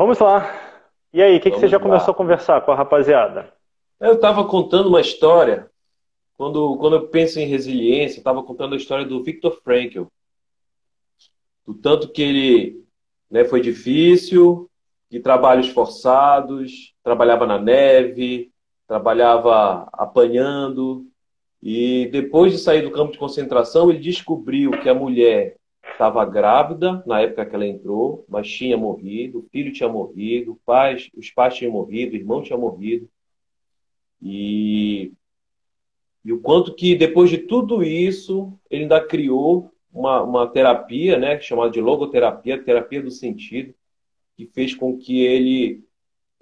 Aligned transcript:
Vamos 0.00 0.18
lá. 0.18 0.50
E 1.12 1.20
aí, 1.20 1.36
o 1.36 1.40
que, 1.42 1.50
que 1.50 1.60
você 1.60 1.68
já 1.68 1.76
lá. 1.76 1.82
começou 1.82 2.12
a 2.12 2.16
conversar 2.16 2.62
com 2.62 2.72
a 2.72 2.74
rapaziada? 2.74 3.52
Eu 4.00 4.14
estava 4.14 4.46
contando 4.46 4.88
uma 4.88 5.02
história. 5.02 5.70
Quando, 6.38 6.74
quando 6.78 6.96
eu 6.96 7.08
penso 7.08 7.38
em 7.38 7.44
resiliência, 7.44 8.16
estava 8.16 8.42
contando 8.42 8.72
a 8.72 8.78
história 8.78 9.04
do 9.04 9.22
Viktor 9.22 9.60
Frankl. 9.62 10.04
Do 11.66 11.74
tanto 11.74 12.08
que 12.08 12.22
ele 12.22 12.84
né, 13.30 13.44
foi 13.44 13.60
difícil, 13.60 14.70
de 15.10 15.20
trabalhos 15.20 15.68
forçados, 15.68 16.94
trabalhava 17.04 17.46
na 17.46 17.58
neve, 17.58 18.50
trabalhava 18.88 19.86
apanhando. 19.92 21.04
E 21.62 22.08
depois 22.10 22.52
de 22.52 22.58
sair 22.58 22.80
do 22.80 22.90
campo 22.90 23.12
de 23.12 23.18
concentração, 23.18 23.90
ele 23.90 23.98
descobriu 23.98 24.70
que 24.70 24.88
a 24.88 24.94
mulher 24.94 25.59
estava 26.00 26.24
grávida 26.24 27.02
na 27.06 27.20
época 27.20 27.44
que 27.44 27.54
ela 27.54 27.66
entrou, 27.66 28.24
mas 28.26 28.48
tinha 28.48 28.74
morrido, 28.74 29.40
o 29.40 29.48
filho 29.50 29.70
tinha 29.70 29.88
morrido, 29.88 30.58
pais, 30.64 31.10
os 31.14 31.30
pais 31.30 31.54
tinham 31.54 31.72
morrido, 31.72 32.14
o 32.14 32.16
irmão 32.16 32.42
tinha 32.42 32.58
morrido. 32.58 33.06
E, 34.22 35.12
e 36.24 36.32
o 36.32 36.40
quanto 36.40 36.74
que 36.74 36.96
depois 36.96 37.28
de 37.28 37.36
tudo 37.36 37.82
isso, 37.82 38.50
ele 38.70 38.84
ainda 38.84 39.06
criou 39.06 39.70
uma, 39.92 40.22
uma 40.22 40.46
terapia, 40.46 41.18
né, 41.18 41.38
chamada 41.38 41.70
de 41.70 41.82
logoterapia, 41.82 42.62
terapia 42.62 43.02
do 43.02 43.10
sentido, 43.10 43.74
que 44.38 44.46
fez 44.46 44.74
com 44.74 44.96
que 44.96 45.20
ele 45.22 45.84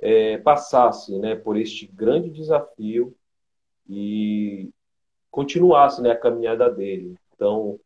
é, 0.00 0.38
passasse 0.38 1.18
né, 1.18 1.34
por 1.34 1.56
este 1.56 1.84
grande 1.88 2.30
desafio 2.30 3.12
e 3.88 4.70
continuasse 5.32 6.00
né, 6.00 6.12
a 6.12 6.16
caminhada 6.16 6.70
dele. 6.70 7.16
Então, 7.34 7.80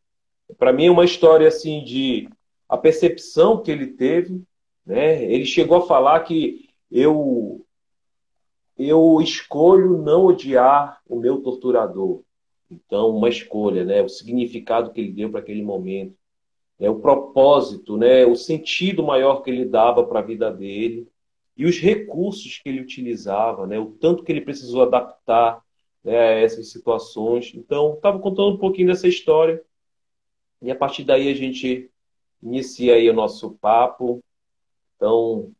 para 0.59 0.73
mim 0.73 0.87
é 0.87 0.91
uma 0.91 1.05
história 1.05 1.49
assim 1.49 1.85
de 1.85 2.29
a 2.69 2.77
percepção 2.77 3.63
que 3.63 3.71
ele 3.71 3.89
teve, 3.89 4.43
né? 4.85 5.23
Ele 5.25 5.45
chegou 5.45 5.79
a 5.79 5.87
falar 5.87 6.21
que 6.21 6.69
eu 6.91 7.65
eu 8.79 9.21
escolho 9.21 9.99
não 9.99 10.25
odiar 10.25 11.01
o 11.09 11.19
meu 11.19 11.41
torturador. 11.41 12.23
Então, 12.71 13.11
uma 13.11 13.29
escolha, 13.29 13.85
né? 13.85 14.03
O 14.03 14.09
significado 14.09 14.91
que 14.91 15.01
ele 15.01 15.13
deu 15.13 15.31
para 15.31 15.41
aquele 15.41 15.63
momento, 15.63 16.17
né? 16.79 16.89
o 16.89 16.99
propósito, 16.99 17.97
né? 17.97 18.25
O 18.25 18.35
sentido 18.35 19.03
maior 19.03 19.43
que 19.43 19.51
ele 19.51 19.67
dava 19.67 20.05
para 20.05 20.21
a 20.21 20.23
vida 20.23 20.51
dele 20.51 21.07
e 21.57 21.67
os 21.67 21.79
recursos 21.79 22.59
que 22.59 22.69
ele 22.69 22.81
utilizava, 22.81 23.67
né? 23.67 23.79
O 23.79 23.87
tanto 23.87 24.25
que 24.25 24.33
ele 24.33 24.41
precisou 24.41 24.83
adaptar 24.83 25.63
né, 26.03 26.19
a 26.19 26.33
essas 26.41 26.71
situações. 26.71 27.53
Então, 27.55 27.95
estava 27.95 28.19
contando 28.19 28.55
um 28.55 28.59
pouquinho 28.59 28.89
dessa 28.89 29.07
história 29.07 29.63
e 30.63 30.71
a 30.71 30.77
partir 30.77 31.05
daí 31.05 31.31
a 31.31 31.35
gente 31.35 31.91
inicia 32.43 32.95
aí 32.95 33.11
o 33.11 33.15
nosso 33.15 33.53
papo. 33.61 34.23
Então, 34.97 35.53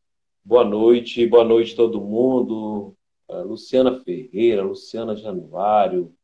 boa 0.45 0.65
noite, 0.65 1.27
boa 1.27 1.45
noite 1.45 1.75
todo 1.75 2.01
mundo. 2.01 2.95
Luciana 3.29 4.01
Ferreira, 4.01 4.63
Luciana 4.63 5.17
Januário, 5.17 6.15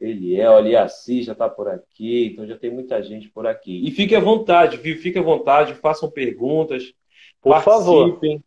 Eliel, 0.00 0.56
Aliassi 0.56 1.22
já 1.22 1.32
está 1.32 1.48
por 1.48 1.68
aqui, 1.68 2.26
então 2.26 2.46
já 2.46 2.56
tem 2.56 2.70
muita 2.70 3.02
gente 3.02 3.28
por 3.28 3.46
aqui. 3.46 3.86
E 3.86 3.90
fique 3.90 4.14
à 4.14 4.20
vontade, 4.20 4.76
viu? 4.76 4.96
Fique 4.96 5.18
à 5.18 5.22
vontade, 5.22 5.74
façam 5.74 6.10
perguntas, 6.10 6.92
por 7.40 7.50
participem. 7.50 7.84
Favor. 7.84 8.42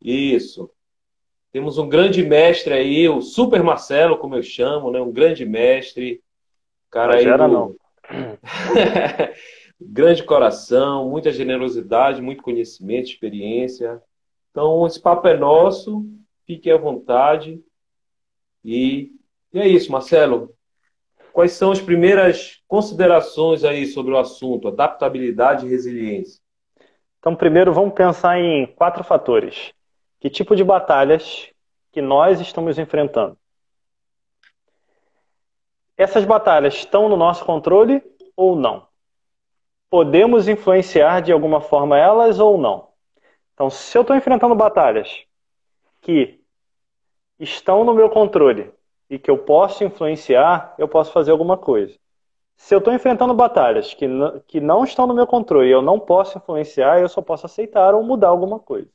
Isso. 0.00 0.70
Temos 1.52 1.78
um 1.78 1.88
grande 1.88 2.22
mestre 2.22 2.72
aí, 2.72 3.08
o 3.08 3.20
Super 3.20 3.62
Marcelo, 3.62 4.18
como 4.18 4.36
eu 4.36 4.42
chamo, 4.42 4.90
né? 4.90 5.00
Um 5.00 5.12
grande 5.12 5.44
mestre. 5.44 6.22
Cara 6.90 7.12
não 7.22 7.32
aí. 7.32 7.38
Do... 7.38 7.48
não. 7.48 7.76
Grande 9.80 10.22
coração, 10.24 11.08
muita 11.08 11.32
generosidade, 11.32 12.20
muito 12.20 12.42
conhecimento, 12.42 13.08
experiência. 13.08 14.02
Então, 14.50 14.86
esse 14.86 15.00
papo 15.00 15.26
é 15.28 15.36
nosso, 15.36 16.04
fique 16.46 16.70
à 16.70 16.76
vontade. 16.76 17.62
E, 18.64 19.12
e 19.52 19.58
é 19.58 19.66
isso, 19.66 19.90
Marcelo. 19.90 20.54
Quais 21.32 21.52
são 21.52 21.70
as 21.70 21.80
primeiras 21.80 22.60
considerações 22.66 23.64
aí 23.64 23.86
sobre 23.86 24.12
o 24.12 24.18
assunto, 24.18 24.68
adaptabilidade 24.68 25.64
e 25.64 25.70
resiliência? 25.70 26.40
Então, 27.18 27.36
primeiro 27.36 27.72
vamos 27.72 27.94
pensar 27.94 28.38
em 28.38 28.66
quatro 28.66 29.04
fatores. 29.04 29.72
Que 30.18 30.28
tipo 30.28 30.56
de 30.56 30.64
batalhas 30.64 31.48
que 31.92 32.02
nós 32.02 32.40
estamos 32.40 32.78
enfrentando? 32.78 33.38
Essas 36.00 36.24
batalhas 36.24 36.76
estão 36.76 37.10
no 37.10 37.16
nosso 37.18 37.44
controle 37.44 38.02
ou 38.34 38.56
não? 38.56 38.86
Podemos 39.90 40.48
influenciar 40.48 41.20
de 41.20 41.30
alguma 41.30 41.60
forma 41.60 41.98
elas 41.98 42.40
ou 42.40 42.56
não? 42.56 42.88
Então, 43.52 43.68
se 43.68 43.98
eu 43.98 44.00
estou 44.00 44.16
enfrentando 44.16 44.54
batalhas 44.54 45.26
que 46.00 46.40
estão 47.38 47.84
no 47.84 47.92
meu 47.92 48.08
controle 48.08 48.72
e 49.10 49.18
que 49.18 49.30
eu 49.30 49.36
posso 49.36 49.84
influenciar, 49.84 50.74
eu 50.78 50.88
posso 50.88 51.12
fazer 51.12 51.32
alguma 51.32 51.58
coisa. 51.58 51.94
Se 52.56 52.74
eu 52.74 52.78
estou 52.78 52.94
enfrentando 52.94 53.34
batalhas 53.34 53.92
que, 53.92 54.06
que 54.46 54.58
não 54.58 54.84
estão 54.84 55.06
no 55.06 55.12
meu 55.12 55.26
controle 55.26 55.68
e 55.68 55.72
eu 55.72 55.82
não 55.82 56.00
posso 56.00 56.38
influenciar, 56.38 56.98
eu 56.98 57.10
só 57.10 57.20
posso 57.20 57.44
aceitar 57.44 57.94
ou 57.94 58.02
mudar 58.02 58.28
alguma 58.28 58.58
coisa. 58.58 58.88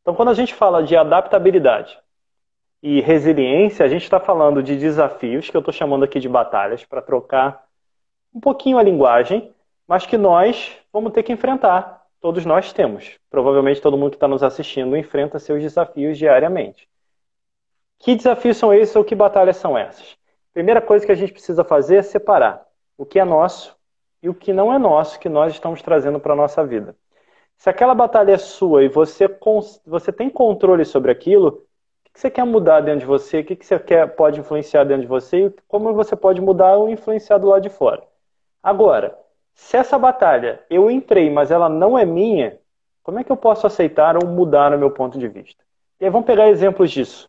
Então, 0.00 0.14
quando 0.14 0.30
a 0.30 0.34
gente 0.34 0.54
fala 0.54 0.82
de 0.82 0.96
adaptabilidade, 0.96 1.98
e 2.82 3.00
resiliência, 3.00 3.84
a 3.84 3.88
gente 3.88 4.02
está 4.02 4.18
falando 4.18 4.62
de 4.62 4.76
desafios, 4.76 5.50
que 5.50 5.56
eu 5.56 5.60
estou 5.60 5.72
chamando 5.72 6.04
aqui 6.04 6.18
de 6.18 6.28
batalhas, 6.28 6.84
para 6.84 7.02
trocar 7.02 7.64
um 8.34 8.40
pouquinho 8.40 8.78
a 8.78 8.82
linguagem, 8.82 9.52
mas 9.86 10.06
que 10.06 10.16
nós 10.16 10.78
vamos 10.92 11.12
ter 11.12 11.22
que 11.22 11.32
enfrentar. 11.32 12.06
Todos 12.20 12.44
nós 12.44 12.72
temos. 12.72 13.18
Provavelmente 13.30 13.80
todo 13.80 13.96
mundo 13.96 14.10
que 14.10 14.16
está 14.16 14.28
nos 14.28 14.42
assistindo 14.42 14.96
enfrenta 14.96 15.38
seus 15.38 15.62
desafios 15.62 16.16
diariamente. 16.16 16.88
Que 17.98 18.14
desafios 18.14 18.56
são 18.56 18.72
esses 18.72 18.94
ou 18.96 19.04
que 19.04 19.14
batalhas 19.14 19.56
são 19.56 19.76
essas? 19.76 20.16
Primeira 20.52 20.80
coisa 20.80 21.04
que 21.04 21.12
a 21.12 21.16
gente 21.16 21.32
precisa 21.32 21.64
fazer 21.64 21.96
é 21.96 22.02
separar 22.02 22.66
o 22.96 23.04
que 23.04 23.18
é 23.18 23.24
nosso 23.24 23.76
e 24.22 24.28
o 24.28 24.34
que 24.34 24.52
não 24.52 24.72
é 24.72 24.78
nosso, 24.78 25.18
que 25.18 25.28
nós 25.28 25.52
estamos 25.52 25.82
trazendo 25.82 26.20
para 26.20 26.32
a 26.32 26.36
nossa 26.36 26.64
vida. 26.64 26.96
Se 27.56 27.68
aquela 27.68 27.94
batalha 27.94 28.32
é 28.32 28.38
sua 28.38 28.84
e 28.84 28.88
você, 28.88 29.28
você 29.84 30.12
tem 30.12 30.30
controle 30.30 30.84
sobre 30.84 31.10
aquilo, 31.10 31.66
que 32.12 32.20
você 32.20 32.30
quer 32.30 32.44
mudar 32.44 32.80
dentro 32.80 33.00
de 33.00 33.06
você, 33.06 33.40
o 33.40 33.44
que, 33.44 33.64
você 33.64 33.78
quer, 33.78 34.14
pode 34.14 34.40
influenciar 34.40 34.84
dentro 34.84 35.02
de 35.02 35.08
você 35.08 35.46
e 35.46 35.54
como 35.68 35.92
você 35.94 36.16
pode 36.16 36.40
mudar 36.40 36.76
ou 36.76 36.88
influenciar 36.88 37.38
do 37.38 37.48
lado 37.48 37.62
de 37.62 37.70
fora. 37.70 38.02
Agora, 38.62 39.16
se 39.54 39.76
essa 39.76 39.98
batalha 39.98 40.64
eu 40.68 40.90
entrei, 40.90 41.30
mas 41.30 41.50
ela 41.50 41.68
não 41.68 41.98
é 41.98 42.04
minha, 42.04 42.58
como 43.02 43.18
é 43.18 43.24
que 43.24 43.30
eu 43.30 43.36
posso 43.36 43.66
aceitar 43.66 44.16
ou 44.16 44.28
mudar 44.28 44.74
o 44.74 44.78
meu 44.78 44.90
ponto 44.90 45.18
de 45.18 45.28
vista? 45.28 45.64
E 46.00 46.04
aí 46.04 46.10
vamos 46.10 46.26
pegar 46.26 46.48
exemplos 46.48 46.90
disso. 46.90 47.28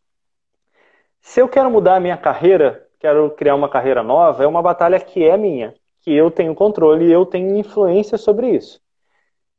Se 1.22 1.40
eu 1.40 1.48
quero 1.48 1.69
mudar 1.69 1.96
a 1.96 2.00
minha 2.00 2.18
carreira, 2.18 2.88
quero 3.00 3.31
criar 3.31 3.56
uma 3.56 3.69
carreira 3.69 4.02
nova, 4.02 4.44
é 4.44 4.48
uma 4.48 4.62
batalha 4.62 5.00
que 5.00 5.24
é 5.24 5.38
minha, 5.38 5.74
que 6.02 6.12
eu 6.12 6.31
tenho 6.31 6.56
controle 6.56 7.06
e 7.06 7.12
eu 7.12 7.25
tenho 7.25 7.56
influência 7.58 8.18
sobre 8.18 8.50
isso. 8.50 8.81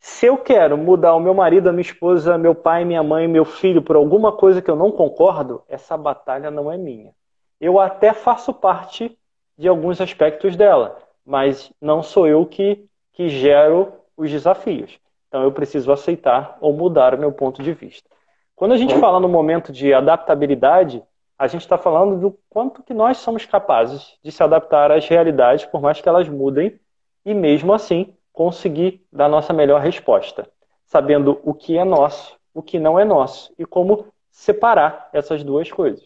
Se 0.05 0.27
eu 0.27 0.37
quero 0.37 0.77
mudar 0.77 1.15
o 1.15 1.21
meu 1.21 1.33
marido, 1.33 1.69
a 1.69 1.73
minha 1.73 1.81
esposa, 1.81 2.37
meu 2.37 2.57
pai, 2.57 2.85
minha 2.85 3.05
mãe, 3.05 3.29
meu 3.29 3.45
filho 3.45 3.81
por 3.81 3.95
alguma 3.95 4.33
coisa 4.33 4.61
que 4.61 4.69
eu 4.69 4.75
não 4.75 4.91
concordo, 4.91 5.63
essa 5.69 5.97
batalha 5.97 6.51
não 6.51 6.73
é 6.73 6.77
minha. 6.77 7.13
Eu 7.61 7.79
até 7.79 8.13
faço 8.13 8.53
parte 8.53 9.17
de 9.57 9.69
alguns 9.69 10.01
aspectos 10.01 10.57
dela, 10.57 10.99
mas 11.25 11.73
não 11.81 12.03
sou 12.03 12.27
eu 12.27 12.45
que, 12.45 12.85
que 13.13 13.29
gero 13.29 13.93
os 14.17 14.29
desafios. 14.29 14.99
Então 15.29 15.45
eu 15.45 15.53
preciso 15.53 15.93
aceitar 15.93 16.59
ou 16.61 16.73
mudar 16.73 17.15
o 17.15 17.19
meu 17.19 17.31
ponto 17.31 17.63
de 17.63 17.73
vista. 17.73 18.11
Quando 18.57 18.73
a 18.73 18.77
gente 18.77 18.99
fala 18.99 19.21
no 19.21 19.29
momento 19.29 19.71
de 19.71 19.95
adaptabilidade, 19.95 21.01
a 21.39 21.47
gente 21.47 21.61
está 21.61 21.79
falando 21.79 22.19
do 22.19 22.37
quanto 22.51 22.83
que 22.83 22.93
nós 22.93 23.19
somos 23.19 23.47
capazes 23.47 24.19
de 24.21 24.33
se 24.33 24.43
adaptar 24.43 24.91
às 24.91 25.07
realidades, 25.07 25.65
por 25.65 25.81
mais 25.81 26.01
que 26.01 26.09
elas 26.09 26.29
mudem, 26.29 26.77
e 27.25 27.33
mesmo 27.33 27.73
assim 27.73 28.17
conseguir 28.33 29.05
dar 29.13 29.29
nossa 29.29 29.53
melhor 29.53 29.81
resposta, 29.81 30.49
sabendo 30.85 31.41
o 31.45 31.53
que 31.53 31.77
é 31.77 31.85
nosso, 31.85 32.37
o 32.55 32.63
que 32.63 32.79
não 32.79 32.99
é 32.99 33.05
nosso 33.05 33.53
e 33.59 33.65
como 33.65 34.07
separar 34.31 35.11
essas 35.13 35.45
duas 35.45 35.71
coisas. 35.71 36.05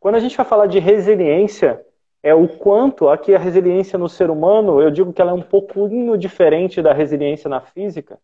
Quando 0.00 0.16
a 0.16 0.20
gente 0.20 0.36
vai 0.36 0.44
falar 0.44 0.66
de 0.66 0.78
resiliência, 0.78 1.84
é 2.22 2.34
o 2.34 2.48
quanto 2.48 3.08
aqui 3.08 3.34
a 3.34 3.38
resiliência 3.38 3.98
no 3.98 4.08
ser 4.08 4.30
humano, 4.30 4.80
eu 4.80 4.90
digo 4.90 5.12
que 5.12 5.22
ela 5.22 5.30
é 5.30 5.34
um 5.34 5.42
pouquinho 5.42 6.16
diferente 6.16 6.82
da 6.82 6.92
resiliência 6.92 7.48
na 7.48 7.60
física, 7.60 8.18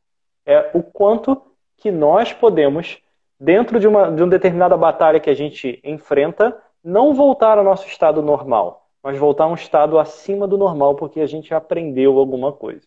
é 0.45 0.71
o 0.75 0.83
quanto 0.83 1.41
que 1.77 1.91
nós 1.91 2.33
podemos, 2.33 2.99
dentro 3.39 3.79
de 3.79 3.87
uma, 3.87 4.11
de 4.11 4.23
uma 4.23 4.31
determinada 4.31 4.77
batalha 4.77 5.21
que 5.21 5.31
a 5.31 5.35
gente 5.35 5.81
enfrenta, 5.85 6.57
não 6.83 7.15
voltar 7.15 7.59
ao 7.59 7.65
nosso 7.65 7.87
estado 7.87 8.23
normal, 8.23 8.87
mas 9.03 9.19
voltar 9.19 9.45
a 9.45 9.49
um 9.49 9.55
estado 9.55 9.99
acima 9.99 10.47
do 10.47 10.59
normal, 10.59 10.95
porque 10.95 11.21
a 11.21 11.27
gente 11.27 11.55
aprendeu 11.55 12.19
alguma 12.19 12.53
coisa. 12.53 12.87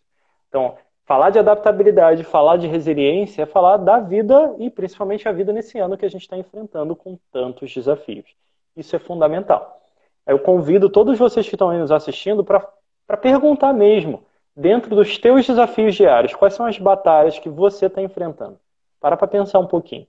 Então, 0.53 0.75
falar 1.03 1.31
de 1.31 1.39
adaptabilidade, 1.39 2.23
falar 2.23 2.57
de 2.57 2.67
resiliência 2.67 3.41
é 3.41 3.45
falar 3.47 3.77
da 3.77 3.99
vida 3.99 4.53
e 4.59 4.69
principalmente 4.69 5.27
a 5.27 5.31
vida 5.31 5.51
nesse 5.51 5.79
ano 5.79 5.97
que 5.97 6.05
a 6.05 6.09
gente 6.09 6.21
está 6.21 6.37
enfrentando 6.37 6.95
com 6.95 7.17
tantos 7.31 7.73
desafios. 7.73 8.35
Isso 8.77 8.95
é 8.95 8.99
fundamental. 8.99 9.81
Eu 10.27 10.37
convido 10.37 10.91
todos 10.91 11.17
vocês 11.17 11.49
que 11.49 11.55
estão 11.55 11.71
aí 11.71 11.79
nos 11.79 11.91
assistindo 11.91 12.43
para 12.43 13.17
perguntar 13.19 13.73
mesmo, 13.73 14.23
dentro 14.55 14.95
dos 14.95 15.17
teus 15.17 15.47
desafios 15.47 15.95
diários, 15.95 16.35
quais 16.35 16.53
são 16.53 16.67
as 16.67 16.77
batalhas 16.77 17.39
que 17.39 17.49
você 17.49 17.87
está 17.87 18.03
enfrentando. 18.03 18.59
Para 18.99 19.17
para 19.17 19.27
pensar 19.27 19.57
um 19.57 19.65
pouquinho. 19.65 20.05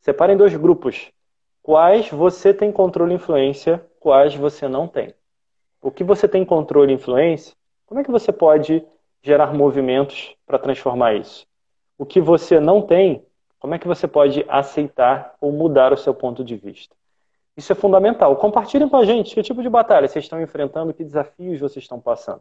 Separa 0.00 0.32
em 0.32 0.38
dois 0.38 0.56
grupos. 0.56 1.12
Quais 1.62 2.08
você 2.08 2.54
tem 2.54 2.72
controle 2.72 3.12
e 3.12 3.16
influência, 3.16 3.84
quais 4.00 4.34
você 4.34 4.68
não 4.68 4.88
tem. 4.88 5.12
O 5.82 5.90
que 5.90 6.02
você 6.02 6.26
tem 6.26 6.46
controle 6.46 6.92
e 6.92 6.96
influência, 6.96 7.54
como 7.84 8.00
é 8.00 8.04
que 8.04 8.10
você 8.10 8.32
pode 8.32 8.82
gerar 9.26 9.52
movimentos 9.52 10.36
para 10.46 10.56
transformar 10.56 11.14
isso? 11.14 11.44
O 11.98 12.06
que 12.06 12.20
você 12.20 12.60
não 12.60 12.80
tem, 12.80 13.26
como 13.58 13.74
é 13.74 13.78
que 13.78 13.88
você 13.88 14.06
pode 14.06 14.44
aceitar 14.48 15.34
ou 15.40 15.50
mudar 15.50 15.92
o 15.92 15.96
seu 15.96 16.14
ponto 16.14 16.44
de 16.44 16.54
vista? 16.54 16.94
Isso 17.56 17.72
é 17.72 17.74
fundamental. 17.74 18.36
Compartilhem 18.36 18.88
com 18.88 18.96
a 18.96 19.04
gente 19.04 19.34
que 19.34 19.42
tipo 19.42 19.62
de 19.62 19.68
batalha 19.68 20.06
vocês 20.06 20.24
estão 20.24 20.40
enfrentando, 20.40 20.94
que 20.94 21.02
desafios 21.02 21.58
vocês 21.58 21.84
estão 21.84 21.98
passando. 21.98 22.40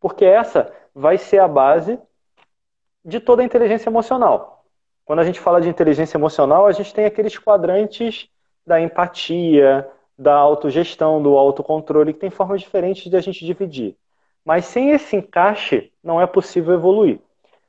Porque 0.00 0.24
essa 0.24 0.72
vai 0.92 1.18
ser 1.18 1.38
a 1.38 1.46
base 1.46 2.00
de 3.04 3.20
toda 3.20 3.42
a 3.42 3.44
inteligência 3.44 3.88
emocional. 3.88 4.64
Quando 5.04 5.20
a 5.20 5.24
gente 5.24 5.38
fala 5.38 5.60
de 5.60 5.68
inteligência 5.68 6.16
emocional, 6.16 6.66
a 6.66 6.72
gente 6.72 6.92
tem 6.92 7.04
aqueles 7.04 7.38
quadrantes 7.38 8.28
da 8.66 8.80
empatia, 8.80 9.88
da 10.18 10.34
autogestão, 10.34 11.22
do 11.22 11.36
autocontrole, 11.36 12.12
que 12.12 12.18
tem 12.18 12.30
formas 12.30 12.60
diferentes 12.60 13.08
de 13.08 13.16
a 13.16 13.20
gente 13.20 13.44
dividir. 13.44 13.96
Mas 14.44 14.64
sem 14.64 14.90
esse 14.90 15.14
encaixe, 15.14 15.92
não 16.04 16.20
é 16.20 16.26
possível 16.26 16.74
evoluir. 16.74 17.18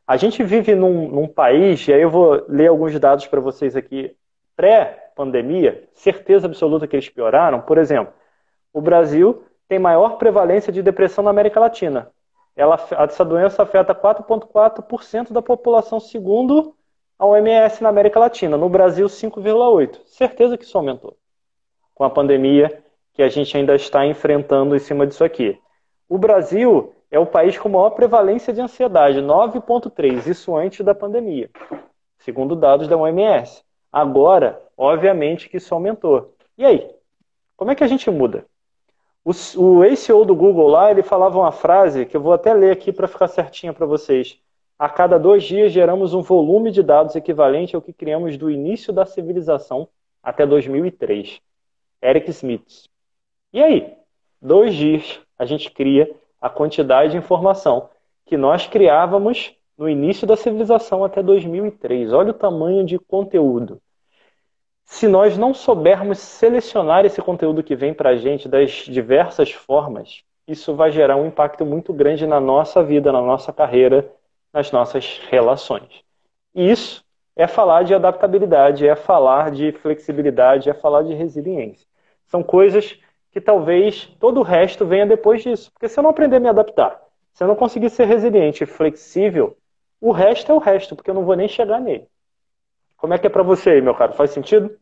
A 0.06 0.18
gente 0.18 0.44
vive 0.44 0.76
num, 0.76 1.10
num 1.10 1.28
país, 1.28 1.88
e 1.88 1.94
aí 1.94 2.02
eu 2.02 2.10
vou 2.10 2.46
ler 2.48 2.68
alguns 2.68 3.00
dados 3.00 3.26
para 3.26 3.40
vocês 3.40 3.76
aqui, 3.76 4.16
pré-pandemia, 4.56 5.88
certeza 5.94 6.46
absoluta 6.46 6.88
que 6.88 6.96
eles 6.96 7.10
pioraram. 7.10 7.62
Por 7.62 7.78
exemplo, 7.78 8.14
o 8.72 8.82
Brasil 8.82 9.44
tem 9.68 9.80
maior 9.80 10.18
prevalência 10.18 10.72
de 10.72 10.84
depressão 10.84 11.24
na 11.24 11.32
América 11.32 11.60
Latina. 11.60 12.12
Ela, 12.56 12.76
essa 13.00 13.26
doença 13.26 13.64
afeta 13.64 13.96
4,4% 13.96 15.34
da 15.34 15.42
população, 15.42 16.00
segundo 16.00 16.76
a 17.18 17.26
OMS 17.26 17.82
na 17.82 17.90
América 17.90 18.20
Latina. 18.20 18.58
No 18.58 18.70
Brasil, 18.70 19.08
5,8%. 19.08 20.02
Certeza 20.06 20.58
que 20.58 20.64
isso 20.64 20.78
aumentou 20.78 21.18
com 21.94 22.04
a 22.04 22.10
pandemia 22.10 22.84
que 23.14 23.24
a 23.24 23.30
gente 23.30 23.56
ainda 23.58 23.74
está 23.76 24.06
enfrentando 24.06 24.76
em 24.76 24.80
cima 24.80 25.08
disso 25.08 25.24
aqui. 25.24 25.58
O 26.08 26.18
Brasil 26.18 26.94
é 27.16 27.20
o 27.20 27.26
país 27.26 27.58
com 27.58 27.70
maior 27.70 27.92
prevalência 27.92 28.52
de 28.52 28.60
ansiedade, 28.60 29.20
9,3%, 29.20 30.28
isso 30.28 30.54
antes 30.54 30.84
da 30.84 30.94
pandemia, 30.94 31.50
segundo 32.18 32.58
dados 32.58 32.90
da 32.90 32.98
OMS. 32.98 33.64
Agora, 33.90 34.62
obviamente 34.76 35.48
que 35.48 35.56
isso 35.56 35.74
aumentou. 35.74 36.36
E 36.58 36.66
aí? 36.66 36.92
Como 37.56 37.72
é 37.72 37.76
que 37.76 37.86
a 37.86 37.88
gente 37.88 38.12
muda? 38.12 38.46
O, 39.24 39.32
o 39.32 39.82
ACO 39.82 40.26
do 40.26 40.36
Google 40.36 40.68
lá, 40.68 40.92
ele 40.92 41.04
falava 41.04 41.40
uma 41.40 41.54
frase 41.54 42.06
que 42.06 42.18
eu 42.18 42.22
vou 42.22 42.34
até 42.34 42.54
ler 42.54 42.72
aqui 42.72 42.92
para 42.92 43.08
ficar 43.08 43.30
certinha 43.30 43.72
para 43.72 43.86
vocês. 43.86 44.38
A 44.78 44.90
cada 44.90 45.18
dois 45.18 45.46
dias 45.46 45.72
geramos 45.72 46.14
um 46.14 46.22
volume 46.22 46.70
de 46.70 46.84
dados 46.84 47.16
equivalente 47.16 47.78
ao 47.78 47.82
que 47.82 47.94
criamos 47.94 48.38
do 48.38 48.52
início 48.52 48.92
da 48.92 49.06
civilização 49.06 49.88
até 50.22 50.46
2003. 50.46 51.40
Eric 52.04 52.30
Smith. 52.32 52.90
E 53.54 53.64
aí? 53.64 53.94
Dois 54.42 54.76
dias 54.76 55.22
a 55.40 55.46
gente 55.46 55.72
cria 55.72 56.14
a 56.40 56.50
quantidade 56.50 57.12
de 57.12 57.18
informação 57.18 57.90
que 58.26 58.38
nós 58.38 58.68
criávamos 58.68 59.56
no 59.78 59.90
início 59.90 60.26
da 60.26 60.36
civilização 60.36 61.04
até 61.04 61.22
2003. 61.22 62.14
Olha 62.14 62.32
o 62.32 62.34
tamanho 62.34 62.86
de 62.86 62.98
conteúdo. 62.98 63.82
Se 64.86 65.08
nós 65.08 65.38
não 65.38 65.54
soubermos 65.54 66.20
selecionar 66.20 67.06
esse 67.06 67.22
conteúdo 67.22 67.64
que 67.64 67.76
vem 67.76 67.94
para 67.94 68.12
a 68.12 68.16
gente 68.16 68.48
das 68.48 68.72
diversas 68.72 69.52
formas, 69.52 70.24
isso 70.48 70.76
vai 70.76 70.92
gerar 70.92 71.16
um 71.18 71.26
impacto 71.26 71.66
muito 71.66 71.92
grande 71.92 72.28
na 72.28 72.40
nossa 72.40 72.84
vida, 72.84 73.12
na 73.12 73.22
nossa 73.22 73.52
carreira, 73.52 74.10
nas 74.54 74.72
nossas 74.72 75.20
relações. 75.30 76.04
E 76.54 76.70
isso 76.72 77.04
é 77.36 77.48
falar 77.48 77.84
de 77.84 77.94
adaptabilidade, 77.94 78.88
é 78.88 78.96
falar 78.96 79.52
de 79.52 79.72
flexibilidade, 79.72 80.70
é 80.70 80.74
falar 80.74 81.02
de 81.02 81.14
resiliência. 81.14 81.88
São 82.28 82.42
coisas 82.42 82.98
que 83.36 83.42
talvez 83.42 84.06
todo 84.18 84.40
o 84.40 84.44
resto 84.44 84.86
venha 84.86 85.06
depois 85.06 85.44
disso. 85.44 85.70
Porque 85.74 85.90
se 85.90 86.00
eu 86.00 86.04
não 86.04 86.12
aprender 86.12 86.38
a 86.38 86.40
me 86.40 86.48
adaptar, 86.48 87.02
se 87.34 87.44
eu 87.44 87.50
não 87.50 87.56
conseguir 87.58 87.90
ser 87.90 88.06
resiliente 88.06 88.64
e 88.64 88.66
flexível, 88.66 89.58
o 90.00 90.14
resto 90.14 90.54
é 90.54 90.56
o 90.56 90.58
resto, 90.58 90.96
porque 90.96 91.10
eu 91.10 91.14
não 91.14 91.26
vou 91.26 91.36
nem 91.36 91.50
chegar 91.50 91.82
nele. 91.82 92.08
Como 92.96 93.14
é 93.14 93.20
que 93.20 93.28
é 93.28 93.30
para 93.30 93.44
você 93.44 93.72
aí, 93.72 93.82
meu 93.82 93.94
caro? 93.94 94.14
Faz 94.14 94.32
sentido? 94.32 94.80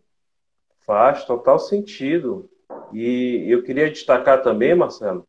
Faz 0.86 1.26
total 1.26 1.58
sentido. 1.58 2.48
E 2.94 3.44
eu 3.50 3.64
queria 3.64 3.90
destacar 3.90 4.44
também, 4.44 4.76
Marcelo, 4.76 5.28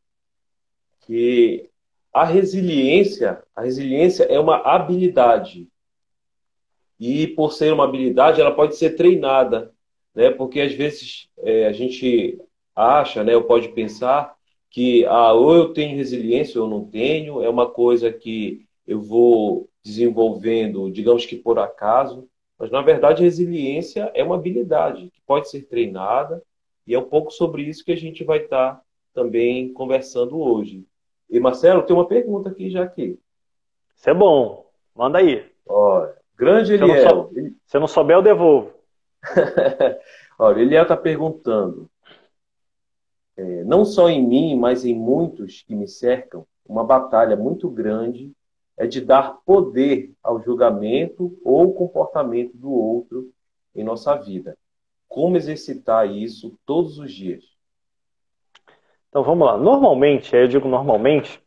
que 1.07 1.71
a 2.13 2.27
resiliência, 2.27 3.43
a 3.57 3.63
resiliência 3.63 4.25
é 4.25 4.39
uma 4.39 4.59
habilidade. 4.59 5.67
E 7.01 7.27
por 7.29 7.55
ser 7.55 7.73
uma 7.73 7.85
habilidade, 7.85 8.39
ela 8.39 8.55
pode 8.55 8.77
ser 8.77 8.97
treinada, 8.97 9.73
né? 10.15 10.31
Porque 10.31 10.61
às 10.61 10.75
vezes 10.75 11.31
é, 11.39 11.67
a 11.67 11.73
gente 11.73 12.39
acha, 12.75 13.23
né, 13.23 13.37
ou 13.37 13.45
pode 13.45 13.69
pensar 13.69 14.35
que 14.71 15.05
ah, 15.07 15.33
ou 15.33 15.55
eu 15.55 15.73
tenho 15.73 15.97
resiliência 15.97 16.61
ou 16.61 16.67
eu 16.67 16.71
não 16.71 16.85
tenho, 16.85 17.43
é 17.43 17.49
uma 17.49 17.71
coisa 17.71 18.13
que 18.13 18.67
eu 18.87 19.01
vou 19.01 19.69
desenvolvendo, 19.85 20.91
digamos 20.91 21.25
que 21.25 21.37
por 21.37 21.59
acaso, 21.59 22.29
mas 22.59 22.71
na 22.71 22.83
verdade 22.83 23.23
resiliência 23.23 24.11
é 24.15 24.25
uma 24.25 24.35
habilidade 24.35 25.11
que 25.13 25.21
pode 25.27 25.49
ser 25.49 25.63
treinada 25.63 26.43
e 26.87 26.95
é 26.95 26.99
um 26.99 27.05
pouco 27.05 27.31
sobre 27.31 27.63
isso 27.63 27.85
que 27.85 27.93
a 27.93 27.97
gente 27.97 28.25
vai 28.25 28.39
estar 28.39 28.81
também 29.13 29.73
conversando 29.73 30.39
hoje. 30.39 30.85
E 31.31 31.39
Marcelo, 31.39 31.83
tem 31.83 31.95
uma 31.95 32.07
pergunta 32.07 32.49
aqui 32.51 32.69
já 32.69 32.83
aqui. 32.83 33.19
Isso 33.97 34.11
é 34.11 34.15
bom. 34.15 34.67
Manda 34.95 35.19
aí. 35.19 35.47
Olha, 35.67 36.15
grande 36.37 36.75
Eliel. 36.75 36.89
Se 36.89 37.07
eu 37.07 37.15
não, 37.15 37.23
sou... 37.23 37.33
Se 37.65 37.77
eu 37.77 37.81
não 37.81 37.87
souber, 37.87 38.17
eu 38.17 38.23
devolvo. 38.23 38.73
Olha, 40.39 40.61
Eliel 40.61 40.83
está 40.83 40.97
perguntando 40.97 41.89
é, 43.37 43.65
não 43.65 43.85
só 43.85 44.09
em 44.09 44.27
mim, 44.27 44.57
mas 44.57 44.85
em 44.85 44.95
muitos 44.95 45.63
que 45.63 45.75
me 45.75 45.89
cercam, 45.89 46.47
uma 46.67 46.85
batalha 46.85 47.37
muito 47.37 47.69
grande 47.69 48.33
é 48.77 48.87
de 48.87 49.01
dar 49.01 49.39
poder 49.45 50.13
ao 50.23 50.43
julgamento 50.43 51.39
ou 51.45 51.73
comportamento 51.75 52.57
do 52.57 52.73
outro 52.73 53.31
em 53.75 53.85
nossa 53.85 54.15
vida. 54.17 54.57
Como 55.09 55.37
exercitar 55.37 56.11
isso 56.11 56.59
todos 56.65 56.99
os 56.99 57.13
dias? 57.13 57.45
Então 59.09 59.23
vamos 59.23 59.47
lá. 59.47 59.57
Normalmente, 59.57 60.35
eu 60.35 60.49
digo 60.49 60.67
normalmente, 60.67 61.41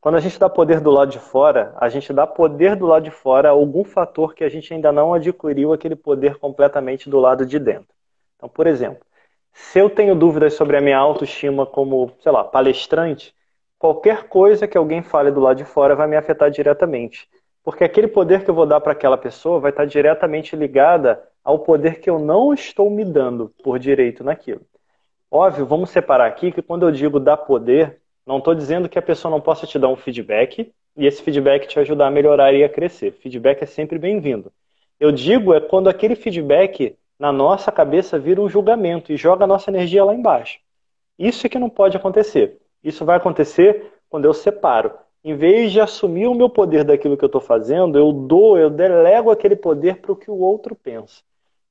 quando 0.00 0.16
a 0.16 0.20
gente 0.20 0.38
dá 0.40 0.48
poder 0.48 0.80
do 0.80 0.90
lado 0.90 1.12
de 1.12 1.20
fora, 1.20 1.72
a 1.76 1.88
gente 1.88 2.12
dá 2.12 2.26
poder 2.26 2.74
do 2.74 2.86
lado 2.86 3.04
de 3.04 3.12
fora 3.12 3.48
a 3.48 3.52
algum 3.52 3.84
fator 3.84 4.34
que 4.34 4.42
a 4.42 4.48
gente 4.48 4.74
ainda 4.74 4.90
não 4.90 5.14
adquiriu 5.14 5.72
aquele 5.72 5.94
poder 5.94 6.38
completamente 6.38 7.08
do 7.08 7.20
lado 7.20 7.46
de 7.46 7.60
dentro. 7.60 7.94
Então, 8.36 8.48
por 8.48 8.66
exemplo, 8.66 9.06
se 9.52 9.78
eu 9.78 9.90
tenho 9.90 10.14
dúvidas 10.14 10.54
sobre 10.54 10.76
a 10.76 10.80
minha 10.80 10.98
autoestima 10.98 11.66
como, 11.66 12.12
sei 12.20 12.32
lá, 12.32 12.44
palestrante, 12.44 13.34
qualquer 13.78 14.28
coisa 14.28 14.66
que 14.66 14.78
alguém 14.78 15.02
fale 15.02 15.30
do 15.30 15.40
lado 15.40 15.56
de 15.56 15.64
fora 15.64 15.94
vai 15.94 16.06
me 16.06 16.16
afetar 16.16 16.50
diretamente. 16.50 17.28
Porque 17.62 17.84
aquele 17.84 18.08
poder 18.08 18.44
que 18.44 18.50
eu 18.50 18.54
vou 18.54 18.66
dar 18.66 18.80
para 18.80 18.92
aquela 18.92 19.16
pessoa 19.16 19.60
vai 19.60 19.70
estar 19.70 19.84
diretamente 19.84 20.56
ligada 20.56 21.22
ao 21.44 21.60
poder 21.60 22.00
que 22.00 22.10
eu 22.10 22.18
não 22.18 22.52
estou 22.52 22.90
me 22.90 23.04
dando 23.04 23.52
por 23.62 23.78
direito 23.78 24.24
naquilo. 24.24 24.62
Óbvio, 25.30 25.64
vamos 25.64 25.90
separar 25.90 26.26
aqui 26.26 26.52
que 26.52 26.62
quando 26.62 26.86
eu 26.86 26.92
digo 26.92 27.18
dar 27.18 27.36
poder, 27.38 28.00
não 28.26 28.38
estou 28.38 28.54
dizendo 28.54 28.88
que 28.88 28.98
a 28.98 29.02
pessoa 29.02 29.30
não 29.30 29.40
possa 29.40 29.66
te 29.66 29.78
dar 29.78 29.88
um 29.88 29.96
feedback 29.96 30.72
e 30.96 31.06
esse 31.06 31.22
feedback 31.22 31.66
te 31.66 31.78
ajudar 31.78 32.08
a 32.08 32.10
melhorar 32.10 32.52
e 32.52 32.62
a 32.62 32.68
crescer. 32.68 33.12
Feedback 33.12 33.62
é 33.62 33.66
sempre 33.66 33.98
bem-vindo. 33.98 34.52
Eu 35.00 35.10
digo 35.10 35.54
é 35.54 35.60
quando 35.60 35.88
aquele 35.88 36.14
feedback 36.14 36.96
na 37.22 37.30
nossa 37.30 37.70
cabeça 37.70 38.18
vira 38.18 38.40
um 38.40 38.48
julgamento 38.48 39.12
e 39.12 39.16
joga 39.16 39.44
a 39.44 39.46
nossa 39.46 39.70
energia 39.70 40.04
lá 40.04 40.12
embaixo. 40.12 40.58
Isso 41.16 41.46
é 41.46 41.48
que 41.48 41.56
não 41.56 41.70
pode 41.70 41.96
acontecer. 41.96 42.58
Isso 42.82 43.04
vai 43.04 43.16
acontecer 43.16 43.92
quando 44.10 44.24
eu 44.24 44.34
separo. 44.34 44.92
Em 45.22 45.36
vez 45.36 45.70
de 45.70 45.80
assumir 45.80 46.26
o 46.26 46.34
meu 46.34 46.50
poder 46.50 46.82
daquilo 46.82 47.16
que 47.16 47.22
eu 47.24 47.28
estou 47.28 47.40
fazendo, 47.40 47.96
eu 47.96 48.12
dou, 48.12 48.58
eu 48.58 48.68
delego 48.68 49.30
aquele 49.30 49.54
poder 49.54 50.00
para 50.00 50.10
o 50.10 50.16
que 50.16 50.28
o 50.32 50.36
outro 50.36 50.74
pensa. 50.74 51.22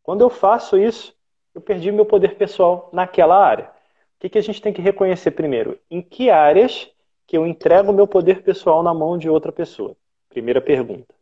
Quando 0.01 0.21
eu 0.21 0.29
faço 0.29 0.77
isso, 0.77 1.13
eu 1.53 1.59
perdi 1.59 1.91
meu 1.91 2.05
poder 2.05 2.35
pessoal 2.35 2.89
naquela 2.93 3.35
área. 3.35 3.65
O 3.65 4.21
que, 4.21 4.29
que 4.29 4.37
a 4.37 4.41
gente 4.41 4.61
tem 4.61 4.71
que 4.71 4.81
reconhecer 4.81 5.31
primeiro? 5.31 5.77
Em 5.91 6.01
que 6.01 6.29
áreas 6.29 6.89
que 7.27 7.37
eu 7.37 7.45
entrego 7.45 7.91
o 7.91 7.93
meu 7.93 8.07
poder 8.07 8.41
pessoal 8.41 8.81
na 8.81 8.93
mão 8.93 9.17
de 9.17 9.29
outra 9.29 9.51
pessoa? 9.51 9.97
Primeira 10.29 10.61
pergunta. 10.61 11.13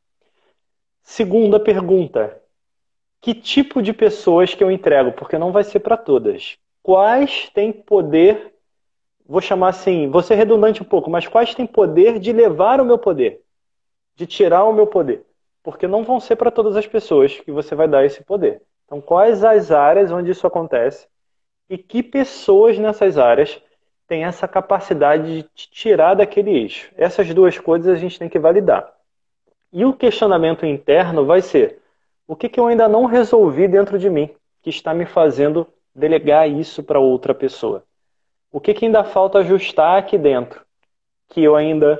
Segunda 1.02 1.60
pergunta: 1.60 2.40
que 3.22 3.34
tipo 3.34 3.82
de 3.82 3.94
pessoas 3.94 4.54
que 4.54 4.64
eu 4.64 4.72
entrego, 4.72 5.12
porque 5.12 5.38
não 5.38 5.52
vai 5.52 5.64
ser 5.64 5.80
para 5.80 5.98
todas. 5.98 6.58
Quais 6.82 7.50
têm 7.54 7.72
poder, 7.72 8.54
vou 9.26 9.42
chamar 9.42 9.70
assim, 9.70 10.10
vou 10.10 10.22
ser 10.22 10.36
redundante 10.36 10.82
um 10.82 10.86
pouco, 10.86 11.10
mas 11.10 11.28
quais 11.28 11.54
têm 11.54 11.68
poder 11.68 12.20
de 12.20 12.32
levar 12.32 12.80
o 12.80 12.86
meu 12.86 12.98
poder, 12.98 13.42
de 14.16 14.26
tirar 14.26 14.64
o 14.64 14.74
meu 14.74 14.88
poder? 14.88 15.26
Porque 15.62 15.88
não 15.88 16.04
vão 16.04 16.20
ser 16.20 16.36
para 16.38 16.52
todas 16.52 16.76
as 16.76 16.88
pessoas 16.88 17.40
que 17.40 17.52
você 17.52 17.76
vai 17.76 17.88
dar 17.88 18.06
esse 18.06 18.24
poder. 18.24 18.62
Então, 18.86 19.02
quais 19.02 19.44
as 19.44 19.72
áreas 19.72 20.12
onde 20.12 20.32
isso 20.32 20.48
acontece 20.48 21.08
e 21.70 21.78
que 21.78 22.02
pessoas 22.02 22.80
nessas 22.80 23.18
áreas 23.18 23.62
têm 24.08 24.24
essa 24.24 24.48
capacidade 24.48 25.44
de 25.44 25.44
te 25.44 25.70
tirar 25.70 26.16
daquele 26.16 26.52
eixo? 26.52 26.92
Essas 26.98 27.32
duas 27.34 27.60
coisas 27.60 27.94
a 27.94 28.00
gente 28.00 28.18
tem 28.18 28.30
que 28.30 28.40
validar. 28.40 28.92
E 29.72 29.86
o 29.86 29.94
questionamento 29.94 30.66
interno 30.66 31.26
vai 31.26 31.42
ser: 31.42 31.80
O 32.30 32.36
que, 32.36 32.48
que 32.48 32.60
eu 32.60 32.68
ainda 32.68 32.88
não 32.88 33.06
resolvi 33.06 33.68
dentro 33.68 33.98
de 33.98 34.08
mim 34.08 34.30
que 34.62 34.70
está 34.70 34.94
me 34.94 35.04
fazendo 35.04 35.66
delegar 35.96 36.48
isso 36.48 36.84
para 36.84 37.00
outra 37.00 37.34
pessoa? 37.34 37.84
O 38.52 38.62
que, 38.62 38.72
que 38.72 38.86
ainda 38.86 39.04
falta 39.04 39.40
ajustar 39.40 39.98
aqui 39.98 40.16
dentro 40.16 40.64
que 41.28 41.44
eu 41.44 41.56
ainda 41.56 42.00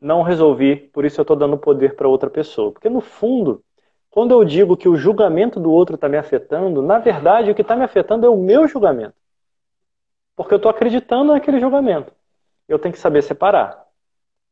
não 0.00 0.22
resolvi, 0.22 0.74
por 0.74 1.04
isso 1.04 1.20
eu 1.20 1.22
estou 1.22 1.36
dando 1.36 1.56
poder 1.56 1.94
para 1.94 2.08
outra 2.08 2.28
pessoa? 2.28 2.72
Porque 2.72 2.88
no 2.88 3.00
fundo, 3.00 3.62
quando 4.10 4.32
eu 4.32 4.44
digo 4.44 4.76
que 4.76 4.88
o 4.88 4.96
julgamento 4.96 5.60
do 5.60 5.70
outro 5.70 5.94
está 5.94 6.08
me 6.08 6.18
afetando, 6.18 6.82
na 6.82 6.98
verdade 6.98 7.52
o 7.52 7.54
que 7.54 7.62
está 7.62 7.76
me 7.76 7.84
afetando 7.84 8.26
é 8.26 8.28
o 8.28 8.36
meu 8.36 8.66
julgamento. 8.66 9.14
Porque 10.34 10.52
eu 10.52 10.56
estou 10.56 10.68
acreditando 10.68 11.32
naquele 11.32 11.60
julgamento. 11.60 12.12
Eu 12.66 12.80
tenho 12.80 12.92
que 12.92 12.98
saber 12.98 13.22
separar 13.22 13.86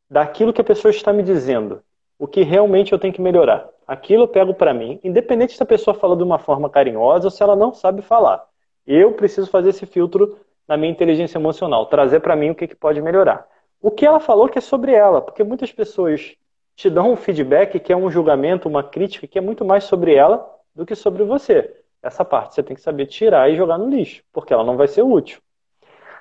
daquilo 0.08 0.52
que 0.52 0.60
a 0.60 0.64
pessoa 0.64 0.92
está 0.92 1.12
me 1.12 1.24
dizendo, 1.24 1.82
o 2.18 2.26
que 2.26 2.42
realmente 2.42 2.92
eu 2.92 2.98
tenho 2.98 3.14
que 3.14 3.20
melhorar. 3.20 3.68
Aquilo 3.86 4.24
eu 4.24 4.28
pego 4.28 4.52
para 4.52 4.74
mim, 4.74 5.00
independente 5.04 5.56
se 5.56 5.62
a 5.62 5.66
pessoa 5.66 5.94
fala 5.94 6.16
de 6.16 6.22
uma 6.22 6.38
forma 6.38 6.68
carinhosa 6.68 7.28
ou 7.28 7.30
se 7.30 7.42
ela 7.42 7.54
não 7.54 7.72
sabe 7.72 8.02
falar. 8.02 8.44
Eu 8.86 9.12
preciso 9.12 9.48
fazer 9.50 9.70
esse 9.70 9.86
filtro 9.86 10.38
na 10.66 10.76
minha 10.76 10.90
inteligência 10.90 11.38
emocional, 11.38 11.86
trazer 11.86 12.20
para 12.20 12.36
mim 12.36 12.50
o 12.50 12.54
que, 12.54 12.66
que 12.66 12.74
pode 12.74 13.00
melhorar. 13.00 13.46
O 13.80 13.90
que 13.90 14.04
ela 14.04 14.20
falou 14.20 14.48
que 14.48 14.58
é 14.58 14.60
sobre 14.60 14.92
ela, 14.92 15.22
porque 15.22 15.44
muitas 15.44 15.72
pessoas 15.72 16.36
te 16.74 16.90
dão 16.90 17.12
um 17.12 17.16
feedback 17.16 17.78
que 17.80 17.92
é 17.92 17.96
um 17.96 18.10
julgamento, 18.10 18.68
uma 18.68 18.82
crítica 18.82 19.26
que 19.26 19.38
é 19.38 19.40
muito 19.40 19.64
mais 19.64 19.84
sobre 19.84 20.14
ela 20.14 20.48
do 20.74 20.84
que 20.84 20.94
sobre 20.94 21.24
você. 21.24 21.74
Essa 22.02 22.24
parte 22.24 22.54
você 22.54 22.62
tem 22.62 22.76
que 22.76 22.82
saber 22.82 23.06
tirar 23.06 23.50
e 23.50 23.56
jogar 23.56 23.78
no 23.78 23.88
lixo, 23.88 24.22
porque 24.32 24.52
ela 24.52 24.64
não 24.64 24.76
vai 24.76 24.86
ser 24.86 25.02
útil. 25.02 25.40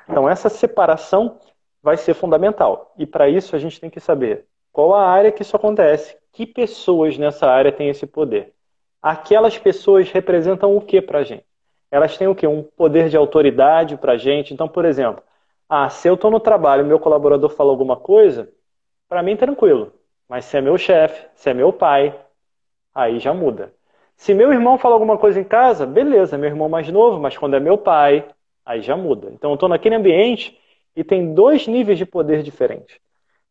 Então 0.09 0.27
essa 0.27 0.49
separação 0.49 1.39
vai 1.81 1.97
ser 1.97 2.13
fundamental. 2.13 2.93
E 2.97 3.05
para 3.05 3.29
isso 3.29 3.55
a 3.55 3.59
gente 3.59 3.79
tem 3.79 3.89
que 3.89 3.99
saber 3.99 4.45
qual 4.77 4.93
a 4.93 5.09
área 5.09 5.31
que 5.31 5.41
isso 5.41 5.55
acontece, 5.55 6.15
que 6.31 6.45
pessoas 6.45 7.17
nessa 7.17 7.49
área 7.49 7.71
têm 7.71 7.89
esse 7.89 8.05
poder. 8.05 8.53
Aquelas 9.01 9.57
pessoas 9.57 10.11
representam 10.11 10.77
o 10.77 10.81
que 10.81 11.01
para 11.01 11.17
a 11.17 11.23
gente? 11.23 11.43
Elas 11.89 12.15
têm 12.15 12.27
o 12.27 12.35
que? 12.35 12.45
Um 12.45 12.61
poder 12.61 13.09
de 13.09 13.17
autoridade 13.17 13.97
para 13.97 14.11
a 14.11 14.17
gente. 14.17 14.53
Então, 14.53 14.67
por 14.67 14.85
exemplo, 14.85 15.23
ah, 15.67 15.89
se 15.89 16.07
eu 16.07 16.13
estou 16.13 16.29
no 16.29 16.39
trabalho 16.39 16.85
e 16.85 16.87
meu 16.87 16.99
colaborador 16.99 17.49
fala 17.49 17.71
alguma 17.71 17.97
coisa, 17.97 18.53
para 19.09 19.23
mim 19.23 19.35
tranquilo. 19.35 19.91
Mas 20.29 20.45
se 20.45 20.57
é 20.57 20.61
meu 20.61 20.77
chefe, 20.77 21.27
se 21.33 21.49
é 21.49 21.55
meu 21.55 21.73
pai, 21.73 22.15
aí 22.93 23.17
já 23.17 23.33
muda. 23.33 23.73
Se 24.15 24.31
meu 24.31 24.53
irmão 24.53 24.77
fala 24.77 24.93
alguma 24.93 25.17
coisa 25.17 25.39
em 25.39 25.43
casa, 25.43 25.87
beleza, 25.87 26.37
meu 26.37 26.49
irmão 26.51 26.69
mais 26.69 26.87
novo, 26.87 27.19
mas 27.19 27.35
quando 27.35 27.55
é 27.55 27.59
meu 27.59 27.79
pai, 27.79 28.27
aí 28.63 28.83
já 28.83 28.95
muda. 28.95 29.27
Então 29.31 29.49
eu 29.49 29.55
estou 29.55 29.69
naquele 29.69 29.95
ambiente 29.95 30.55
e 30.95 31.03
tem 31.03 31.33
dois 31.33 31.65
níveis 31.65 31.97
de 31.97 32.05
poder 32.05 32.43
diferentes. 32.43 33.06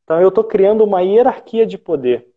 Então 0.06 0.20
eu 0.20 0.28
estou 0.28 0.44
criando 0.44 0.84
uma 0.84 1.02
hierarquia 1.02 1.66
de 1.66 1.76
poder. 1.76 2.28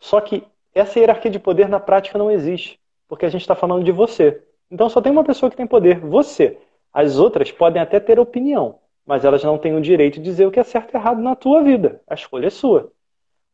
Só 0.00 0.20
que 0.20 0.44
essa 0.74 0.98
hierarquia 0.98 1.30
de 1.30 1.38
poder 1.38 1.68
na 1.68 1.78
prática 1.78 2.18
não 2.18 2.28
existe, 2.28 2.80
porque 3.06 3.24
a 3.24 3.28
gente 3.28 3.42
está 3.42 3.54
falando 3.54 3.84
de 3.84 3.92
você. 3.92 4.42
Então 4.68 4.88
só 4.88 5.00
tem 5.00 5.12
uma 5.12 5.22
pessoa 5.22 5.48
que 5.48 5.56
tem 5.56 5.66
poder, 5.66 6.00
você. 6.00 6.58
As 6.92 7.16
outras 7.16 7.52
podem 7.52 7.80
até 7.80 8.00
ter 8.00 8.18
opinião, 8.18 8.80
mas 9.06 9.24
elas 9.24 9.44
não 9.44 9.56
têm 9.56 9.76
o 9.76 9.80
direito 9.80 10.16
de 10.16 10.22
dizer 10.22 10.46
o 10.46 10.50
que 10.50 10.58
é 10.58 10.64
certo 10.64 10.92
e 10.92 10.96
errado 10.96 11.22
na 11.22 11.36
tua 11.36 11.62
vida. 11.62 12.02
A 12.04 12.14
escolha 12.14 12.48
é 12.48 12.50
sua. 12.50 12.90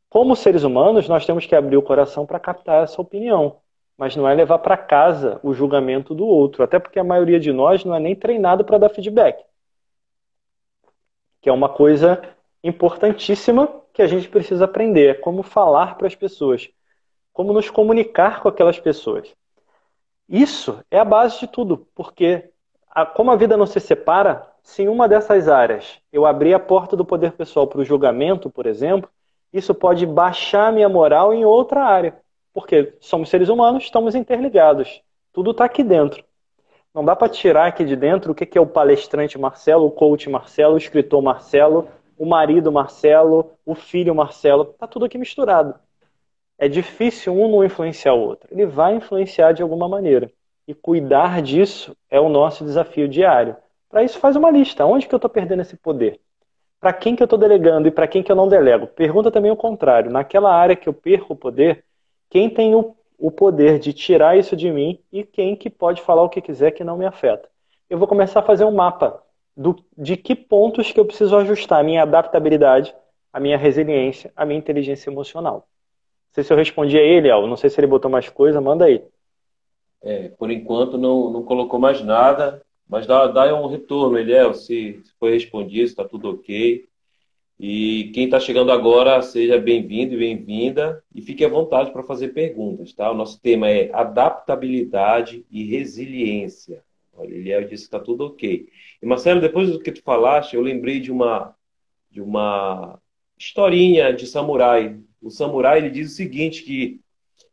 Como 0.08 0.34
seres 0.34 0.62
humanos, 0.62 1.06
nós 1.06 1.26
temos 1.26 1.44
que 1.44 1.54
abrir 1.54 1.76
o 1.76 1.82
coração 1.82 2.24
para 2.24 2.40
captar 2.40 2.84
essa 2.84 2.98
opinião, 2.98 3.58
mas 3.98 4.16
não 4.16 4.26
é 4.26 4.32
levar 4.32 4.58
para 4.60 4.78
casa 4.78 5.38
o 5.42 5.52
julgamento 5.52 6.14
do 6.14 6.26
outro, 6.26 6.64
até 6.64 6.78
porque 6.78 6.98
a 6.98 7.04
maioria 7.04 7.38
de 7.38 7.52
nós 7.52 7.84
não 7.84 7.94
é 7.94 8.00
nem 8.00 8.16
treinado 8.16 8.64
para 8.64 8.78
dar 8.78 8.88
feedback. 8.88 9.44
Que 11.42 11.50
é 11.50 11.52
uma 11.52 11.68
coisa 11.68 12.22
importantíssima 12.64 13.68
que 13.92 14.02
a 14.02 14.06
gente 14.06 14.28
precisa 14.28 14.64
aprender, 14.64 15.10
é 15.10 15.14
como 15.14 15.42
falar 15.42 15.96
para 15.96 16.06
as 16.06 16.14
pessoas, 16.14 16.68
como 17.32 17.52
nos 17.52 17.70
comunicar 17.70 18.40
com 18.40 18.48
aquelas 18.48 18.80
pessoas. 18.80 19.32
Isso 20.28 20.82
é 20.90 20.98
a 20.98 21.04
base 21.04 21.40
de 21.40 21.46
tudo, 21.46 21.86
porque 21.94 22.50
a, 22.90 23.04
como 23.04 23.30
a 23.30 23.36
vida 23.36 23.56
não 23.56 23.66
se 23.66 23.78
separa, 23.78 24.48
se 24.62 24.82
em 24.82 24.88
uma 24.88 25.06
dessas 25.06 25.48
áreas 25.48 26.00
eu 26.10 26.24
abrir 26.24 26.54
a 26.54 26.58
porta 26.58 26.96
do 26.96 27.04
poder 27.04 27.32
pessoal 27.32 27.66
para 27.66 27.80
o 27.80 27.84
julgamento, 27.84 28.48
por 28.48 28.66
exemplo, 28.66 29.10
isso 29.52 29.74
pode 29.74 30.06
baixar 30.06 30.72
minha 30.72 30.88
moral 30.88 31.34
em 31.34 31.44
outra 31.44 31.84
área. 31.84 32.16
Porque 32.52 32.94
somos 32.98 33.28
seres 33.28 33.48
humanos, 33.48 33.84
estamos 33.84 34.14
interligados. 34.14 35.02
Tudo 35.32 35.50
está 35.50 35.64
aqui 35.64 35.82
dentro. 35.82 36.24
Não 36.94 37.04
dá 37.04 37.14
para 37.14 37.28
tirar 37.28 37.66
aqui 37.66 37.84
de 37.84 37.96
dentro 37.96 38.32
o 38.32 38.34
que 38.34 38.56
é 38.56 38.60
o 38.60 38.66
palestrante 38.66 39.36
Marcelo, 39.36 39.86
o 39.86 39.90
coach 39.90 40.30
Marcelo, 40.30 40.74
o 40.74 40.78
escritor 40.78 41.20
Marcelo, 41.20 41.88
o 42.18 42.26
marido 42.26 42.72
Marcelo, 42.72 43.52
o 43.64 43.74
filho 43.74 44.14
Marcelo. 44.14 44.70
Está 44.70 44.86
tudo 44.86 45.04
aqui 45.04 45.18
misturado. 45.18 45.74
É 46.58 46.68
difícil 46.68 47.34
um 47.34 47.50
não 47.50 47.64
influenciar 47.64 48.14
o 48.14 48.20
outro. 48.20 48.48
Ele 48.50 48.66
vai 48.66 48.94
influenciar 48.94 49.52
de 49.52 49.62
alguma 49.62 49.88
maneira. 49.88 50.30
E 50.66 50.74
cuidar 50.74 51.42
disso 51.42 51.96
é 52.10 52.18
o 52.18 52.28
nosso 52.28 52.64
desafio 52.64 53.08
diário. 53.08 53.56
Para 53.88 54.02
isso, 54.02 54.18
faz 54.18 54.36
uma 54.36 54.50
lista. 54.50 54.86
Onde 54.86 55.06
que 55.06 55.14
eu 55.14 55.18
estou 55.18 55.30
perdendo 55.30 55.62
esse 55.62 55.76
poder? 55.76 56.20
para 56.84 56.92
quem 56.92 57.16
que 57.16 57.22
eu 57.22 57.24
estou 57.24 57.38
delegando 57.38 57.88
e 57.88 57.90
para 57.90 58.06
quem 58.06 58.22
que 58.22 58.30
eu 58.30 58.36
não 58.36 58.46
delego. 58.46 58.86
Pergunta 58.86 59.30
também 59.30 59.50
o 59.50 59.56
contrário. 59.56 60.10
Naquela 60.10 60.54
área 60.54 60.76
que 60.76 60.86
eu 60.86 60.92
perco 60.92 61.32
o 61.32 61.36
poder, 61.36 61.82
quem 62.28 62.50
tem 62.50 62.74
o, 62.74 62.94
o 63.18 63.30
poder 63.30 63.78
de 63.78 63.94
tirar 63.94 64.36
isso 64.36 64.54
de 64.54 64.70
mim 64.70 65.00
e 65.10 65.24
quem 65.24 65.56
que 65.56 65.70
pode 65.70 66.02
falar 66.02 66.22
o 66.22 66.28
que 66.28 66.42
quiser 66.42 66.72
que 66.72 66.84
não 66.84 66.98
me 66.98 67.06
afeta. 67.06 67.48
Eu 67.88 67.96
vou 67.96 68.06
começar 68.06 68.40
a 68.40 68.42
fazer 68.42 68.66
um 68.66 68.70
mapa 68.70 69.22
do, 69.56 69.76
de 69.96 70.16
que 70.16 70.34
pontos 70.34 70.90
que 70.90 70.98
eu 70.98 71.04
preciso 71.04 71.36
ajustar 71.36 71.80
a 71.80 71.84
minha 71.84 72.02
adaptabilidade, 72.02 72.94
a 73.32 73.40
minha 73.40 73.56
resiliência, 73.56 74.32
a 74.36 74.44
minha 74.44 74.58
inteligência 74.58 75.10
emocional. 75.10 75.54
Não 75.56 76.34
sei 76.34 76.44
se 76.44 76.52
eu 76.52 76.56
respondi 76.56 76.98
a 76.98 77.02
ele. 77.02 77.28
Não 77.28 77.56
sei 77.56 77.70
se 77.70 77.80
ele 77.80 77.86
botou 77.86 78.10
mais 78.10 78.28
coisa, 78.28 78.60
manda 78.60 78.84
aí. 78.86 79.02
É, 80.02 80.28
por 80.30 80.50
enquanto 80.50 80.98
não, 80.98 81.30
não 81.30 81.42
colocou 81.42 81.78
mais 81.78 82.02
nada. 82.02 82.62
Mas 82.88 83.06
dá, 83.06 83.26
dá 83.26 83.54
um 83.54 83.66
retorno, 83.66 84.18
Eliel, 84.18 84.52
se 84.52 85.02
foi 85.18 85.32
respondido, 85.32 85.84
está 85.84 86.04
tudo 86.04 86.30
ok. 86.30 86.86
E 87.58 88.10
quem 88.12 88.24
está 88.24 88.38
chegando 88.38 88.72
agora, 88.72 89.22
seja 89.22 89.58
bem-vindo 89.58 90.14
e 90.14 90.18
bem-vinda 90.18 91.02
e 91.14 91.22
fique 91.22 91.44
à 91.44 91.48
vontade 91.48 91.92
para 91.92 92.02
fazer 92.02 92.28
perguntas, 92.28 92.92
tá? 92.92 93.10
O 93.10 93.14
nosso 93.14 93.40
tema 93.40 93.70
é 93.70 93.90
adaptabilidade 93.92 95.46
e 95.50 95.64
resiliência. 95.64 96.82
Olha, 97.16 97.34
Eliel 97.34 97.62
disse 97.62 97.84
que 97.84 97.96
está 97.96 98.00
tudo 98.00 98.26
ok. 98.26 98.68
E 99.00 99.06
Marcelo, 99.06 99.40
depois 99.40 99.70
do 99.70 99.80
que 99.80 99.92
tu 99.92 100.02
falaste, 100.02 100.54
eu 100.54 100.60
lembrei 100.60 101.00
de 101.00 101.12
uma 101.12 101.54
de 102.10 102.20
uma 102.20 103.00
historinha 103.36 104.12
de 104.12 104.26
samurai. 104.26 105.00
O 105.20 105.30
samurai 105.30 105.78
ele 105.78 105.90
diz 105.90 106.12
o 106.12 106.14
seguinte 106.14 106.62
que 106.62 107.00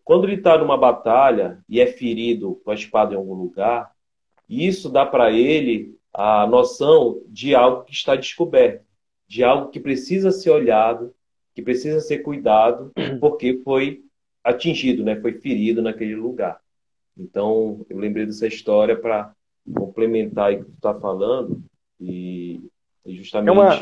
quando 0.03 0.25
ele 0.25 0.35
está 0.35 0.57
numa 0.57 0.77
batalha 0.77 1.63
e 1.67 1.79
é 1.79 1.87
ferido 1.87 2.61
com 2.63 2.71
a 2.71 2.75
espada 2.75 3.13
em 3.13 3.17
algum 3.17 3.33
lugar, 3.33 3.91
isso 4.47 4.89
dá 4.89 5.05
para 5.05 5.31
ele 5.31 5.97
a 6.13 6.45
noção 6.45 7.21
de 7.27 7.55
algo 7.55 7.85
que 7.85 7.93
está 7.93 8.15
descoberto, 8.15 8.85
de 9.27 9.43
algo 9.43 9.69
que 9.69 9.79
precisa 9.79 10.29
ser 10.29 10.49
olhado, 10.49 11.13
que 11.55 11.61
precisa 11.61 11.99
ser 12.01 12.19
cuidado, 12.19 12.91
porque 13.19 13.61
foi 13.63 14.03
atingido, 14.43 15.03
né? 15.03 15.19
foi 15.19 15.33
ferido 15.33 15.81
naquele 15.81 16.15
lugar. 16.15 16.59
Então, 17.17 17.85
eu 17.89 17.97
lembrei 17.97 18.25
dessa 18.25 18.47
história 18.47 18.95
para 18.95 19.33
complementar 19.75 20.53
o 20.53 20.57
que 20.57 20.63
tu 20.63 20.75
está 20.75 20.93
falando 20.93 21.61
e, 21.99 22.61
justamente. 23.05 23.49
É 23.49 23.51
uma... 23.51 23.77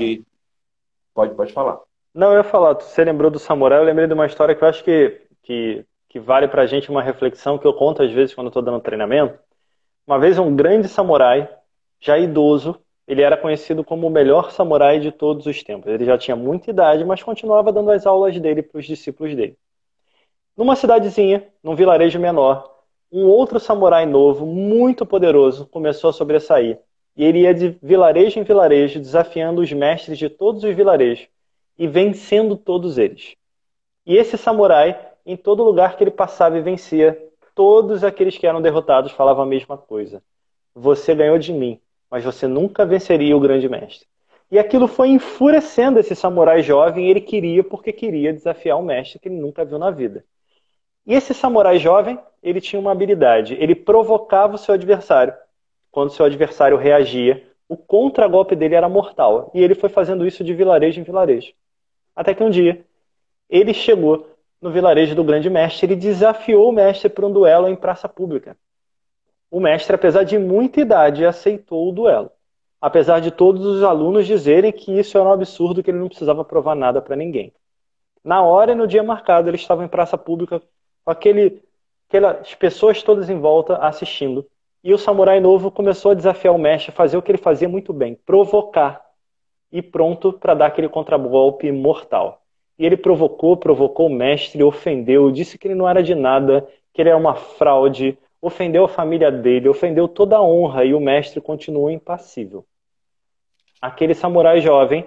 Pode, 1.13 1.35
pode 1.35 1.53
falar. 1.53 1.79
Não, 2.13 2.31
eu 2.31 2.37
ia 2.37 2.43
falar, 2.43 2.73
você 2.73 3.03
lembrou 3.03 3.29
do 3.29 3.39
samurai, 3.39 3.79
eu 3.79 3.83
lembrei 3.83 4.07
de 4.07 4.13
uma 4.13 4.25
história 4.25 4.55
que 4.55 4.63
eu 4.63 4.67
acho 4.67 4.83
que, 4.83 5.21
que, 5.43 5.85
que 6.07 6.19
vale 6.19 6.47
para 6.47 6.63
a 6.63 6.65
gente 6.65 6.89
uma 6.89 7.03
reflexão 7.03 7.57
que 7.57 7.67
eu 7.67 7.73
conto 7.73 8.01
às 8.01 8.11
vezes 8.11 8.33
quando 8.33 8.47
eu 8.47 8.49
estou 8.49 8.63
dando 8.63 8.79
treinamento 8.79 9.37
uma 10.09 10.17
vez 10.17 10.39
um 10.39 10.55
grande 10.55 10.87
samurai, 10.87 11.47
já 11.99 12.17
idoso, 12.17 12.81
ele 13.07 13.21
era 13.21 13.37
conhecido 13.37 13.83
como 13.83 14.07
o 14.07 14.09
melhor 14.09 14.49
samurai 14.49 14.99
de 14.99 15.11
todos 15.11 15.45
os 15.45 15.61
tempos. 15.61 15.87
Ele 15.87 16.03
já 16.03 16.17
tinha 16.17 16.35
muita 16.35 16.71
idade, 16.71 17.05
mas 17.05 17.21
continuava 17.21 17.71
dando 17.71 17.91
as 17.91 18.07
aulas 18.07 18.39
dele 18.39 18.63
para 18.63 18.79
os 18.79 18.87
discípulos 18.87 19.35
dele. 19.35 19.55
Numa 20.57 20.75
cidadezinha, 20.75 21.47
num 21.63 21.75
vilarejo 21.75 22.19
menor, 22.19 22.78
um 23.11 23.25
outro 23.25 23.59
samurai 23.59 24.05
novo, 24.05 24.45
muito 24.45 25.05
poderoso, 25.05 25.65
começou 25.65 26.09
a 26.09 26.13
sobressair. 26.13 26.79
E 27.17 27.23
ele 27.23 27.39
ia 27.39 27.53
de 27.53 27.77
vilarejo 27.81 28.39
em 28.39 28.43
vilarejo, 28.43 28.99
desafiando 28.99 29.61
os 29.61 29.71
mestres 29.71 30.17
de 30.17 30.29
todos 30.29 30.63
os 30.63 30.75
vilarejos 30.75 31.27
e 31.77 31.87
vencendo 31.87 32.55
todos 32.55 32.97
eles. 32.97 33.35
E 34.05 34.15
esse 34.15 34.37
samurai, 34.37 34.99
em 35.25 35.35
todo 35.35 35.63
lugar 35.63 35.97
que 35.97 36.03
ele 36.03 36.11
passava 36.11 36.57
e 36.57 36.61
vencia, 36.61 37.21
todos 37.55 38.03
aqueles 38.03 38.37
que 38.37 38.47
eram 38.47 38.61
derrotados 38.61 39.11
falavam 39.11 39.43
a 39.43 39.47
mesma 39.47 39.77
coisa. 39.77 40.23
Você 40.73 41.13
ganhou 41.13 41.37
de 41.37 41.51
mim, 41.51 41.79
mas 42.09 42.23
você 42.23 42.47
nunca 42.47 42.85
venceria 42.85 43.35
o 43.35 43.39
grande 43.39 43.67
mestre. 43.67 44.07
E 44.51 44.57
aquilo 44.57 44.87
foi 44.87 45.09
enfurecendo 45.09 45.99
esse 45.99 46.15
samurai 46.15 46.63
jovem, 46.63 47.09
ele 47.09 47.21
queria 47.21 47.63
porque 47.63 47.93
queria 47.93 48.33
desafiar 48.33 48.77
um 48.77 48.83
mestre 48.83 49.19
que 49.19 49.27
ele 49.27 49.35
nunca 49.35 49.63
viu 49.63 49.77
na 49.77 49.91
vida. 49.91 50.23
E 51.05 51.13
esse 51.13 51.33
samurai 51.33 51.77
jovem, 51.77 52.17
ele 52.41 52.61
tinha 52.61 52.79
uma 52.79 52.91
habilidade, 52.91 53.55
ele 53.59 53.75
provocava 53.75 54.55
o 54.55 54.57
seu 54.57 54.73
adversário. 54.73 55.33
Quando 55.91 56.11
seu 56.11 56.25
adversário 56.25 56.77
reagia, 56.77 57.47
o 57.67 57.75
contragolpe 57.75 58.55
dele 58.55 58.75
era 58.75 58.89
mortal. 58.89 59.51
E 59.53 59.61
ele 59.61 59.75
foi 59.75 59.89
fazendo 59.89 60.25
isso 60.25 60.43
de 60.43 60.53
vilarejo 60.53 60.99
em 60.99 61.03
vilarejo. 61.03 61.53
Até 62.15 62.33
que 62.33 62.43
um 62.43 62.49
dia, 62.49 62.85
ele 63.49 63.73
chegou 63.73 64.27
no 64.61 64.71
vilarejo 64.71 65.15
do 65.15 65.23
grande 65.23 65.49
mestre, 65.49 65.87
ele 65.87 65.95
desafiou 65.95 66.69
o 66.69 66.71
mestre 66.71 67.09
para 67.09 67.25
um 67.25 67.31
duelo 67.31 67.67
em 67.67 67.75
praça 67.75 68.09
pública. 68.09 68.57
O 69.49 69.59
mestre, 69.59 69.95
apesar 69.95 70.23
de 70.23 70.37
muita 70.37 70.81
idade, 70.81 71.25
aceitou 71.25 71.89
o 71.89 71.91
duelo. 71.91 72.29
Apesar 72.81 73.19
de 73.19 73.31
todos 73.31 73.65
os 73.65 73.83
alunos 73.83 74.27
dizerem 74.27 74.71
que 74.71 74.97
isso 74.97 75.17
era 75.17 75.27
um 75.27 75.31
absurdo, 75.31 75.81
que 75.81 75.89
ele 75.89 75.97
não 75.97 76.07
precisava 76.07 76.45
provar 76.45 76.75
nada 76.75 77.01
para 77.01 77.15
ninguém. 77.15 77.53
Na 78.23 78.43
hora 78.43 78.73
e 78.73 78.75
no 78.75 78.87
dia 78.87 79.01
marcado, 79.01 79.49
ele 79.49 79.57
estava 79.57 79.83
em 79.83 79.87
praça 79.87 80.17
pública 80.17 80.61
com 81.03 81.11
aquele, 81.11 81.61
aquelas 82.09 82.55
pessoas 82.55 83.03
todas 83.03 83.29
em 83.29 83.39
volta 83.39 83.77
assistindo. 83.77 84.45
E 84.83 84.93
o 84.93 84.97
samurai 84.97 85.39
novo 85.39 85.69
começou 85.69 86.11
a 86.11 86.15
desafiar 86.15 86.55
o 86.55 86.57
mestre 86.57 86.91
fazer 86.91 87.15
o 87.15 87.21
que 87.21 87.31
ele 87.31 87.37
fazia 87.37 87.69
muito 87.69 87.93
bem, 87.93 88.15
provocar. 88.25 89.05
E 89.71 89.81
pronto 89.81 90.33
para 90.33 90.55
dar 90.55 90.65
aquele 90.65 90.89
contragolpe 90.89 91.71
mortal. 91.71 92.41
E 92.77 92.85
ele 92.85 92.97
provocou, 92.97 93.55
provocou 93.55 94.07
o 94.07 94.13
mestre, 94.13 94.63
ofendeu, 94.63 95.29
disse 95.29 95.57
que 95.57 95.67
ele 95.67 95.75
não 95.75 95.87
era 95.87 96.01
de 96.01 96.15
nada, 96.15 96.67
que 96.91 97.01
ele 97.01 97.09
era 97.09 97.17
uma 97.17 97.35
fraude, 97.35 98.17
ofendeu 98.41 98.85
a 98.85 98.89
família 98.89 99.31
dele, 99.31 99.69
ofendeu 99.69 100.07
toda 100.07 100.37
a 100.37 100.41
honra 100.41 100.85
e 100.85 100.93
o 100.93 100.99
mestre 100.99 101.39
continuou 101.39 101.91
impassível. 101.91 102.65
Aquele 103.81 104.15
samurai 104.15 104.61
jovem, 104.61 105.05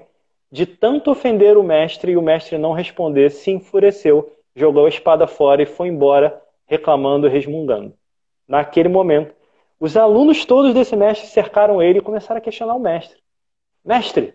de 0.50 0.66
tanto 0.66 1.10
ofender 1.10 1.56
o 1.56 1.62
mestre 1.62 2.12
e 2.12 2.16
o 2.16 2.22
mestre 2.22 2.58
não 2.58 2.72
responder, 2.72 3.30
se 3.30 3.50
enfureceu, 3.50 4.30
jogou 4.54 4.84
a 4.84 4.88
espada 4.90 5.26
fora 5.26 5.62
e 5.62 5.66
foi 5.66 5.88
embora, 5.88 6.41
reclamando 6.72 7.26
e 7.26 7.30
resmungando. 7.30 7.92
Naquele 8.48 8.88
momento, 8.88 9.34
os 9.78 9.94
alunos 9.94 10.46
todos 10.46 10.72
desse 10.72 10.96
mestre 10.96 11.28
cercaram 11.28 11.82
ele 11.82 11.98
e 11.98 12.02
começaram 12.02 12.38
a 12.38 12.40
questionar 12.40 12.74
o 12.74 12.80
mestre. 12.80 13.18
Mestre, 13.84 14.34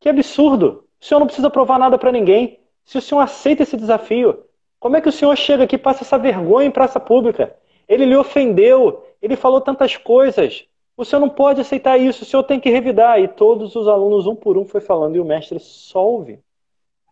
que 0.00 0.08
absurdo! 0.08 0.88
O 1.00 1.04
senhor 1.04 1.20
não 1.20 1.26
precisa 1.28 1.48
provar 1.48 1.78
nada 1.78 1.96
para 1.96 2.10
ninguém. 2.10 2.58
Se 2.84 2.98
o 2.98 3.00
senhor 3.00 3.20
aceita 3.20 3.62
esse 3.62 3.76
desafio, 3.76 4.44
como 4.80 4.96
é 4.96 5.00
que 5.00 5.08
o 5.08 5.12
senhor 5.12 5.36
chega 5.36 5.62
aqui 5.62 5.76
e 5.76 5.78
passa 5.78 6.02
essa 6.02 6.18
vergonha 6.18 6.66
em 6.66 6.70
praça 6.72 6.98
pública? 6.98 7.54
Ele 7.88 8.06
lhe 8.06 8.16
ofendeu, 8.16 9.04
ele 9.20 9.36
falou 9.36 9.60
tantas 9.60 9.96
coisas. 9.96 10.66
O 10.96 11.04
senhor 11.04 11.20
não 11.20 11.28
pode 11.28 11.60
aceitar 11.60 11.96
isso, 11.96 12.24
o 12.24 12.26
senhor 12.26 12.42
tem 12.42 12.58
que 12.58 12.70
revidar. 12.70 13.20
E 13.20 13.28
todos 13.28 13.76
os 13.76 13.86
alunos, 13.86 14.26
um 14.26 14.34
por 14.34 14.58
um, 14.58 14.64
foi 14.64 14.80
falando, 14.80 15.14
e 15.14 15.20
o 15.20 15.24
mestre 15.24 15.60
só. 15.60 16.24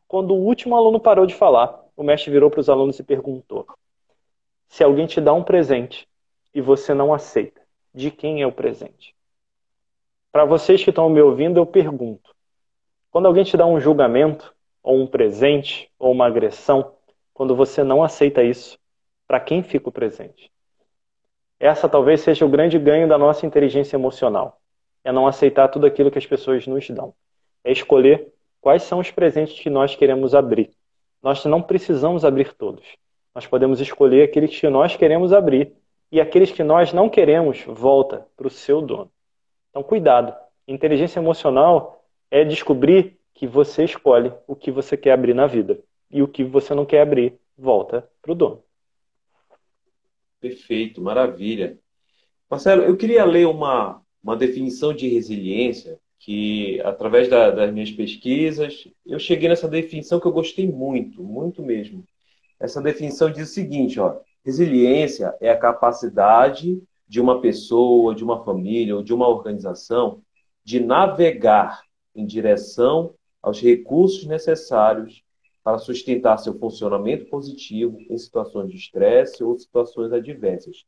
Quando 0.08 0.34
o 0.34 0.44
último 0.44 0.74
aluno 0.74 0.98
parou 0.98 1.24
de 1.24 1.34
falar, 1.34 1.84
o 1.96 2.02
mestre 2.02 2.32
virou 2.32 2.50
para 2.50 2.60
os 2.60 2.68
alunos 2.68 2.98
e 2.98 3.04
perguntou: 3.04 3.64
Se 4.70 4.84
alguém 4.84 5.06
te 5.06 5.20
dá 5.20 5.34
um 5.34 5.42
presente 5.42 6.08
e 6.54 6.60
você 6.60 6.94
não 6.94 7.12
aceita, 7.12 7.60
de 7.92 8.08
quem 8.08 8.40
é 8.40 8.46
o 8.46 8.52
presente? 8.52 9.16
Para 10.30 10.44
vocês 10.44 10.82
que 10.82 10.90
estão 10.90 11.10
me 11.10 11.20
ouvindo, 11.20 11.58
eu 11.58 11.66
pergunto: 11.66 12.32
quando 13.10 13.26
alguém 13.26 13.42
te 13.42 13.56
dá 13.56 13.66
um 13.66 13.80
julgamento, 13.80 14.54
ou 14.80 14.96
um 14.96 15.08
presente, 15.08 15.90
ou 15.98 16.12
uma 16.12 16.26
agressão, 16.26 16.94
quando 17.34 17.56
você 17.56 17.82
não 17.82 18.02
aceita 18.02 18.44
isso, 18.44 18.78
para 19.26 19.40
quem 19.40 19.60
fica 19.60 19.88
o 19.88 19.92
presente? 19.92 20.52
Essa 21.58 21.88
talvez 21.88 22.20
seja 22.20 22.46
o 22.46 22.48
grande 22.48 22.78
ganho 22.78 23.08
da 23.08 23.18
nossa 23.18 23.44
inteligência 23.44 23.96
emocional. 23.96 24.60
É 25.02 25.10
não 25.10 25.26
aceitar 25.26 25.66
tudo 25.66 25.84
aquilo 25.84 26.12
que 26.12 26.18
as 26.18 26.26
pessoas 26.26 26.64
nos 26.68 26.88
dão. 26.88 27.12
É 27.64 27.72
escolher 27.72 28.32
quais 28.60 28.84
são 28.84 29.00
os 29.00 29.10
presentes 29.10 29.58
que 29.58 29.68
nós 29.68 29.96
queremos 29.96 30.32
abrir. 30.32 30.70
Nós 31.20 31.44
não 31.44 31.60
precisamos 31.60 32.24
abrir 32.24 32.54
todos. 32.54 32.86
Nós 33.34 33.46
podemos 33.46 33.80
escolher 33.80 34.24
aqueles 34.24 34.58
que 34.58 34.68
nós 34.68 34.96
queremos 34.96 35.32
abrir 35.32 35.72
e 36.10 36.20
aqueles 36.20 36.50
que 36.50 36.64
nós 36.64 36.92
não 36.92 37.08
queremos, 37.08 37.62
volta 37.66 38.26
para 38.36 38.46
o 38.46 38.50
seu 38.50 38.82
dono. 38.82 39.10
Então, 39.70 39.82
cuidado. 39.82 40.34
Inteligência 40.66 41.20
emocional 41.20 42.04
é 42.30 42.44
descobrir 42.44 43.18
que 43.32 43.46
você 43.46 43.84
escolhe 43.84 44.32
o 44.46 44.56
que 44.56 44.70
você 44.70 44.96
quer 44.96 45.12
abrir 45.12 45.34
na 45.34 45.46
vida. 45.46 45.82
E 46.10 46.22
o 46.22 46.28
que 46.28 46.42
você 46.42 46.74
não 46.74 46.84
quer 46.84 47.02
abrir, 47.02 47.38
volta 47.56 48.08
para 48.20 48.32
o 48.32 48.34
dono. 48.34 48.62
Perfeito, 50.40 51.00
maravilha. 51.00 51.78
Marcelo, 52.50 52.82
eu 52.82 52.96
queria 52.96 53.24
ler 53.24 53.46
uma, 53.46 54.02
uma 54.22 54.36
definição 54.36 54.92
de 54.92 55.06
resiliência 55.08 56.00
que, 56.18 56.80
através 56.80 57.28
da, 57.28 57.50
das 57.50 57.72
minhas 57.72 57.92
pesquisas, 57.92 58.88
eu 59.06 59.18
cheguei 59.18 59.48
nessa 59.48 59.68
definição 59.68 60.18
que 60.18 60.26
eu 60.26 60.32
gostei 60.32 60.66
muito, 60.66 61.22
muito 61.22 61.62
mesmo. 61.62 62.04
Essa 62.60 62.82
definição 62.82 63.30
diz 63.32 63.50
o 63.50 63.52
seguinte, 63.52 63.98
ó, 63.98 64.20
Resiliência 64.44 65.34
é 65.40 65.50
a 65.50 65.56
capacidade 65.56 66.82
de 67.06 67.20
uma 67.20 67.40
pessoa, 67.40 68.14
de 68.14 68.24
uma 68.24 68.42
família 68.44 68.96
ou 68.96 69.02
de 69.02 69.12
uma 69.12 69.28
organização 69.28 70.22
de 70.64 70.80
navegar 70.80 71.82
em 72.14 72.24
direção 72.24 73.14
aos 73.42 73.60
recursos 73.60 74.26
necessários 74.26 75.22
para 75.62 75.78
sustentar 75.78 76.38
seu 76.38 76.58
funcionamento 76.58 77.26
positivo 77.26 77.98
em 78.08 78.16
situações 78.16 78.70
de 78.70 78.76
estresse 78.76 79.44
ou 79.44 79.58
situações 79.58 80.12
adversas. 80.12 80.84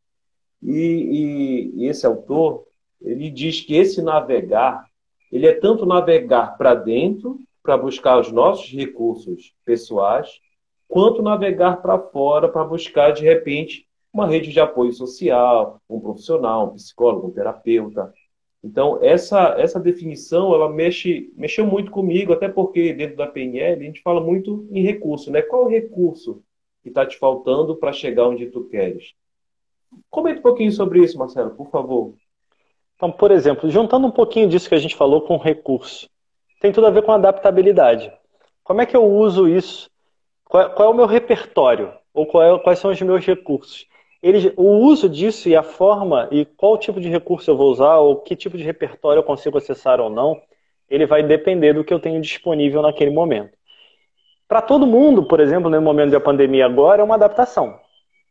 E, 0.62 0.70
e, 0.70 1.82
e 1.82 1.86
esse 1.86 2.06
autor 2.06 2.66
ele 3.00 3.30
diz 3.30 3.60
que 3.60 3.74
esse 3.74 4.00
navegar 4.00 4.86
ele 5.30 5.46
é 5.46 5.54
tanto 5.54 5.84
navegar 5.84 6.56
para 6.56 6.74
dentro 6.74 7.38
para 7.62 7.76
buscar 7.76 8.18
os 8.18 8.30
nossos 8.30 8.70
recursos 8.70 9.54
pessoais 9.64 10.30
quanto 10.92 11.22
navegar 11.22 11.80
para 11.80 11.98
fora 11.98 12.50
para 12.50 12.66
buscar, 12.66 13.12
de 13.12 13.24
repente, 13.24 13.86
uma 14.12 14.26
rede 14.26 14.52
de 14.52 14.60
apoio 14.60 14.92
social, 14.92 15.80
um 15.88 15.98
profissional, 15.98 16.66
um 16.66 16.74
psicólogo, 16.74 17.28
um 17.28 17.30
terapeuta. 17.30 18.12
Então, 18.62 18.98
essa, 19.00 19.54
essa 19.58 19.80
definição, 19.80 20.54
ela 20.54 20.68
mexe, 20.68 21.32
mexeu 21.34 21.66
muito 21.66 21.90
comigo, 21.90 22.34
até 22.34 22.46
porque 22.46 22.92
dentro 22.92 23.16
da 23.16 23.26
PNL 23.26 23.80
a 23.80 23.86
gente 23.86 24.02
fala 24.02 24.20
muito 24.20 24.68
em 24.70 24.82
recurso, 24.82 25.30
né? 25.30 25.40
Qual 25.40 25.64
o 25.64 25.68
recurso 25.70 26.42
que 26.82 26.90
está 26.90 27.06
te 27.06 27.16
faltando 27.16 27.74
para 27.74 27.90
chegar 27.90 28.28
onde 28.28 28.50
tu 28.50 28.64
queres? 28.64 29.14
Comenta 30.10 30.40
um 30.40 30.42
pouquinho 30.42 30.72
sobre 30.72 31.02
isso, 31.02 31.16
Marcelo, 31.16 31.52
por 31.52 31.70
favor. 31.70 32.12
Então, 32.96 33.10
por 33.10 33.30
exemplo, 33.30 33.70
juntando 33.70 34.06
um 34.06 34.12
pouquinho 34.12 34.46
disso 34.46 34.68
que 34.68 34.74
a 34.74 34.78
gente 34.78 34.94
falou 34.94 35.22
com 35.22 35.38
recurso, 35.38 36.06
tem 36.60 36.70
tudo 36.70 36.86
a 36.86 36.90
ver 36.90 37.02
com 37.02 37.12
adaptabilidade. 37.12 38.12
Como 38.62 38.82
é 38.82 38.84
que 38.84 38.94
eu 38.94 39.06
uso 39.06 39.48
isso 39.48 39.90
qual, 40.52 40.68
qual 40.68 40.88
é 40.90 40.92
o 40.92 40.94
meu 40.94 41.06
repertório? 41.06 41.94
Ou 42.12 42.26
é, 42.42 42.58
quais 42.58 42.78
são 42.78 42.90
os 42.90 43.00
meus 43.00 43.24
recursos? 43.24 43.86
Ele, 44.22 44.52
o 44.54 44.64
uso 44.64 45.08
disso 45.08 45.48
e 45.48 45.56
a 45.56 45.62
forma 45.62 46.28
e 46.30 46.44
qual 46.44 46.76
tipo 46.76 47.00
de 47.00 47.08
recurso 47.08 47.50
eu 47.50 47.56
vou 47.56 47.70
usar 47.70 47.96
ou 47.96 48.16
que 48.16 48.36
tipo 48.36 48.58
de 48.58 48.62
repertório 48.62 49.20
eu 49.20 49.24
consigo 49.24 49.56
acessar 49.56 49.98
ou 49.98 50.10
não, 50.10 50.38
ele 50.90 51.06
vai 51.06 51.22
depender 51.22 51.72
do 51.72 51.82
que 51.82 51.92
eu 51.92 51.98
tenho 51.98 52.20
disponível 52.20 52.82
naquele 52.82 53.10
momento. 53.10 53.56
Para 54.46 54.60
todo 54.60 54.86
mundo, 54.86 55.22
por 55.22 55.40
exemplo, 55.40 55.70
no 55.70 55.80
momento 55.80 56.10
da 56.10 56.20
pandemia 56.20 56.66
agora, 56.66 57.00
é 57.00 57.04
uma 57.04 57.14
adaptação. 57.14 57.80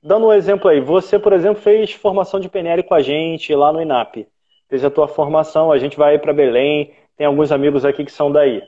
Dando 0.04 0.28
um 0.28 0.34
exemplo 0.34 0.70
aí, 0.70 0.80
você, 0.80 1.18
por 1.18 1.34
exemplo, 1.34 1.60
fez 1.60 1.92
formação 1.92 2.40
de 2.40 2.50
PNL 2.50 2.84
com 2.84 2.94
a 2.94 3.02
gente 3.02 3.56
lá 3.56 3.74
no 3.74 3.82
INAP. 3.82 4.28
Fez 4.70 4.86
a 4.86 4.92
tua 4.92 5.08
formação, 5.08 5.72
a 5.72 5.80
gente 5.80 5.98
vai 5.98 6.20
para 6.20 6.32
Belém, 6.32 6.94
tem 7.18 7.26
alguns 7.26 7.52
amigos 7.52 7.84
aqui 7.84 8.06
que 8.06 8.12
são 8.12 8.32
daí. 8.32 8.62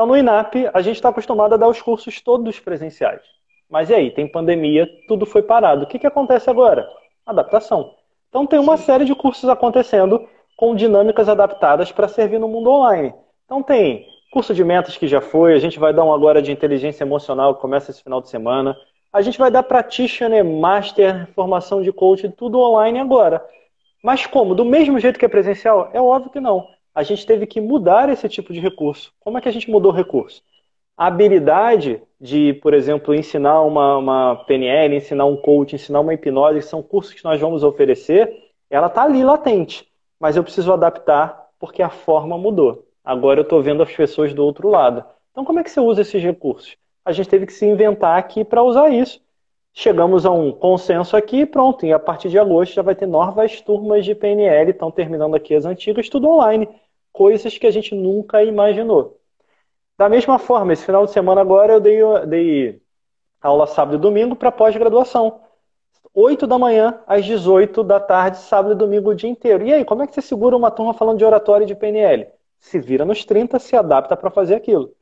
Então, 0.00 0.08
no 0.08 0.16
INAP, 0.16 0.66
a 0.72 0.80
gente 0.80 0.96
está 0.96 1.10
acostumado 1.10 1.52
a 1.52 1.58
dar 1.58 1.68
os 1.68 1.82
cursos 1.82 2.22
todos 2.22 2.58
presenciais. 2.58 3.20
Mas 3.68 3.90
e 3.90 3.94
aí, 3.94 4.10
tem 4.10 4.26
pandemia, 4.26 4.88
tudo 5.06 5.26
foi 5.26 5.42
parado. 5.42 5.84
O 5.84 5.86
que, 5.86 5.98
que 5.98 6.06
acontece 6.06 6.48
agora? 6.48 6.88
Adaptação. 7.26 7.92
Então, 8.30 8.46
tem 8.46 8.58
uma 8.58 8.78
Sim. 8.78 8.84
série 8.84 9.04
de 9.04 9.14
cursos 9.14 9.46
acontecendo 9.46 10.26
com 10.56 10.74
dinâmicas 10.74 11.28
adaptadas 11.28 11.92
para 11.92 12.08
servir 12.08 12.40
no 12.40 12.48
mundo 12.48 12.70
online. 12.70 13.12
Então, 13.44 13.62
tem 13.62 14.06
curso 14.32 14.54
de 14.54 14.64
metas 14.64 14.96
que 14.96 15.06
já 15.06 15.20
foi, 15.20 15.52
a 15.52 15.58
gente 15.58 15.78
vai 15.78 15.92
dar 15.92 16.04
um 16.04 16.14
agora 16.14 16.40
de 16.40 16.50
inteligência 16.50 17.04
emocional 17.04 17.54
que 17.54 17.60
começa 17.60 17.90
esse 17.90 18.02
final 18.02 18.22
de 18.22 18.30
semana. 18.30 18.74
A 19.12 19.20
gente 19.20 19.38
vai 19.38 19.50
dar 19.50 19.64
practitioner, 19.64 20.42
master, 20.42 21.28
formação 21.34 21.82
de 21.82 21.92
coach, 21.92 22.26
tudo 22.30 22.58
online 22.58 22.98
agora. 22.98 23.44
Mas 24.02 24.24
como? 24.24 24.54
Do 24.54 24.64
mesmo 24.64 24.98
jeito 24.98 25.18
que 25.18 25.26
é 25.26 25.28
presencial? 25.28 25.90
É 25.92 26.00
óbvio 26.00 26.30
que 26.30 26.40
não 26.40 26.66
a 26.94 27.02
gente 27.02 27.26
teve 27.26 27.46
que 27.46 27.60
mudar 27.60 28.08
esse 28.08 28.28
tipo 28.28 28.52
de 28.52 28.60
recurso. 28.60 29.12
Como 29.20 29.38
é 29.38 29.40
que 29.40 29.48
a 29.48 29.52
gente 29.52 29.70
mudou 29.70 29.92
o 29.92 29.94
recurso? 29.94 30.42
A 30.96 31.06
habilidade 31.06 32.02
de, 32.20 32.54
por 32.54 32.74
exemplo, 32.74 33.14
ensinar 33.14 33.62
uma, 33.62 33.96
uma 33.96 34.36
PNL, 34.44 34.96
ensinar 34.96 35.24
um 35.24 35.36
coach, 35.36 35.74
ensinar 35.74 36.00
uma 36.00 36.12
hipnose, 36.12 36.58
que 36.58 36.64
são 36.66 36.82
cursos 36.82 37.14
que 37.14 37.24
nós 37.24 37.40
vamos 37.40 37.64
oferecer, 37.64 38.50
ela 38.68 38.88
está 38.88 39.04
ali 39.04 39.24
latente. 39.24 39.88
Mas 40.18 40.36
eu 40.36 40.44
preciso 40.44 40.72
adaptar 40.72 41.48
porque 41.58 41.82
a 41.82 41.88
forma 41.88 42.36
mudou. 42.36 42.86
Agora 43.04 43.40
eu 43.40 43.44
estou 43.44 43.62
vendo 43.62 43.82
as 43.82 43.92
pessoas 43.94 44.34
do 44.34 44.44
outro 44.44 44.68
lado. 44.68 45.04
Então, 45.30 45.44
como 45.44 45.58
é 45.58 45.64
que 45.64 45.70
você 45.70 45.80
usa 45.80 46.02
esses 46.02 46.22
recursos? 46.22 46.76
A 47.04 47.12
gente 47.12 47.28
teve 47.28 47.46
que 47.46 47.52
se 47.52 47.64
inventar 47.64 48.18
aqui 48.18 48.44
para 48.44 48.62
usar 48.62 48.90
isso. 48.90 49.20
Chegamos 49.82 50.26
a 50.26 50.30
um 50.30 50.52
consenso 50.52 51.16
aqui 51.16 51.46
pronto. 51.46 51.86
E 51.86 51.92
a 51.94 51.98
partir 51.98 52.28
de 52.28 52.38
agosto 52.38 52.74
já 52.74 52.82
vai 52.82 52.94
ter 52.94 53.06
novas 53.06 53.62
turmas 53.62 54.04
de 54.04 54.14
PNL, 54.14 54.72
estão 54.72 54.90
terminando 54.90 55.34
aqui 55.34 55.54
as 55.54 55.64
antigas, 55.64 56.06
tudo 56.06 56.28
online. 56.28 56.68
Coisas 57.10 57.56
que 57.56 57.66
a 57.66 57.70
gente 57.70 57.94
nunca 57.94 58.44
imaginou. 58.44 59.18
Da 59.96 60.06
mesma 60.06 60.38
forma, 60.38 60.74
esse 60.74 60.84
final 60.84 61.06
de 61.06 61.12
semana 61.12 61.40
agora 61.40 61.72
eu 61.72 61.80
dei, 61.80 61.98
dei 62.26 62.82
aula 63.40 63.66
sábado 63.66 63.96
e 63.96 63.98
domingo 63.98 64.36
para 64.36 64.52
pós-graduação. 64.52 65.40
8 66.12 66.46
da 66.46 66.58
manhã 66.58 67.00
às 67.06 67.24
18 67.24 67.82
da 67.82 67.98
tarde, 67.98 68.36
sábado 68.36 68.74
e 68.74 68.76
domingo 68.76 69.08
o 69.08 69.14
dia 69.14 69.30
inteiro. 69.30 69.64
E 69.64 69.72
aí, 69.72 69.82
como 69.82 70.02
é 70.02 70.06
que 70.06 70.14
você 70.14 70.20
segura 70.20 70.54
uma 70.54 70.70
turma 70.70 70.92
falando 70.92 71.16
de 71.16 71.24
oratório 71.24 71.64
e 71.64 71.66
de 71.66 71.74
PNL? 71.74 72.26
Se 72.58 72.78
vira 72.78 73.06
nos 73.06 73.24
30, 73.24 73.58
se 73.58 73.74
adapta 73.74 74.14
para 74.14 74.30
fazer 74.30 74.56
aquilo. 74.56 74.92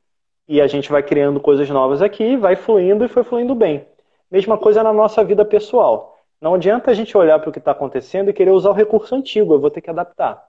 E 0.47 0.61
a 0.61 0.69
gente 0.69 0.89
vai 0.89 1.03
criando 1.03 1.41
coisas 1.41 1.69
novas 1.69 2.01
aqui, 2.01 2.37
vai 2.37 2.55
fluindo 2.55 3.05
e 3.05 3.09
foi 3.09 3.25
fluindo 3.25 3.57
bem. 3.57 3.85
Mesma 4.31 4.59
coisa 4.59 4.83
na 4.83 4.93
nossa 4.93 5.25
vida 5.25 5.45
pessoal. 5.45 6.19
Não 6.41 6.55
adianta 6.55 6.91
a 6.91 6.95
gente 6.95 7.17
olhar 7.17 7.39
para 7.39 7.51
o 7.51 7.53
que 7.53 7.59
está 7.59 7.73
acontecendo 7.73 8.31
e 8.31 8.33
querer 8.33 8.51
usar 8.51 8.71
o 8.71 8.75
recurso 8.75 9.15
antigo, 9.15 9.55
eu 9.55 9.61
vou 9.61 9.71
ter 9.71 9.81
que 9.81 9.91
adaptar. 9.91 10.47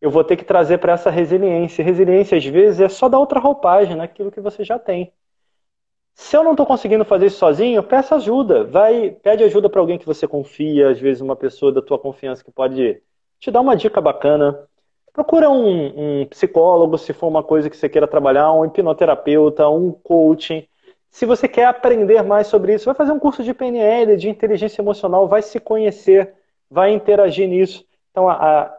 Eu 0.00 0.10
vou 0.10 0.24
ter 0.24 0.36
que 0.36 0.44
trazer 0.44 0.78
para 0.78 0.94
essa 0.94 1.10
resiliência. 1.10 1.84
Resiliência, 1.84 2.38
às 2.38 2.44
vezes, 2.44 2.80
é 2.80 2.88
só 2.88 3.08
dar 3.08 3.18
outra 3.18 3.38
roupagem 3.38 3.96
naquilo 3.96 4.30
que 4.30 4.40
você 4.40 4.64
já 4.64 4.78
tem. 4.78 5.12
Se 6.14 6.36
eu 6.36 6.44
não 6.44 6.52
estou 6.52 6.66
conseguindo 6.66 7.04
fazer 7.04 7.26
isso 7.26 7.38
sozinho, 7.38 7.82
peça 7.82 8.16
ajuda. 8.16 8.64
Vai, 8.64 9.10
pede 9.10 9.44
ajuda 9.44 9.68
para 9.68 9.80
alguém 9.80 9.98
que 9.98 10.06
você 10.06 10.26
confia, 10.26 10.90
às 10.90 10.98
vezes 10.98 11.20
uma 11.20 11.36
pessoa 11.36 11.72
da 11.72 11.82
tua 11.82 11.98
confiança 11.98 12.44
que 12.44 12.50
pode 12.50 13.02
te 13.38 13.50
dar 13.50 13.60
uma 13.60 13.76
dica 13.76 14.00
bacana. 14.00 14.58
Procura 15.12 15.50
um, 15.50 16.20
um 16.20 16.26
psicólogo, 16.26 16.96
se 16.96 17.12
for 17.12 17.26
uma 17.26 17.42
coisa 17.42 17.68
que 17.68 17.76
você 17.76 17.88
queira 17.88 18.06
trabalhar, 18.06 18.52
um 18.52 18.64
hipnoterapeuta, 18.64 19.68
um 19.68 19.92
coaching. 19.92 20.66
Se 21.10 21.26
você 21.26 21.48
quer 21.48 21.66
aprender 21.66 22.22
mais 22.22 22.46
sobre 22.46 22.74
isso, 22.74 22.84
vai 22.84 22.94
fazer 22.94 23.12
um 23.12 23.18
curso 23.18 23.42
de 23.42 23.52
PNL, 23.52 24.16
de 24.16 24.28
inteligência 24.28 24.80
emocional, 24.80 25.26
vai 25.26 25.42
se 25.42 25.58
conhecer, 25.58 26.34
vai 26.70 26.92
interagir 26.92 27.48
nisso. 27.48 27.84
Então, 28.10 28.28
a, 28.28 28.34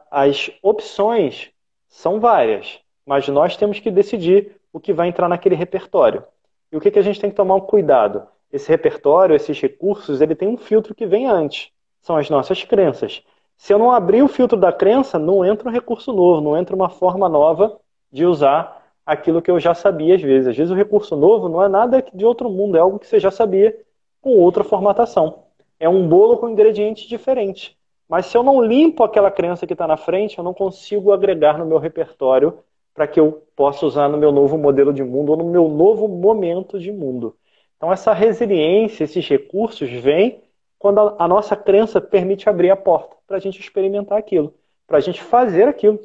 a, 0.09 0.23
as 0.23 0.49
opções 0.63 1.51
são 1.87 2.19
várias, 2.19 2.79
mas 3.05 3.27
nós 3.27 3.57
temos 3.57 3.79
que 3.79 3.91
decidir 3.91 4.55
o 4.71 4.79
que 4.79 4.93
vai 4.93 5.09
entrar 5.09 5.27
naquele 5.27 5.55
repertório. 5.55 6.23
E 6.71 6.77
o 6.77 6.79
que, 6.79 6.89
que 6.89 6.99
a 6.99 7.01
gente 7.01 7.19
tem 7.19 7.29
que 7.29 7.35
tomar 7.35 7.55
um 7.55 7.61
cuidado? 7.61 8.25
Esse 8.51 8.69
repertório, 8.69 9.35
esses 9.35 9.59
recursos, 9.59 10.21
ele 10.21 10.35
tem 10.35 10.47
um 10.47 10.57
filtro 10.57 10.95
que 10.95 11.05
vem 11.05 11.27
antes. 11.27 11.69
São 12.01 12.15
as 12.15 12.29
nossas 12.29 12.63
crenças. 12.63 13.21
Se 13.57 13.73
eu 13.73 13.77
não 13.77 13.91
abrir 13.91 14.23
o 14.23 14.27
filtro 14.27 14.57
da 14.57 14.71
crença, 14.71 15.19
não 15.19 15.45
entra 15.45 15.67
um 15.67 15.71
recurso 15.71 16.11
novo, 16.13 16.41
não 16.41 16.57
entra 16.57 16.75
uma 16.75 16.89
forma 16.89 17.29
nova 17.29 17.77
de 18.11 18.25
usar 18.25 18.80
aquilo 19.05 19.41
que 19.41 19.51
eu 19.51 19.59
já 19.59 19.73
sabia 19.73 20.15
às 20.15 20.21
vezes. 20.21 20.47
Às 20.47 20.57
vezes 20.57 20.71
o 20.71 20.75
recurso 20.75 21.15
novo 21.15 21.49
não 21.49 21.63
é 21.63 21.67
nada 21.67 22.03
de 22.13 22.25
outro 22.25 22.49
mundo, 22.49 22.77
é 22.77 22.79
algo 22.79 22.99
que 22.99 23.07
você 23.07 23.19
já 23.19 23.31
sabia 23.31 23.77
com 24.21 24.37
outra 24.37 24.63
formatação. 24.63 25.43
É 25.79 25.89
um 25.89 26.07
bolo 26.07 26.37
com 26.37 26.49
ingredientes 26.49 27.07
diferentes. 27.07 27.75
Mas 28.07 28.25
se 28.25 28.37
eu 28.37 28.43
não 28.43 28.61
limpo 28.61 29.03
aquela 29.03 29.31
crença 29.31 29.65
que 29.65 29.73
está 29.73 29.87
na 29.87 29.97
frente, 29.97 30.37
eu 30.37 30.43
não 30.43 30.53
consigo 30.53 31.11
agregar 31.11 31.57
no 31.57 31.65
meu 31.65 31.77
repertório 31.77 32.59
para 32.93 33.07
que 33.07 33.19
eu 33.19 33.43
possa 33.55 33.85
usar 33.85 34.09
no 34.09 34.17
meu 34.17 34.31
novo 34.31 34.57
modelo 34.57 34.93
de 34.93 35.03
mundo 35.03 35.31
ou 35.31 35.37
no 35.37 35.45
meu 35.45 35.69
novo 35.69 36.07
momento 36.07 36.77
de 36.77 36.91
mundo. 36.91 37.35
Então 37.77 37.91
essa 37.91 38.13
resiliência, 38.13 39.05
esses 39.05 39.27
recursos 39.27 39.89
vêm 39.89 40.41
quando 40.77 40.99
a, 40.99 41.15
a 41.19 41.27
nossa 41.27 41.55
crença 41.55 42.01
permite 42.01 42.49
abrir 42.49 42.69
a 42.69 42.75
porta 42.75 43.15
para 43.25 43.37
a 43.37 43.39
gente 43.39 43.59
experimentar 43.59 44.17
aquilo, 44.17 44.53
para 44.85 44.97
a 44.97 45.01
gente 45.01 45.21
fazer 45.21 45.67
aquilo. 45.67 45.99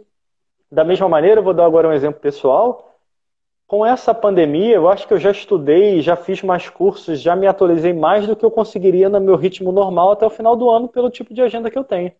Da 0.76 0.84
mesma 0.84 1.08
maneira, 1.08 1.40
eu 1.40 1.42
vou 1.42 1.54
dar 1.54 1.64
agora 1.64 1.88
um 1.88 1.92
exemplo 1.92 2.20
pessoal. 2.20 2.98
Com 3.66 3.86
essa 3.86 4.12
pandemia, 4.12 4.74
eu 4.74 4.90
acho 4.90 5.08
que 5.08 5.14
eu 5.14 5.18
já 5.18 5.30
estudei, 5.30 6.02
já 6.02 6.16
fiz 6.16 6.42
mais 6.42 6.68
cursos, 6.68 7.18
já 7.18 7.34
me 7.34 7.46
atualizei 7.46 7.94
mais 7.94 8.26
do 8.26 8.36
que 8.36 8.44
eu 8.44 8.50
conseguiria 8.50 9.08
no 9.08 9.18
meu 9.18 9.36
ritmo 9.36 9.72
normal 9.72 10.10
até 10.10 10.26
o 10.26 10.30
final 10.30 10.54
do 10.54 10.68
ano, 10.68 10.86
pelo 10.86 11.08
tipo 11.08 11.32
de 11.32 11.40
agenda 11.40 11.70
que 11.70 11.78
eu 11.78 11.82
tenho. 11.82 12.12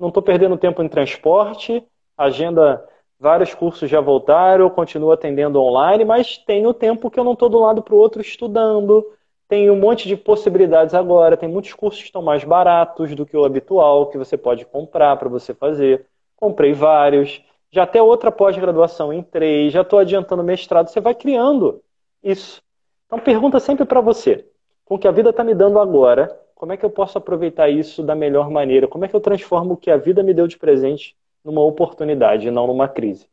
Não 0.00 0.08
estou 0.08 0.22
perdendo 0.22 0.56
tempo 0.56 0.82
em 0.82 0.88
transporte, 0.88 1.86
agenda, 2.16 2.82
vários 3.20 3.52
cursos 3.52 3.90
já 3.90 4.00
voltaram, 4.00 4.64
eu 4.64 4.70
continuo 4.70 5.12
atendendo 5.12 5.60
online, 5.60 6.02
mas 6.02 6.38
tenho 6.38 6.72
tempo 6.72 7.10
que 7.10 7.20
eu 7.20 7.24
não 7.24 7.34
estou 7.34 7.50
de 7.50 7.56
um 7.56 7.60
lado 7.60 7.82
para 7.82 7.94
o 7.94 7.98
outro 7.98 8.22
estudando, 8.22 9.06
tem 9.46 9.70
um 9.70 9.76
monte 9.76 10.08
de 10.08 10.16
possibilidades 10.16 10.94
agora, 10.94 11.36
tem 11.36 11.46
muitos 11.46 11.74
cursos 11.74 12.00
que 12.00 12.06
estão 12.06 12.22
mais 12.22 12.42
baratos 12.42 13.14
do 13.14 13.26
que 13.26 13.36
o 13.36 13.44
habitual, 13.44 14.06
que 14.06 14.16
você 14.16 14.38
pode 14.38 14.64
comprar 14.64 15.14
para 15.18 15.28
você 15.28 15.52
fazer. 15.52 16.06
Comprei 16.36 16.72
vários. 16.72 17.46
Já 17.70 17.82
até 17.82 18.00
outra 18.02 18.32
pós-graduação 18.32 19.12
entrei, 19.12 19.70
já 19.70 19.82
estou 19.82 19.98
adiantando 19.98 20.42
mestrado. 20.42 20.88
Você 20.88 21.00
vai 21.00 21.14
criando 21.14 21.82
isso. 22.22 22.62
Então 23.06 23.18
pergunta 23.18 23.60
sempre 23.60 23.84
para 23.84 24.00
você, 24.00 24.46
com 24.84 24.94
o 24.94 24.98
que 24.98 25.08
a 25.08 25.12
vida 25.12 25.30
está 25.30 25.44
me 25.44 25.54
dando 25.54 25.78
agora, 25.78 26.38
como 26.54 26.72
é 26.72 26.76
que 26.76 26.84
eu 26.84 26.90
posso 26.90 27.16
aproveitar 27.16 27.68
isso 27.68 28.02
da 28.02 28.14
melhor 28.14 28.50
maneira? 28.50 28.88
Como 28.88 29.04
é 29.04 29.08
que 29.08 29.14
eu 29.14 29.20
transformo 29.20 29.74
o 29.74 29.76
que 29.76 29.90
a 29.90 29.96
vida 29.96 30.22
me 30.22 30.34
deu 30.34 30.46
de 30.46 30.58
presente 30.58 31.16
numa 31.44 31.60
oportunidade, 31.60 32.50
não 32.50 32.66
numa 32.66 32.88
crise? 32.88 33.28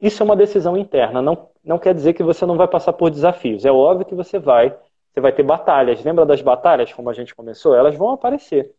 Isso 0.00 0.22
é 0.22 0.24
uma 0.24 0.36
decisão 0.36 0.76
interna, 0.76 1.22
não, 1.22 1.48
não 1.64 1.78
quer 1.78 1.94
dizer 1.94 2.12
que 2.12 2.22
você 2.22 2.44
não 2.46 2.56
vai 2.56 2.68
passar 2.68 2.92
por 2.92 3.10
desafios. 3.10 3.64
É 3.64 3.72
óbvio 3.72 4.06
que 4.06 4.14
você 4.14 4.38
vai, 4.38 4.76
você 5.12 5.20
vai 5.20 5.32
ter 5.32 5.42
batalhas. 5.42 6.04
Lembra 6.04 6.26
das 6.26 6.42
batalhas, 6.42 6.92
como 6.92 7.10
a 7.10 7.12
gente 7.12 7.34
começou? 7.34 7.74
Elas 7.74 7.96
vão 7.96 8.10
aparecer. 8.10 8.72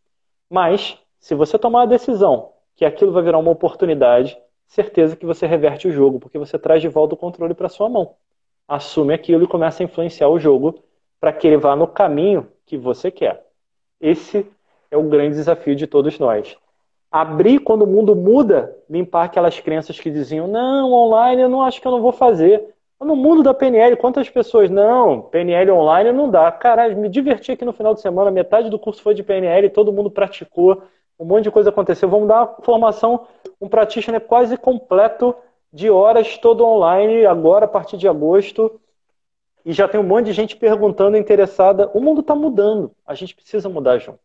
Mas, 0.50 0.98
se 1.19 1.34
você 1.34 1.58
tomar 1.58 1.84
a 1.84 1.88
decisão 1.88 2.54
que 2.76 2.86
aquilo 2.86 3.12
vai 3.12 3.24
virar 3.24 3.39
uma 3.39 3.52
oportunidade, 3.52 4.38
certeza 4.67 5.15
que 5.15 5.25
você 5.25 5.45
reverte 5.45 5.88
o 5.88 5.91
jogo, 5.91 6.19
porque 6.19 6.38
você 6.38 6.58
traz 6.58 6.82
de 6.82 6.88
volta 6.88 7.15
o 7.15 7.17
controle 7.17 7.54
para 7.54 7.69
sua 7.69 7.89
mão. 7.89 8.15
Assume 8.67 9.13
aquilo 9.13 9.43
e 9.43 9.47
começa 9.47 9.84
a 9.84 9.86
influenciar 9.86 10.28
o 10.30 10.39
jogo 10.39 10.84
para 11.19 11.32
que 11.32 11.47
ele 11.47 11.58
vá 11.58 11.75
no 11.75 11.88
caminho 11.88 12.47
que 12.65 12.78
você 12.78 13.12
quer. 13.12 13.45
Esse 13.99 14.45
é 14.91 14.97
o 14.97 15.04
grande 15.04 15.36
desafio 15.36 15.75
de 15.75 15.88
todos 15.88 16.19
nós. 16.19 16.58
Abrir 17.12 17.60
quando 17.60 17.84
o 17.84 17.88
mundo 17.88 18.15
muda, 18.15 18.75
limpar 18.89 19.25
aquelas 19.25 19.60
crenças 19.60 19.99
que 19.99 20.10
diziam: 20.10 20.47
não, 20.47 20.91
online 20.91 21.43
eu 21.43 21.49
não 21.49 21.62
acho 21.62 21.80
que 21.80 21.88
eu 21.88 21.91
não 21.91 22.01
vou 22.01 22.12
fazer. 22.12 22.73
No 22.99 23.15
mundo 23.15 23.43
da 23.43 23.54
PNL, 23.54 23.97
quantas 23.97 24.30
pessoas? 24.30 24.69
Não, 24.69 25.21
PNL 25.21 25.71
online 25.71 26.12
não 26.12 26.30
dá. 26.30 26.51
Caralho, 26.51 26.97
me 26.97 27.10
diverti 27.10 27.51
aqui 27.51 27.63
no 27.63 27.73
final 27.73 27.93
de 27.93 28.01
semana, 28.01 28.32
metade 28.32 28.69
do 28.69 28.80
curso 28.80 29.01
foi 29.01 29.13
de 29.13 29.21
PNL, 29.21 29.69
todo 29.69 29.93
mundo 29.93 30.10
praticou, 30.10 30.82
um 31.19 31.25
monte 31.25 31.43
de 31.43 31.51
coisa 31.51 31.69
aconteceu. 31.69 32.10
Vamos 32.10 32.28
dar 32.28 32.43
uma 32.43 32.56
formação, 32.62 33.28
um 33.60 33.67
practitioner 33.67 34.21
quase 34.21 34.58
completo 34.58 35.36
de 35.71 35.89
horas, 35.89 36.38
todo 36.38 36.65
online, 36.65 37.25
agora, 37.25 37.65
a 37.65 37.67
partir 37.67 37.97
de 37.97 38.08
agosto. 38.08 38.80
E 39.65 39.73
já 39.73 39.88
tem 39.88 39.99
um 39.99 40.04
monte 40.04 40.28
de 40.28 40.34
gente 40.34 40.56
perguntando, 40.56 41.17
interessada. 41.17 41.89
O 41.93 41.99
mundo 41.99 42.21
está 42.21 42.36
mudando, 42.36 42.91
a 43.06 43.15
gente 43.15 43.36
precisa 43.36 43.67
mudar 43.67 43.97
junto. 43.97 44.19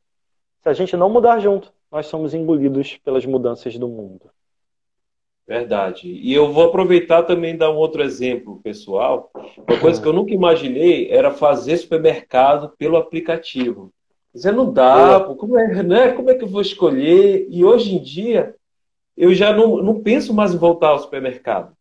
Se 0.63 0.69
a 0.69 0.73
gente 0.75 0.97
não 0.97 1.09
mudar 1.09 1.39
junto, 1.39 1.73
nós 1.91 2.07
somos 2.07 2.35
engolidos 2.35 2.99
pelas 2.99 3.25
mudanças 3.25 3.79
do 3.79 3.89
mundo. 3.89 4.31
Verdade. 5.47 6.09
E 6.09 6.33
eu 6.33 6.53
vou 6.53 6.69
aproveitar 6.69 7.25
também 7.25 7.57
dar 7.57 7.73
um 7.73 7.77
outro 7.77 8.03
exemplo 8.03 8.61
pessoal. 8.63 9.33
Uma 9.69 9.81
coisa 9.81 10.01
que 10.01 10.07
eu 10.07 10.13
nunca 10.13 10.33
imaginei 10.33 11.11
era 11.11 11.33
fazer 11.33 11.77
supermercado 11.79 12.69
pelo 12.79 12.97
aplicativo. 12.97 13.93
Você 14.33 14.53
não 14.53 14.73
dá, 14.73 15.21
pô, 15.21 15.35
como, 15.35 15.59
é, 15.59 15.83
né? 15.83 16.13
como 16.13 16.31
é 16.31 16.35
que 16.35 16.45
eu 16.45 16.49
vou 16.49 16.61
escolher? 16.61 17.47
E 17.51 17.65
hoje 17.65 17.95
em 17.95 18.03
dia, 18.03 18.55
eu 19.17 19.35
já 19.35 19.53
não, 19.53 19.83
não 19.83 20.01
penso 20.01 20.33
mais 20.33 20.55
em 20.55 20.59
voltar 20.59 20.89
ao 20.89 21.01
supermercado. 21.01 21.77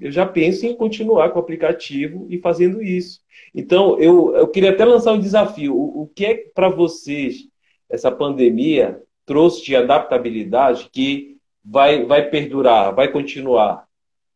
Eu 0.00 0.10
já 0.10 0.26
penso 0.26 0.66
em 0.66 0.74
continuar 0.74 1.30
com 1.30 1.38
o 1.38 1.42
aplicativo 1.42 2.26
e 2.28 2.38
fazendo 2.38 2.82
isso. 2.82 3.20
Então, 3.54 3.98
eu, 4.00 4.34
eu 4.34 4.48
queria 4.48 4.70
até 4.70 4.84
lançar 4.84 5.12
um 5.12 5.20
desafio. 5.20 5.76
O, 5.76 6.02
o 6.02 6.06
que 6.08 6.24
é 6.24 6.34
para 6.54 6.68
vocês 6.68 7.46
essa 7.88 8.10
pandemia 8.10 9.00
trouxe 9.26 9.62
de 9.62 9.76
adaptabilidade 9.76 10.88
que 10.90 11.36
vai, 11.64 12.04
vai 12.04 12.28
perdurar, 12.28 12.94
vai 12.94 13.12
continuar. 13.12 13.86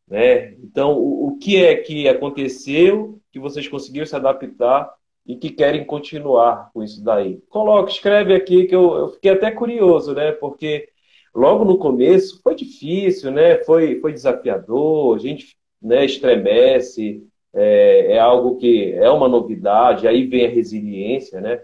Né? 0.06 0.52
Então, 0.62 0.92
o, 0.92 1.28
o 1.28 1.38
que 1.38 1.56
é 1.56 1.74
que 1.74 2.06
aconteceu 2.08 3.18
que 3.32 3.40
vocês 3.40 3.66
conseguiram 3.66 4.06
se 4.06 4.14
adaptar 4.14 4.92
e 5.26 5.36
que 5.36 5.50
querem 5.50 5.84
continuar 5.84 6.70
com 6.72 6.82
isso 6.82 7.02
daí? 7.02 7.40
Coloque, 7.48 7.92
escreve 7.92 8.34
aqui 8.34 8.66
que 8.66 8.74
eu, 8.74 8.94
eu 8.94 9.08
fiquei 9.10 9.32
até 9.32 9.50
curioso, 9.50 10.14
né? 10.14 10.32
Porque 10.32 10.88
logo 11.34 11.64
no 11.64 11.78
começo 11.78 12.40
foi 12.42 12.54
difícil, 12.54 13.30
né? 13.32 13.56
Foi, 13.64 14.00
foi 14.00 14.12
desafiador, 14.12 15.16
a 15.16 15.18
gente 15.18 15.56
né, 15.82 16.04
estremece, 16.04 17.26
é, 17.52 18.12
é 18.12 18.18
algo 18.18 18.56
que 18.56 18.92
é 18.92 19.10
uma 19.10 19.28
novidade, 19.28 20.06
aí 20.06 20.26
vem 20.26 20.46
a 20.46 20.50
resiliência, 20.50 21.40
né? 21.40 21.62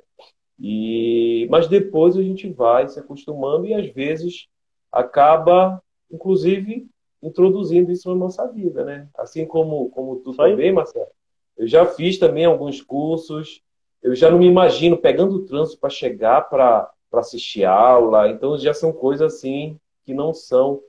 E, 0.58 1.46
mas 1.50 1.68
depois 1.68 2.16
a 2.16 2.22
gente 2.22 2.48
vai 2.48 2.88
se 2.88 2.98
acostumando 2.98 3.66
e 3.66 3.74
às 3.74 3.88
vezes 3.92 4.46
acaba, 4.90 5.82
inclusive, 6.10 6.86
introduzindo 7.22 7.92
isso 7.92 8.08
na 8.08 8.16
nossa 8.16 8.46
vida, 8.50 8.84
né? 8.84 9.08
Assim 9.16 9.46
como, 9.46 9.90
como 9.90 10.16
tu 10.16 10.34
também, 10.34 10.72
Marcelo. 10.72 11.06
Eu 11.56 11.66
já 11.66 11.86
fiz 11.86 12.18
também 12.18 12.44
alguns 12.44 12.80
cursos, 12.80 13.62
eu 14.02 14.14
já 14.14 14.30
não 14.30 14.38
me 14.38 14.46
imagino 14.46 14.96
pegando 14.96 15.36
o 15.36 15.44
trânsito 15.44 15.78
para 15.78 15.90
chegar 15.90 16.42
para 16.48 16.90
assistir 17.12 17.64
aula, 17.64 18.28
então 18.28 18.58
já 18.58 18.74
são 18.74 18.92
coisas 18.92 19.34
assim 19.34 19.78
que 20.04 20.12
não 20.12 20.34
são 20.34 20.80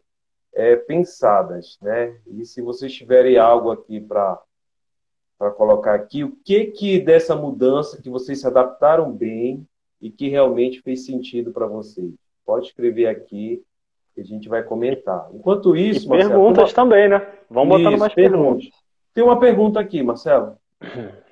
é, 0.53 0.75
pensadas, 0.75 1.77
né? 1.81 2.17
E 2.27 2.45
se 2.45 2.61
vocês 2.61 2.93
tiverem 2.93 3.37
algo 3.37 3.71
aqui 3.71 3.99
para 3.99 4.41
para 5.37 5.51
colocar 5.51 5.93
aqui, 5.95 6.23
o 6.23 6.37
que 6.45 6.67
que 6.67 6.99
dessa 6.99 7.35
mudança 7.35 8.01
que 8.01 8.09
vocês 8.09 8.39
se 8.39 8.47
adaptaram 8.47 9.11
bem 9.11 9.67
e 9.99 10.09
que 10.09 10.29
realmente 10.29 10.81
fez 10.81 11.05
sentido 11.05 11.51
para 11.51 11.65
vocês? 11.65 12.13
Pode 12.45 12.67
escrever 12.67 13.07
aqui 13.07 13.61
que 14.15 14.21
a 14.21 14.23
gente 14.23 14.47
vai 14.47 14.63
comentar. 14.63 15.27
Enquanto 15.33 15.75
isso, 15.75 16.05
e 16.05 16.09
Marcelo, 16.09 16.31
perguntas 16.31 16.69
uma... 16.69 16.75
também, 16.75 17.09
né? 17.09 17.27
Vamos 17.49 17.75
isso, 17.75 17.83
botando 17.83 17.99
mais 17.99 18.13
perguntas. 18.13 18.63
perguntas. 18.63 18.82
Tem 19.13 19.23
uma 19.23 19.39
pergunta 19.39 19.79
aqui, 19.79 20.01
Marcelo. 20.01 20.57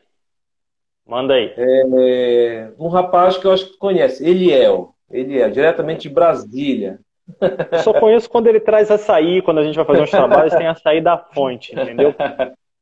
Manda 1.06 1.34
aí. 1.34 1.54
É, 1.58 2.72
um 2.80 2.88
rapaz 2.88 3.38
que 3.38 3.46
eu 3.46 3.52
acho 3.52 3.72
que 3.72 3.78
conhece, 3.78 4.26
Eliel. 4.26 4.96
Eliel, 5.10 5.52
diretamente 5.52 6.08
de 6.08 6.14
Brasília. 6.14 7.00
Eu 7.72 7.80
só 7.80 7.94
conheço 7.94 8.30
quando 8.30 8.48
ele 8.48 8.60
traz 8.60 8.90
açaí, 8.92 9.42
quando 9.42 9.60
a 9.60 9.64
gente 9.64 9.76
vai 9.76 9.86
fazer 9.86 10.02
uns 10.02 10.12
trabalhos, 10.12 10.54
tem 10.54 10.68
açaí 10.68 11.02
da 11.02 11.18
fonte, 11.18 11.74
entendeu? 11.74 12.14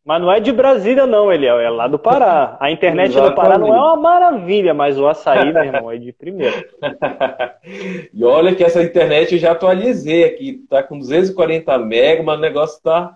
Mas 0.06 0.22
não 0.22 0.32
é 0.32 0.40
de 0.40 0.52
Brasília, 0.52 1.06
não, 1.06 1.32
ele 1.32 1.46
é, 1.46 1.50
é 1.50 1.70
lá 1.70 1.88
do 1.88 2.00
Pará. 2.00 2.58
A 2.60 2.72
internet 2.72 3.14
do 3.14 3.36
Pará 3.36 3.60
não 3.60 3.68
é 3.68 3.78
uma 3.78 3.96
maravilha, 3.96 4.74
mas 4.74 4.98
o 4.98 5.08
açaí, 5.08 5.54
meu 5.54 5.64
irmão, 5.64 5.92
é 5.92 5.98
de 5.98 6.12
primeira. 6.12 6.66
e 8.12 8.24
olha 8.24 8.56
que 8.56 8.64
essa 8.64 8.82
internet 8.82 9.34
eu 9.34 9.40
já 9.40 9.52
atualizei 9.52 10.24
aqui, 10.24 10.66
tá 10.70 10.82
com 10.82 10.98
240 10.98 11.78
MB, 11.78 12.24
mas 12.24 12.38
o 12.38 12.42
negócio 12.42 12.82
tá. 12.82 13.16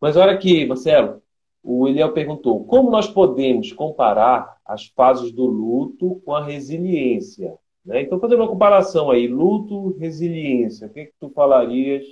Mas 0.00 0.16
olha 0.16 0.32
aqui, 0.32 0.64
Marcelo, 0.66 1.22
o 1.62 1.88
Eliel 1.88 2.12
perguntou: 2.12 2.64
como 2.64 2.90
nós 2.90 3.08
podemos 3.08 3.72
comparar 3.72 4.56
as 4.64 4.86
fases 4.86 5.32
do 5.32 5.46
luto 5.46 6.20
com 6.24 6.34
a 6.34 6.44
resiliência? 6.44 7.58
Né? 7.84 8.02
Então, 8.02 8.20
fazendo 8.20 8.40
uma 8.40 8.48
comparação 8.48 9.10
aí, 9.10 9.26
luto, 9.26 9.96
resiliência, 9.98 10.86
o 10.86 10.90
que, 10.90 11.06
que 11.06 11.14
tu 11.18 11.30
falarias 11.30 12.04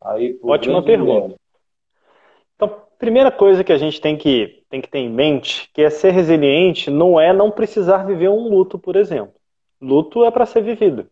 aí? 0.00 0.38
Ótima 0.42 0.82
pergunta. 0.82 1.34
Então, 2.54 2.82
primeira 2.98 3.32
coisa 3.32 3.64
que 3.64 3.72
a 3.72 3.78
gente 3.78 4.00
tem 4.00 4.16
que, 4.16 4.62
tem 4.68 4.80
que 4.80 4.88
ter 4.88 4.98
em 4.98 5.10
mente, 5.10 5.70
que 5.72 5.82
é 5.82 5.90
ser 5.90 6.10
resiliente 6.12 6.90
não 6.90 7.18
é 7.18 7.32
não 7.32 7.50
precisar 7.50 8.04
viver 8.04 8.28
um 8.28 8.48
luto, 8.48 8.78
por 8.78 8.96
exemplo. 8.96 9.34
Luto 9.80 10.24
é 10.24 10.30
para 10.30 10.46
ser 10.46 10.62
vivido. 10.62 11.08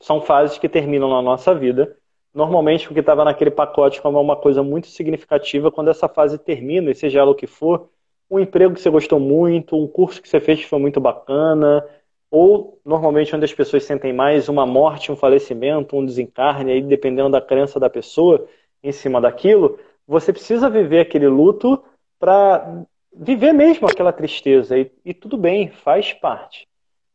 São 0.00 0.20
fases 0.20 0.56
que 0.58 0.68
terminam 0.68 1.10
na 1.10 1.20
nossa 1.20 1.54
vida. 1.54 1.96
Normalmente, 2.34 2.90
o 2.90 2.94
que 2.94 3.00
estava 3.00 3.24
naquele 3.24 3.50
pacote 3.50 4.02
como 4.02 4.20
uma 4.20 4.36
coisa 4.36 4.62
muito 4.62 4.88
significativa, 4.88 5.70
quando 5.70 5.90
essa 5.90 6.08
fase 6.08 6.36
termina, 6.36 6.90
e 6.90 6.94
seja 6.94 7.20
ela 7.20 7.30
o 7.30 7.34
que 7.34 7.46
for, 7.46 7.88
um 8.28 8.40
emprego 8.40 8.74
que 8.74 8.80
você 8.80 8.90
gostou 8.90 9.20
muito, 9.20 9.76
um 9.76 9.86
curso 9.86 10.20
que 10.20 10.28
você 10.28 10.40
fez 10.40 10.58
que 10.60 10.66
foi 10.66 10.80
muito 10.80 11.00
bacana, 11.00 11.86
ou 12.30 12.80
normalmente 12.84 13.34
onde 13.36 13.44
as 13.44 13.52
pessoas 13.52 13.84
sentem 13.84 14.12
mais 14.12 14.48
uma 14.48 14.66
morte, 14.66 15.12
um 15.12 15.16
falecimento, 15.16 15.96
um 15.96 16.04
desencarne, 16.04 16.72
aí 16.72 16.82
dependendo 16.82 17.30
da 17.30 17.40
crença 17.40 17.78
da 17.78 17.88
pessoa 17.88 18.48
em 18.82 18.90
cima 18.90 19.20
daquilo, 19.20 19.78
você 20.06 20.32
precisa 20.32 20.68
viver 20.68 21.00
aquele 21.00 21.28
luto 21.28 21.82
para 22.18 22.84
viver 23.14 23.52
mesmo 23.52 23.86
aquela 23.86 24.12
tristeza. 24.12 24.76
E, 24.76 24.90
e, 25.04 25.14
tudo 25.14 25.36
bem, 25.36 25.70
faz 25.70 26.12
parte. 26.12 26.66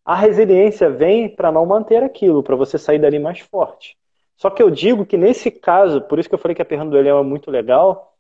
A 0.05 0.15
resiliência 0.15 0.89
vem 0.89 1.27
para 1.27 1.51
não 1.51 1.65
manter 1.65 2.01
aquilo, 2.03 2.41
para 2.41 2.55
você 2.55 2.77
sair 2.77 2.99
dali 2.99 3.19
mais 3.19 3.39
forte. 3.39 3.97
Só 4.39 4.49
que 4.49 4.63
eu 4.63 4.69
digo 4.71 5.06
que 5.06 5.17
nesse 5.17 5.52
caso, 5.52 5.99
por 5.99 6.17
isso 6.17 6.30
que 6.30 6.34
eu 6.34 6.39
falei 6.39 6.56
que 6.56 6.62
a 6.62 6.65
pergunta 6.65 6.91
do 6.91 6.97
Eliel 6.97 7.19
é 7.19 7.23
muito 7.23 7.52
legal, 7.52 8.15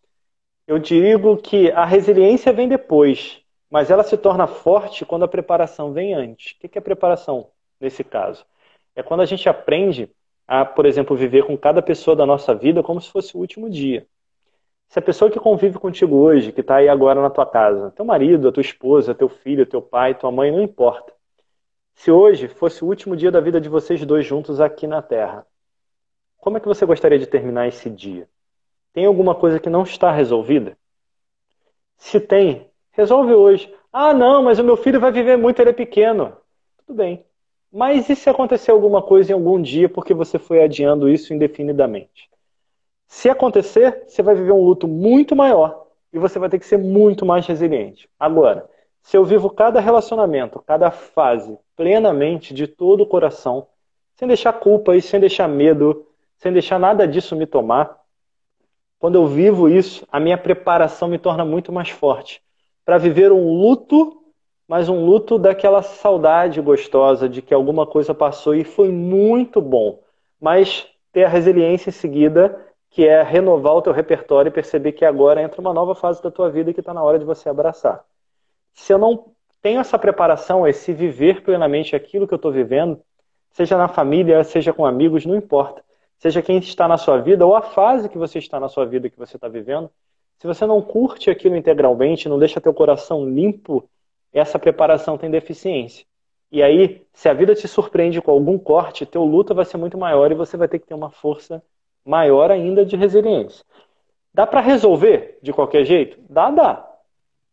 eu 0.67 0.77
digo 0.77 1.37
que 1.37 1.71
a 1.71 1.85
resiliência 1.85 2.51
vem 2.51 2.67
depois, 2.67 3.41
mas 3.71 3.89
ela 3.89 4.03
se 4.03 4.17
torna 4.17 4.45
forte 4.45 5.05
quando 5.05 5.23
a 5.23 5.29
preparação 5.29 5.93
vem 5.93 6.13
antes. 6.13 6.57
O 6.61 6.67
que 6.67 6.77
é 6.77 6.81
preparação 6.81 7.47
nesse 7.79 8.03
caso? 8.03 8.45
É 8.93 9.01
quando 9.01 9.21
a 9.21 9.25
gente 9.25 9.47
aprende 9.47 10.09
a, 10.45 10.65
por 10.65 10.85
exemplo, 10.85 11.15
viver 11.15 11.45
com 11.45 11.57
cada 11.57 11.81
pessoa 11.81 12.17
da 12.17 12.25
nossa 12.25 12.53
vida 12.53 12.83
como 12.83 12.99
se 12.99 13.09
fosse 13.09 13.37
o 13.37 13.39
último 13.39 13.69
dia. 13.69 14.05
Se 14.89 14.99
a 14.99 15.01
pessoa 15.01 15.31
que 15.31 15.39
convive 15.39 15.79
contigo 15.79 16.17
hoje, 16.17 16.51
que 16.51 16.59
está 16.59 16.75
aí 16.75 16.89
agora 16.89 17.21
na 17.21 17.29
tua 17.29 17.45
casa, 17.45 17.91
teu 17.91 18.03
marido, 18.03 18.49
a 18.49 18.51
tua 18.51 18.59
esposa, 18.59 19.15
teu 19.15 19.29
filho, 19.29 19.65
teu 19.65 19.81
pai, 19.81 20.15
tua 20.15 20.33
mãe, 20.33 20.51
não 20.51 20.61
importa. 20.61 21.13
Se 21.93 22.11
hoje 22.11 22.49
fosse 22.49 22.83
o 22.83 22.87
último 22.87 23.15
dia 23.15 23.31
da 23.31 23.39
vida 23.39 23.61
de 23.61 23.69
vocês 23.69 24.05
dois 24.05 24.25
juntos 24.25 24.59
aqui 24.59 24.85
na 24.85 25.01
Terra, 25.01 25.47
como 26.39 26.57
é 26.57 26.59
que 26.59 26.67
você 26.67 26.85
gostaria 26.85 27.19
de 27.19 27.27
terminar 27.27 27.67
esse 27.67 27.89
dia? 27.89 28.27
Tem 28.93 29.05
alguma 29.05 29.35
coisa 29.35 29.59
que 29.59 29.69
não 29.69 29.83
está 29.83 30.11
resolvida? 30.11 30.77
Se 31.97 32.19
tem, 32.19 32.69
resolve 32.91 33.33
hoje. 33.33 33.73
Ah, 33.91 34.13
não, 34.13 34.43
mas 34.43 34.59
o 34.59 34.63
meu 34.63 34.77
filho 34.77 34.99
vai 34.99 35.11
viver 35.11 35.37
muito, 35.37 35.59
ele 35.59 35.71
é 35.71 35.73
pequeno. 35.73 36.35
Tudo 36.85 36.95
bem. 36.95 37.25
Mas 37.71 38.09
e 38.09 38.15
se 38.15 38.29
acontecer 38.29 38.71
alguma 38.71 39.01
coisa 39.01 39.31
em 39.31 39.35
algum 39.35 39.61
dia 39.61 39.87
porque 39.87 40.13
você 40.13 40.39
foi 40.39 40.63
adiando 40.63 41.07
isso 41.07 41.33
indefinidamente? 41.33 42.29
Se 43.07 43.29
acontecer, 43.29 44.05
você 44.07 44.21
vai 44.21 44.35
viver 44.35 44.51
um 44.51 44.63
luto 44.63 44.87
muito 44.87 45.35
maior 45.35 45.87
e 46.11 46.17
você 46.17 46.39
vai 46.39 46.49
ter 46.49 46.59
que 46.59 46.65
ser 46.65 46.77
muito 46.77 47.25
mais 47.25 47.45
resiliente. 47.45 48.09
Agora, 48.19 48.67
se 49.01 49.17
eu 49.17 49.25
vivo 49.25 49.49
cada 49.49 49.79
relacionamento, 49.79 50.61
cada 50.65 50.89
fase 50.91 51.57
plenamente, 51.75 52.53
de 52.53 52.67
todo 52.67 53.01
o 53.01 53.07
coração, 53.07 53.67
sem 54.15 54.27
deixar 54.27 54.53
culpa 54.53 54.95
e 54.95 55.01
sem 55.01 55.19
deixar 55.19 55.47
medo, 55.47 56.05
sem 56.39 56.51
deixar 56.51 56.79
nada 56.79 57.07
disso 57.07 57.35
me 57.35 57.45
tomar, 57.45 57.99
quando 58.97 59.15
eu 59.15 59.27
vivo 59.27 59.69
isso, 59.69 60.05
a 60.11 60.19
minha 60.19 60.37
preparação 60.37 61.07
me 61.07 61.17
torna 61.17 61.45
muito 61.45 61.71
mais 61.71 61.89
forte 61.89 62.41
para 62.83 62.97
viver 62.97 63.31
um 63.31 63.53
luto, 63.53 64.23
mas 64.67 64.89
um 64.89 65.05
luto 65.05 65.37
daquela 65.37 65.81
saudade 65.81 66.59
gostosa 66.59 67.29
de 67.29 67.41
que 67.41 67.53
alguma 67.53 67.85
coisa 67.85 68.13
passou 68.13 68.55
e 68.55 68.63
foi 68.63 68.89
muito 68.89 69.61
bom, 69.61 70.01
mas 70.41 70.87
ter 71.11 71.25
a 71.25 71.29
resiliência 71.29 71.89
em 71.89 71.93
seguida 71.93 72.65
que 72.89 73.07
é 73.07 73.21
renovar 73.21 73.75
o 73.75 73.81
teu 73.81 73.93
repertório 73.93 74.49
e 74.49 74.51
perceber 74.51 74.93
que 74.93 75.05
agora 75.05 75.41
entra 75.41 75.61
uma 75.61 75.73
nova 75.73 75.93
fase 75.93 76.23
da 76.23 76.31
tua 76.31 76.49
vida 76.49 76.73
que 76.73 76.79
está 76.79 76.93
na 76.93 77.03
hora 77.03 77.19
de 77.19 77.25
você 77.25 77.47
abraçar. 77.47 78.03
Se 78.73 78.91
eu 78.91 78.97
não 78.97 79.25
tenho 79.61 79.79
essa 79.79 79.99
preparação, 79.99 80.67
esse 80.67 80.91
viver 80.91 81.43
plenamente 81.43 81.95
aquilo 81.95 82.27
que 82.27 82.33
eu 82.33 82.37
estou 82.37 82.51
vivendo, 82.51 82.99
seja 83.51 83.77
na 83.77 83.87
família, 83.87 84.43
seja 84.43 84.73
com 84.73 84.85
amigos, 84.85 85.25
não 85.25 85.35
importa. 85.35 85.83
Seja 86.19 86.41
quem 86.41 86.57
está 86.57 86.87
na 86.87 86.97
sua 86.97 87.17
vida 87.19 87.45
ou 87.45 87.55
a 87.55 87.61
fase 87.61 88.09
que 88.09 88.17
você 88.17 88.39
está 88.39 88.59
na 88.59 88.67
sua 88.67 88.85
vida 88.85 89.09
que 89.09 89.17
você 89.17 89.37
está 89.37 89.47
vivendo, 89.47 89.89
se 90.37 90.45
você 90.45 90.65
não 90.65 90.81
curte 90.81 91.29
aquilo 91.29 91.55
integralmente, 91.55 92.29
não 92.29 92.37
deixa 92.37 92.61
teu 92.61 92.73
coração 92.73 93.27
limpo, 93.27 93.89
essa 94.31 94.59
preparação 94.59 95.17
tem 95.17 95.31
deficiência. 95.31 96.05
E 96.51 96.63
aí, 96.63 97.05
se 97.13 97.29
a 97.29 97.33
vida 97.33 97.55
te 97.55 97.67
surpreende 97.67 98.21
com 98.21 98.31
algum 98.31 98.57
corte, 98.57 99.05
teu 99.05 99.23
luta 99.23 99.53
vai 99.53 99.65
ser 99.65 99.77
muito 99.77 99.97
maior 99.97 100.31
e 100.31 100.35
você 100.35 100.57
vai 100.57 100.67
ter 100.67 100.79
que 100.79 100.87
ter 100.87 100.93
uma 100.93 101.09
força 101.09 101.63
maior 102.05 102.51
ainda 102.51 102.85
de 102.85 102.95
resiliência. 102.95 103.63
Dá 104.33 104.45
para 104.47 104.61
resolver 104.61 105.37
de 105.41 105.53
qualquer 105.53 105.85
jeito? 105.85 106.17
Dá, 106.29 106.49
dá. 106.49 106.89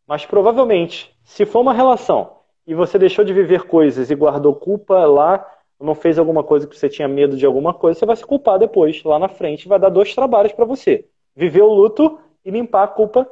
Mas 0.07 0.25
provavelmente, 0.25 1.15
se 1.25 1.45
for 1.45 1.61
uma 1.61 1.73
relação 1.73 2.37
e 2.67 2.75
você 2.75 2.99
deixou 2.99 3.25
de 3.25 3.33
viver 3.33 3.65
coisas 3.65 4.11
e 4.11 4.15
guardou 4.15 4.55
culpa 4.55 5.05
lá, 5.07 5.45
não 5.85 5.95
fez 5.95 6.19
alguma 6.19 6.43
coisa 6.43 6.67
que 6.67 6.77
você 6.77 6.89
tinha 6.89 7.07
medo 7.07 7.37
de 7.37 7.45
alguma 7.45 7.75
coisa, 7.75 7.99
você 7.99 8.07
vai 8.07 8.17
se 8.17 8.25
culpar 8.25 8.59
depois, 8.59 9.03
lá 9.05 9.19
na 9.19 9.29
frente, 9.29 9.69
vai 9.69 9.79
dar 9.79 9.91
dois 9.91 10.15
trabalhos 10.15 10.53
para 10.53 10.65
você: 10.65 11.07
viver 11.35 11.63
o 11.63 11.73
luto 11.73 12.19
e 12.45 12.51
limpar 12.51 12.85
a 12.85 12.89
culpa 12.89 13.29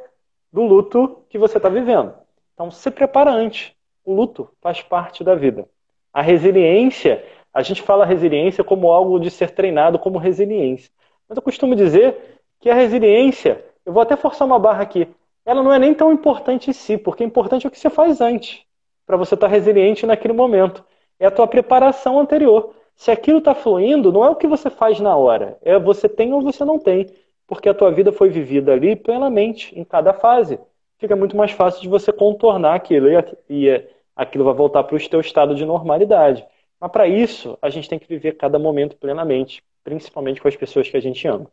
do 0.53 0.63
luto 0.63 1.25
que 1.29 1.39
você 1.39 1.57
está 1.57 1.69
vivendo. 1.69 2.15
Então, 2.55 2.71
se 2.71 2.91
prepara 2.91 3.31
antes. 3.31 3.73
O 4.05 4.15
luto 4.15 4.51
faz 4.61 4.83
parte 4.83 5.25
da 5.25 5.35
vida. 5.35 5.67
A 6.13 6.21
resiliência, 6.23 7.25
a 7.53 7.63
gente 7.63 7.83
fala 7.83 8.05
resiliência 8.05 8.63
como 8.63 8.93
algo 8.93 9.19
de 9.19 9.31
ser 9.31 9.51
treinado 9.51 9.99
como 9.99 10.19
resiliência. 10.19 10.91
Mas 11.29 11.37
eu 11.37 11.43
costumo 11.43 11.75
dizer 11.75 12.39
que 12.61 12.71
a 12.71 12.75
resiliência, 12.75 13.65
eu 13.85 13.93
vou 13.93 14.03
até 14.03 14.15
forçar 14.17 14.47
uma 14.47 14.59
barra 14.59 14.83
aqui, 14.83 15.09
ela 15.45 15.63
não 15.63 15.73
é 15.73 15.79
nem 15.79 15.93
tão 15.93 16.13
importante 16.13 16.71
em 16.71 16.73
si, 16.73 16.97
porque 16.97 17.23
é 17.23 17.27
importante 17.27 17.67
o 17.67 17.71
que 17.71 17.79
você 17.79 17.91
faz 17.91 18.21
antes, 18.21 18.63
para 19.07 19.17
você 19.17 19.35
estar 19.35 19.49
tá 19.49 19.53
resiliente 19.53 20.07
naquele 20.07 20.33
momento. 20.33 20.85
É 21.19 21.27
a 21.27 21.31
tua 21.31 21.47
preparação 21.47 22.19
anterior. 22.19 22.75
Se 22.97 23.11
aquilo 23.11 23.39
está 23.39 23.55
fluindo, 23.55 24.13
não 24.13 24.25
é 24.25 24.31
o 24.31 24.37
que 24.37 24.47
você 24.47 24.71
faz 24.71 25.01
na 25.01 25.17
hora, 25.17 25.59
é 25.63 25.79
você 25.79 26.09
tem 26.09 26.33
ou 26.33 26.41
você 26.43 26.65
não 26.65 26.79
tem, 26.79 27.07
porque 27.47 27.69
a 27.69 27.75
tua 27.75 27.91
vida 27.91 28.13
foi 28.13 28.29
vivida 28.29 28.73
ali 28.73 28.95
plenamente, 28.95 29.79
em 29.79 29.85
cada 29.85 30.13
fase. 30.13 30.59
Fica 30.99 31.17
muito 31.17 31.37
mais 31.37 31.51
fácil 31.51 31.83
de 31.83 31.89
você 31.89 32.13
contornar 32.13 32.75
aquilo 32.75 33.09
e 33.49 33.89
aquilo 34.15 34.45
vai 34.45 34.55
voltar 34.55 34.85
para 34.85 34.97
o 34.97 35.09
teu 35.09 35.21
estado 35.21 35.55
de 35.55 35.65
normalidade. 35.65 36.47
Mas 36.81 36.91
para 36.91 37.09
isso, 37.09 37.59
a 37.61 37.69
gente 37.69 37.89
tem 37.89 37.99
que 37.99 38.07
viver 38.09 38.37
cada 38.37 38.59
momento 38.59 38.97
plenamente 38.97 39.63
principalmente 39.85 40.41
com 40.41 40.49
as 40.49 40.57
pessoas 40.57 40.89
que 40.89 40.97
a 40.97 41.01
gente 41.01 41.29
ama. 41.29 41.47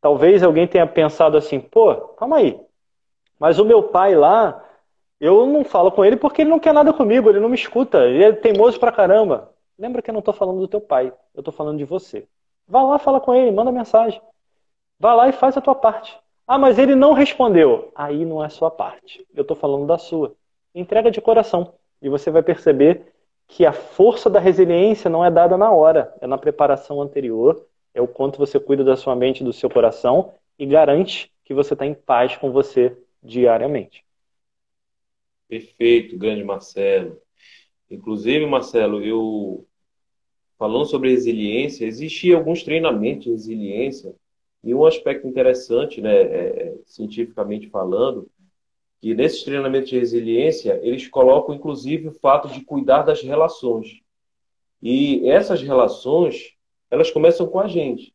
Talvez 0.00 0.42
alguém 0.42 0.66
tenha 0.66 0.86
pensado 0.86 1.36
assim, 1.36 1.60
pô, 1.60 1.94
calma 1.94 2.38
aí, 2.38 2.60
mas 3.38 3.60
o 3.60 3.64
meu 3.64 3.84
pai 3.84 4.16
lá, 4.16 4.62
eu 5.22 5.46
não 5.46 5.62
falo 5.62 5.92
com 5.92 6.04
ele 6.04 6.16
porque 6.16 6.42
ele 6.42 6.50
não 6.50 6.58
quer 6.58 6.74
nada 6.74 6.92
comigo, 6.92 7.30
ele 7.30 7.38
não 7.38 7.48
me 7.48 7.54
escuta, 7.54 8.04
ele 8.08 8.24
é 8.24 8.32
teimoso 8.32 8.80
pra 8.80 8.90
caramba. 8.90 9.52
Lembra 9.78 10.02
que 10.02 10.10
eu 10.10 10.12
não 10.12 10.18
estou 10.18 10.34
falando 10.34 10.58
do 10.58 10.66
teu 10.66 10.80
pai, 10.80 11.12
eu 11.32 11.40
estou 11.40 11.54
falando 11.54 11.78
de 11.78 11.84
você. 11.84 12.26
Vá 12.66 12.82
lá, 12.82 12.98
fala 12.98 13.20
com 13.20 13.32
ele, 13.32 13.52
manda 13.52 13.70
mensagem. 13.70 14.20
Vá 14.98 15.14
lá 15.14 15.28
e 15.28 15.32
faz 15.32 15.56
a 15.56 15.60
tua 15.60 15.76
parte. 15.76 16.18
Ah, 16.44 16.58
mas 16.58 16.76
ele 16.76 16.96
não 16.96 17.12
respondeu. 17.12 17.92
Aí 17.94 18.24
não 18.24 18.44
é 18.44 18.48
sua 18.48 18.68
parte. 18.68 19.24
Eu 19.32 19.42
estou 19.42 19.56
falando 19.56 19.86
da 19.86 19.96
sua. 19.96 20.34
Entrega 20.74 21.08
de 21.08 21.20
coração. 21.20 21.74
E 22.00 22.08
você 22.08 22.28
vai 22.28 22.42
perceber 22.42 23.12
que 23.46 23.64
a 23.64 23.72
força 23.72 24.28
da 24.28 24.40
resiliência 24.40 25.08
não 25.08 25.24
é 25.24 25.30
dada 25.30 25.56
na 25.56 25.70
hora, 25.70 26.12
é 26.20 26.26
na 26.26 26.36
preparação 26.36 27.00
anterior, 27.00 27.64
é 27.94 28.02
o 28.02 28.08
quanto 28.08 28.38
você 28.38 28.58
cuida 28.58 28.82
da 28.82 28.96
sua 28.96 29.14
mente 29.14 29.42
e 29.42 29.44
do 29.44 29.52
seu 29.52 29.70
coração 29.70 30.32
e 30.58 30.66
garante 30.66 31.30
que 31.44 31.54
você 31.54 31.74
está 31.74 31.86
em 31.86 31.94
paz 31.94 32.36
com 32.36 32.50
você 32.50 32.96
diariamente. 33.22 34.04
Perfeito, 35.52 36.16
grande 36.16 36.42
Marcelo. 36.42 37.20
Inclusive, 37.90 38.46
Marcelo, 38.46 39.02
eu 39.02 39.66
falando 40.58 40.86
sobre 40.86 41.10
resiliência, 41.10 41.84
existiam 41.84 42.38
alguns 42.38 42.62
treinamentos 42.62 43.24
de 43.24 43.30
resiliência 43.32 44.14
e 44.64 44.74
um 44.74 44.86
aspecto 44.86 45.28
interessante, 45.28 46.00
né, 46.00 46.22
é, 46.22 46.22
é 46.22 46.74
cientificamente 46.86 47.68
falando, 47.68 48.30
que 48.98 49.14
nesses 49.14 49.42
treinamentos 49.42 49.90
de 49.90 49.98
resiliência, 49.98 50.80
eles 50.82 51.06
colocam 51.06 51.54
inclusive 51.54 52.08
o 52.08 52.12
fato 52.12 52.48
de 52.48 52.64
cuidar 52.64 53.02
das 53.02 53.20
relações. 53.20 54.00
E 54.80 55.28
essas 55.28 55.60
relações, 55.60 56.54
elas 56.90 57.10
começam 57.10 57.46
com 57.46 57.60
a 57.60 57.68
gente, 57.68 58.14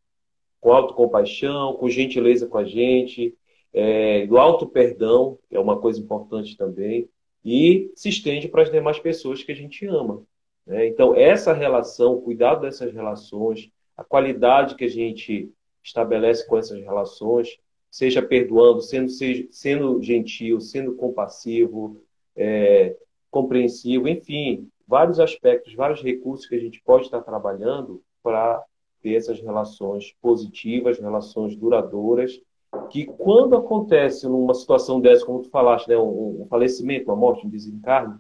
com 0.59 0.73
autocompaixão, 0.73 1.75
com 1.75 1.87
gentileza 1.87 2.47
com 2.47 2.57
a 2.57 2.65
gente, 2.65 3.37
é, 3.71 4.25
do 4.25 4.39
auto-perdão, 4.39 5.37
que 5.47 5.55
é 5.55 5.59
uma 5.59 5.79
coisa 5.79 6.01
importante 6.01 6.57
também, 6.57 7.07
e 7.49 7.89
se 7.95 8.09
estende 8.09 8.49
para 8.49 8.63
as 8.63 8.69
demais 8.69 8.99
pessoas 8.99 9.41
que 9.41 9.53
a 9.53 9.55
gente 9.55 9.85
ama. 9.87 10.21
Né? 10.65 10.85
Então, 10.87 11.15
essa 11.15 11.53
relação, 11.53 12.15
o 12.15 12.21
cuidado 12.21 12.59
dessas 12.59 12.93
relações, 12.93 13.71
a 13.95 14.03
qualidade 14.03 14.75
que 14.75 14.83
a 14.83 14.89
gente 14.89 15.49
estabelece 15.81 16.45
com 16.45 16.57
essas 16.57 16.77
relações, 16.81 17.57
seja 17.89 18.21
perdoando, 18.21 18.81
sendo, 18.81 19.07
seja, 19.07 19.47
sendo 19.49 20.03
gentil, 20.03 20.59
sendo 20.59 20.93
compassivo, 20.95 22.03
é, 22.35 22.97
compreensivo, 23.31 24.09
enfim, 24.09 24.67
vários 24.85 25.17
aspectos, 25.17 25.73
vários 25.73 26.03
recursos 26.03 26.45
que 26.45 26.55
a 26.55 26.59
gente 26.59 26.81
pode 26.81 27.05
estar 27.05 27.21
trabalhando 27.21 28.03
para 28.21 28.61
ter 29.01 29.15
essas 29.15 29.39
relações 29.39 30.13
positivas, 30.21 30.99
relações 30.99 31.55
duradouras, 31.55 32.41
que 32.89 33.05
quando 33.05 33.55
acontece 33.55 34.27
numa 34.27 34.53
situação 34.53 34.99
dessa, 34.99 35.25
como 35.25 35.41
tu 35.41 35.49
falaste, 35.49 35.87
né, 35.87 35.97
um, 35.97 36.41
um 36.41 36.47
falecimento, 36.49 37.09
uma 37.09 37.15
morte, 37.15 37.45
um 37.45 37.49
desencarne, 37.49 38.17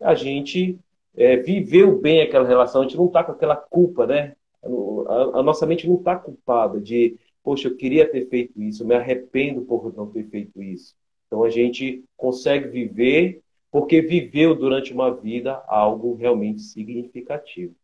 a 0.00 0.14
gente 0.14 0.78
é, 1.16 1.36
viveu 1.36 1.98
bem 1.98 2.20
aquela 2.20 2.46
relação, 2.46 2.80
a 2.80 2.84
gente 2.84 2.96
não 2.96 3.06
está 3.06 3.22
com 3.22 3.32
aquela 3.32 3.56
culpa, 3.56 4.06
né? 4.06 4.34
A, 4.62 5.38
a 5.38 5.42
nossa 5.42 5.66
mente 5.66 5.86
não 5.86 5.96
está 5.96 6.16
culpada 6.16 6.80
de, 6.80 7.16
poxa, 7.42 7.68
eu 7.68 7.76
queria 7.76 8.10
ter 8.10 8.26
feito 8.28 8.60
isso, 8.60 8.82
eu 8.82 8.86
me 8.86 8.94
arrependo 8.94 9.62
por 9.62 9.94
não 9.94 10.10
ter 10.10 10.24
feito 10.24 10.62
isso. 10.62 10.94
Então 11.26 11.44
a 11.44 11.50
gente 11.50 12.04
consegue 12.16 12.68
viver 12.68 13.42
porque 13.70 14.00
viveu 14.00 14.54
durante 14.54 14.92
uma 14.92 15.12
vida 15.12 15.62
algo 15.66 16.14
realmente 16.14 16.60
significativo. 16.62 17.74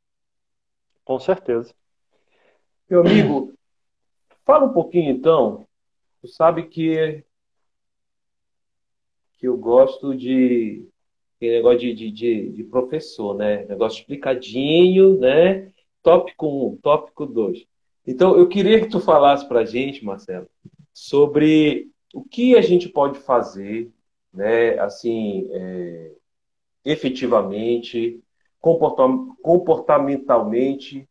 Com 1.05 1.19
certeza. 1.19 1.75
Meu 2.89 3.01
amigo, 3.01 3.53
fala 4.45 4.67
um 4.67 4.73
pouquinho 4.73 5.11
então. 5.11 5.67
Tu 6.21 6.29
sabe 6.29 6.69
que 6.69 7.25
que 9.39 9.49
eu 9.49 9.57
gosto 9.57 10.15
de 10.15 10.87
tem 11.41 11.51
negócio 11.51 11.79
de, 11.79 12.11
de, 12.11 12.51
de, 12.51 12.65
professor, 12.65 13.35
né? 13.35 13.65
Negócio 13.65 14.01
explicadinho, 14.01 15.19
né? 15.19 15.73
Tópico 16.03 16.47
1, 16.47 16.67
um, 16.67 16.77
tópico 16.77 17.25
2. 17.25 17.65
Então, 18.07 18.37
eu 18.37 18.47
queria 18.47 18.79
que 18.79 18.91
tu 18.91 19.01
falasse 19.01 19.49
para 19.49 19.61
a 19.61 19.65
gente, 19.65 20.05
Marcelo, 20.05 20.47
sobre 20.93 21.89
o 22.13 22.23
que 22.23 22.55
a 22.57 22.61
gente 22.61 22.91
pode 22.91 23.19
fazer, 23.21 23.91
né? 24.35 24.79
Assim, 24.81 25.49
é, 25.51 26.13
efetivamente, 26.85 28.21
comportamentalmente, 28.61 31.09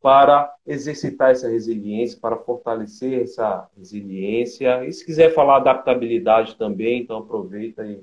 para 0.00 0.54
exercitar 0.66 1.30
essa 1.30 1.48
resiliência, 1.48 2.18
para 2.20 2.36
fortalecer 2.36 3.22
essa 3.22 3.68
resiliência. 3.76 4.84
E 4.84 4.92
se 4.92 5.04
quiser 5.04 5.34
falar 5.34 5.56
adaptabilidade 5.56 6.56
também, 6.56 7.02
então 7.02 7.18
aproveita 7.18 7.84
e 7.84 8.00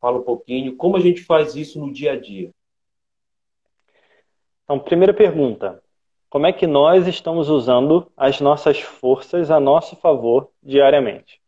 Fala 0.00 0.18
um 0.18 0.22
pouquinho 0.22 0.76
como 0.76 0.96
a 0.96 1.00
gente 1.00 1.22
faz 1.22 1.54
isso 1.54 1.78
no 1.78 1.92
dia 1.92 2.12
a 2.12 2.16
dia. 2.18 2.50
Então, 4.64 4.78
primeira 4.78 5.12
pergunta: 5.12 5.82
como 6.30 6.46
é 6.46 6.52
que 6.52 6.66
nós 6.66 7.06
estamos 7.06 7.50
usando 7.50 8.10
as 8.16 8.40
nossas 8.40 8.80
forças 8.80 9.50
a 9.50 9.60
nosso 9.60 9.94
favor 9.96 10.48
diariamente? 10.62 11.40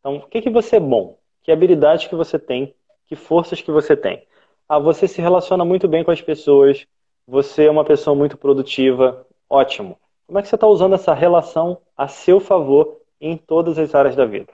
Então, 0.00 0.16
o 0.16 0.26
que, 0.26 0.40
que 0.40 0.48
você 0.48 0.76
é 0.76 0.80
bom? 0.80 1.18
Que 1.42 1.52
habilidades 1.52 2.06
que 2.06 2.14
você 2.14 2.38
tem? 2.38 2.74
Que 3.06 3.14
forças 3.14 3.60
que 3.60 3.70
você 3.70 3.94
tem? 3.94 4.26
Ah, 4.66 4.78
você 4.78 5.06
se 5.06 5.20
relaciona 5.20 5.64
muito 5.64 5.86
bem 5.86 6.02
com 6.02 6.10
as 6.10 6.22
pessoas, 6.22 6.86
você 7.26 7.66
é 7.66 7.70
uma 7.70 7.84
pessoa 7.84 8.16
muito 8.16 8.38
produtiva, 8.38 9.26
ótimo. 9.48 9.98
Como 10.26 10.38
é 10.38 10.42
que 10.42 10.48
você 10.48 10.54
está 10.54 10.66
usando 10.66 10.94
essa 10.94 11.14
relação 11.14 11.78
a 11.96 12.06
seu 12.06 12.38
favor 12.38 12.98
em 13.20 13.36
todas 13.36 13.78
as 13.78 13.94
áreas 13.94 14.14
da 14.14 14.24
vida? 14.24 14.52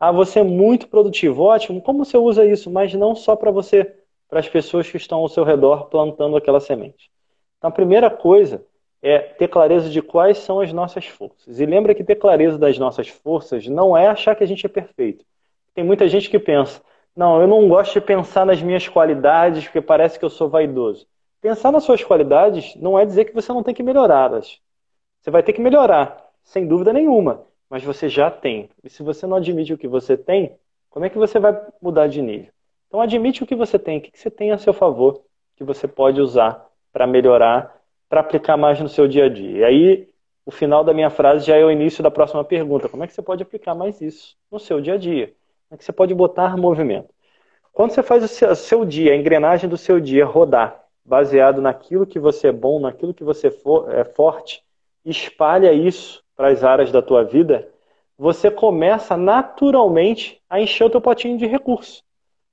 Ah, 0.00 0.10
você 0.10 0.40
é 0.40 0.42
muito 0.42 0.88
produtivo, 0.88 1.42
ótimo. 1.42 1.80
Como 1.80 2.04
você 2.04 2.16
usa 2.16 2.44
isso? 2.44 2.70
Mas 2.70 2.92
não 2.94 3.14
só 3.14 3.36
para 3.36 3.50
você, 3.50 3.94
para 4.28 4.40
as 4.40 4.48
pessoas 4.48 4.90
que 4.90 4.96
estão 4.96 5.18
ao 5.18 5.28
seu 5.28 5.44
redor 5.44 5.86
plantando 5.86 6.36
aquela 6.36 6.60
semente. 6.60 7.10
Então, 7.58 7.68
a 7.68 7.72
primeira 7.72 8.10
coisa 8.10 8.64
é 9.02 9.18
ter 9.18 9.48
clareza 9.48 9.90
de 9.90 10.00
quais 10.00 10.38
são 10.38 10.60
as 10.60 10.72
nossas 10.72 11.06
forças. 11.06 11.60
E 11.60 11.66
lembra 11.66 11.94
que 11.94 12.02
ter 12.02 12.16
clareza 12.16 12.58
das 12.58 12.78
nossas 12.78 13.08
forças 13.08 13.66
não 13.66 13.96
é 13.96 14.08
achar 14.08 14.34
que 14.34 14.42
a 14.42 14.46
gente 14.46 14.64
é 14.64 14.68
perfeito. 14.68 15.24
Tem 15.74 15.84
muita 15.84 16.08
gente 16.08 16.30
que 16.30 16.38
pensa, 16.38 16.80
não, 17.14 17.40
eu 17.40 17.46
não 17.46 17.68
gosto 17.68 17.94
de 17.94 18.00
pensar 18.00 18.46
nas 18.46 18.62
minhas 18.62 18.88
qualidades 18.88 19.64
porque 19.64 19.80
parece 19.80 20.18
que 20.18 20.24
eu 20.24 20.30
sou 20.30 20.48
vaidoso. 20.48 21.06
Pensar 21.42 21.70
nas 21.70 21.84
suas 21.84 22.02
qualidades 22.02 22.74
não 22.76 22.98
é 22.98 23.04
dizer 23.04 23.26
que 23.26 23.34
você 23.34 23.52
não 23.52 23.62
tem 23.62 23.74
que 23.74 23.82
melhorá-las. 23.82 24.58
Você 25.20 25.30
vai 25.30 25.42
ter 25.42 25.52
que 25.52 25.60
melhorar, 25.60 26.32
sem 26.42 26.66
dúvida 26.66 26.94
nenhuma 26.94 27.44
mas 27.72 27.82
você 27.82 28.06
já 28.06 28.30
tem. 28.30 28.68
E 28.84 28.90
se 28.90 29.02
você 29.02 29.26
não 29.26 29.38
admite 29.38 29.72
o 29.72 29.78
que 29.78 29.88
você 29.88 30.14
tem, 30.14 30.58
como 30.90 31.06
é 31.06 31.08
que 31.08 31.16
você 31.16 31.40
vai 31.40 31.58
mudar 31.80 32.06
de 32.06 32.20
nível? 32.20 32.52
Então 32.86 33.00
admite 33.00 33.42
o 33.42 33.46
que 33.46 33.54
você 33.54 33.78
tem, 33.78 33.96
o 33.96 34.00
que 34.02 34.10
você 34.14 34.30
tem 34.30 34.52
a 34.52 34.58
seu 34.58 34.74
favor, 34.74 35.22
que 35.56 35.64
você 35.64 35.88
pode 35.88 36.20
usar 36.20 36.66
para 36.92 37.06
melhorar, 37.06 37.74
para 38.10 38.20
aplicar 38.20 38.58
mais 38.58 38.78
no 38.78 38.90
seu 38.90 39.08
dia 39.08 39.24
a 39.24 39.28
dia. 39.30 39.60
E 39.60 39.64
aí, 39.64 40.08
o 40.44 40.50
final 40.50 40.84
da 40.84 40.92
minha 40.92 41.08
frase 41.08 41.46
já 41.46 41.56
é 41.56 41.64
o 41.64 41.70
início 41.70 42.02
da 42.02 42.10
próxima 42.10 42.44
pergunta. 42.44 42.90
Como 42.90 43.04
é 43.04 43.06
que 43.06 43.14
você 43.14 43.22
pode 43.22 43.42
aplicar 43.42 43.74
mais 43.74 44.02
isso 44.02 44.36
no 44.50 44.60
seu 44.60 44.78
dia 44.78 44.92
a 44.92 44.98
dia? 44.98 45.28
Como 45.28 45.74
é 45.74 45.76
que 45.78 45.84
você 45.84 45.92
pode 45.92 46.14
botar 46.14 46.58
movimento? 46.58 47.08
Quando 47.72 47.92
você 47.92 48.02
faz 48.02 48.22
o 48.22 48.54
seu, 48.54 48.84
dia, 48.84 49.14
a 49.14 49.16
engrenagem 49.16 49.70
do 49.70 49.78
seu 49.78 49.98
dia 49.98 50.26
rodar, 50.26 50.81
baseado 51.04 51.60
naquilo 51.60 52.06
que 52.06 52.18
você 52.18 52.48
é 52.48 52.52
bom, 52.52 52.80
naquilo 52.80 53.14
que 53.14 53.24
você 53.24 53.50
for, 53.50 53.92
é 53.92 54.04
forte, 54.04 54.62
espalha 55.04 55.72
isso 55.72 56.22
para 56.36 56.48
as 56.48 56.62
áreas 56.62 56.92
da 56.92 57.02
tua 57.02 57.24
vida, 57.24 57.68
você 58.16 58.50
começa 58.50 59.16
naturalmente 59.16 60.40
a 60.48 60.60
encher 60.60 60.84
o 60.84 60.90
teu 60.90 61.00
potinho 61.00 61.36
de 61.36 61.46
recursos, 61.46 62.04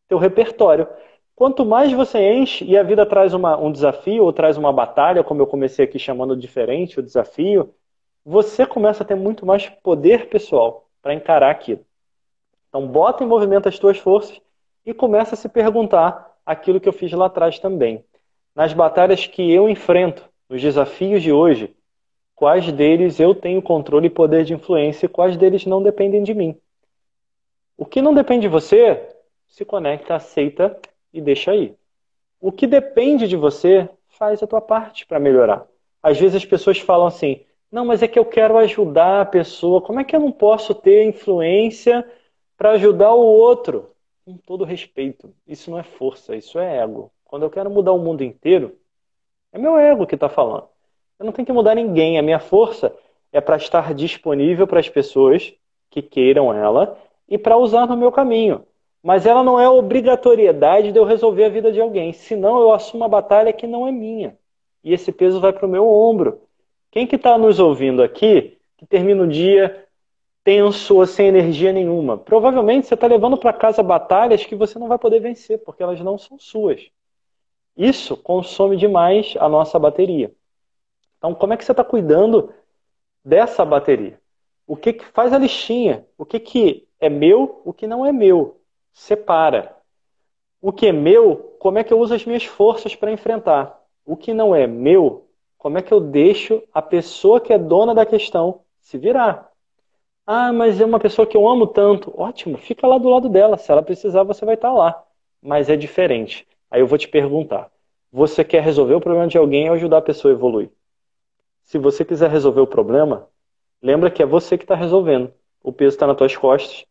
teu 0.08 0.18
repertório. 0.18 0.88
Quanto 1.36 1.66
mais 1.66 1.92
você 1.94 2.20
enche 2.34 2.66
e 2.66 2.78
a 2.78 2.84
vida 2.84 3.06
traz 3.06 3.34
uma, 3.34 3.58
um 3.58 3.72
desafio 3.72 4.24
ou 4.24 4.34
traz 4.34 4.58
uma 4.58 4.74
batalha, 4.74 5.24
como 5.24 5.42
eu 5.42 5.48
comecei 5.48 5.86
aqui 5.86 6.00
chamando 6.00 6.36
diferente 6.36 7.00
o 7.00 7.04
desafio, 7.04 7.74
você 8.26 8.66
começa 8.66 9.04
a 9.04 9.06
ter 9.06 9.16
muito 9.16 9.46
mais 9.46 9.70
poder 9.70 10.28
pessoal 10.28 10.90
para 11.02 11.14
encarar 11.14 11.52
aquilo. 11.52 11.86
Então, 12.68 12.88
bota 12.88 13.24
em 13.24 13.28
movimento 13.28 13.70
as 13.70 13.80
tuas 13.80 13.98
forças 13.98 14.40
e 14.86 14.94
começa 14.94 15.36
a 15.36 15.38
se 15.38 15.50
perguntar 15.50 16.36
aquilo 16.46 16.80
que 16.80 16.88
eu 16.88 16.94
fiz 16.94 17.12
lá 17.12 17.28
atrás 17.28 17.60
também. 17.60 18.04
Nas 18.60 18.74
batalhas 18.74 19.26
que 19.26 19.50
eu 19.54 19.70
enfrento, 19.70 20.30
nos 20.50 20.62
desafios 20.62 21.24
de 21.24 21.32
hoje, 21.32 21.74
quais 22.36 22.70
deles 22.74 23.18
eu 23.18 23.34
tenho 23.34 23.62
controle 23.62 24.08
e 24.08 24.10
poder 24.10 24.44
de 24.44 24.54
influência 24.54 25.06
e 25.06 25.10
quais 25.10 25.38
deles 25.38 25.66
não 25.66 25.82
dependem 25.82 26.22
de 26.24 26.34
mim. 26.34 26.60
O 27.78 27.86
que 27.86 28.02
não 28.02 28.14
depende 28.14 28.42
de 28.42 28.48
você, 28.50 29.16
se 29.48 29.64
conecta, 29.64 30.14
aceita 30.14 30.78
e 31.14 31.22
deixa 31.22 31.52
aí. 31.52 31.74
O 32.42 32.52
que 32.52 32.68
depende 32.68 33.30
de 33.30 33.38
você, 33.38 33.88
faz 34.10 34.44
a 34.44 34.48
tua 34.48 34.60
parte 34.60 35.06
para 35.06 35.22
melhorar. 35.22 35.66
Às 36.04 36.20
vezes 36.20 36.36
as 36.36 36.46
pessoas 36.46 36.80
falam 36.80 37.08
assim: 37.08 37.46
não, 37.72 37.86
mas 37.86 38.04
é 38.04 38.10
que 38.10 38.20
eu 38.20 38.26
quero 38.26 38.58
ajudar 38.58 39.22
a 39.22 39.26
pessoa, 39.26 39.82
como 39.82 40.02
é 40.02 40.04
que 40.04 40.14
eu 40.14 40.20
não 40.20 40.34
posso 40.34 40.76
ter 40.76 41.06
influência 41.06 42.06
para 42.58 42.72
ajudar 42.72 43.14
o 43.14 43.22
outro? 43.22 43.96
Com 44.26 44.36
todo 44.36 44.66
respeito, 44.66 45.34
isso 45.48 45.72
não 45.72 45.80
é 45.80 45.84
força, 45.84 46.36
isso 46.36 46.60
é 46.60 46.80
ego. 46.80 47.10
Quando 47.30 47.44
eu 47.44 47.50
quero 47.52 47.70
mudar 47.70 47.92
o 47.92 48.00
mundo 48.00 48.24
inteiro, 48.24 48.76
é 49.54 49.60
meu 49.60 49.78
ego 49.78 50.08
que 50.08 50.16
está 50.16 50.28
falando. 50.28 50.64
Eu 51.20 51.28
não 51.28 51.32
tenho 51.32 51.46
que 51.46 51.54
mudar 51.54 51.76
ninguém. 51.76 52.18
A 52.18 52.24
minha 52.24 52.40
força 52.40 52.92
é 53.32 53.40
para 53.40 53.56
estar 53.56 53.94
disponível 53.94 54.66
para 54.66 54.80
as 54.80 54.90
pessoas 54.90 55.54
que 55.92 56.02
queiram 56.02 56.52
ela 56.52 56.98
e 57.28 57.38
para 57.38 57.56
usar 57.56 57.86
no 57.86 57.96
meu 57.96 58.12
caminho. 58.12 58.66
Mas 59.04 59.28
ela 59.28 59.44
não 59.44 59.60
é 59.60 59.70
obrigatoriedade 59.70 60.92
de 60.92 60.98
eu 60.98 61.04
resolver 61.06 61.46
a 61.46 61.50
vida 61.50 61.72
de 61.72 61.80
alguém. 61.80 62.14
Senão 62.14 62.60
eu 62.60 62.74
assumo 62.74 63.04
uma 63.04 63.10
batalha 63.10 63.54
que 63.54 63.68
não 63.68 63.86
é 63.86 63.92
minha. 63.92 64.36
E 64.84 64.92
esse 64.92 65.12
peso 65.12 65.40
vai 65.40 65.54
para 65.54 65.68
o 65.68 65.70
meu 65.70 65.88
ombro. 65.88 66.42
Quem 66.90 67.06
que 67.06 67.16
está 67.16 67.38
nos 67.38 67.60
ouvindo 67.60 68.02
aqui, 68.02 68.58
que 68.76 68.88
termina 68.88 69.22
o 69.22 69.28
dia 69.28 69.86
tenso 70.44 70.98
ou 70.98 71.06
sem 71.06 71.28
energia 71.28 71.72
nenhuma? 71.72 72.18
Provavelmente 72.18 72.88
você 72.88 72.96
está 72.96 73.06
levando 73.06 73.38
para 73.38 73.54
casa 73.54 73.84
batalhas 73.84 74.44
que 74.44 74.56
você 74.56 74.80
não 74.80 74.88
vai 74.88 74.98
poder 74.98 75.20
vencer, 75.20 75.60
porque 75.60 75.84
elas 75.84 76.00
não 76.00 76.18
são 76.18 76.40
suas. 76.40 76.90
Isso 77.80 78.18
consome 78.18 78.76
demais 78.76 79.36
a 79.40 79.48
nossa 79.48 79.80
bateria. 79.80 80.36
Então, 81.18 81.34
como 81.34 81.54
é 81.54 81.58
que 81.58 81.64
você 81.64 81.72
está 81.72 81.82
cuidando 81.82 82.54
dessa 83.24 83.64
bateria? 83.64 84.20
O 84.68 84.76
que, 84.76 84.92
que 84.92 85.06
faz 85.06 85.32
a 85.32 85.38
listinha? 85.38 86.06
O 86.18 86.26
que, 86.26 86.42
que 86.42 86.86
é 87.00 87.08
meu, 87.08 87.62
o 87.64 87.72
que 87.72 87.88
não 87.88 88.06
é 88.06 88.12
meu? 88.12 88.60
Separa. 88.92 89.78
O 90.62 90.74
que 90.74 90.88
é 90.88 90.92
meu, 90.92 91.56
como 91.58 91.78
é 91.78 91.84
que 91.86 91.94
eu 91.94 92.00
uso 92.00 92.14
as 92.14 92.26
minhas 92.26 92.44
forças 92.44 92.98
para 92.98 93.14
enfrentar? 93.14 93.82
O 94.06 94.18
que 94.18 94.34
não 94.34 94.54
é 94.54 94.68
meu, 94.68 95.30
como 95.58 95.78
é 95.78 95.82
que 95.82 95.94
eu 95.94 96.02
deixo 96.02 96.62
a 96.74 96.82
pessoa 96.82 97.40
que 97.40 97.54
é 97.54 97.58
dona 97.58 97.96
da 97.96 98.06
questão 98.06 98.60
se 98.82 98.98
virar? 98.98 99.54
Ah, 100.26 100.52
mas 100.52 100.82
é 100.82 100.86
uma 100.86 101.00
pessoa 101.00 101.26
que 101.26 101.38
eu 101.38 101.48
amo 101.48 101.66
tanto. 101.66 102.14
Ótimo, 102.20 102.58
fica 102.58 102.86
lá 102.86 102.98
do 102.98 103.08
lado 103.08 103.30
dela. 103.30 103.58
Se 103.58 103.72
ela 103.72 103.82
precisar, 103.82 104.24
você 104.24 104.46
vai 104.46 104.56
estar 104.56 104.74
lá. 104.74 105.02
Mas 105.42 105.70
é 105.70 105.78
diferente. 105.78 106.46
Aí 106.70 106.82
eu 106.82 106.88
vou 106.88 106.98
te 106.98 107.08
perguntar: 107.08 107.72
você 108.12 108.44
quer 108.44 108.62
resolver 108.62 108.96
o 108.96 109.02
problema 109.02 109.28
de 109.28 109.38
alguém 109.38 109.70
ou 109.70 109.76
ajudar 109.76 109.98
a 109.98 110.02
pessoa 110.02 110.34
a 110.34 110.36
evoluir? 110.36 110.70
Se 111.64 111.78
você 111.78 112.04
quiser 112.04 112.30
resolver 112.30 112.62
o 112.62 112.68
problema, 112.68 113.28
lembra 113.82 114.10
que 114.10 114.24
é 114.24 114.26
você 114.26 114.58
que 114.58 114.64
está 114.64 114.76
resolvendo. 114.76 115.32
O 115.64 115.72
peso 115.72 115.96
está 115.96 116.08
nas 116.08 116.18
tuas 116.18 116.36
costas 116.36 116.86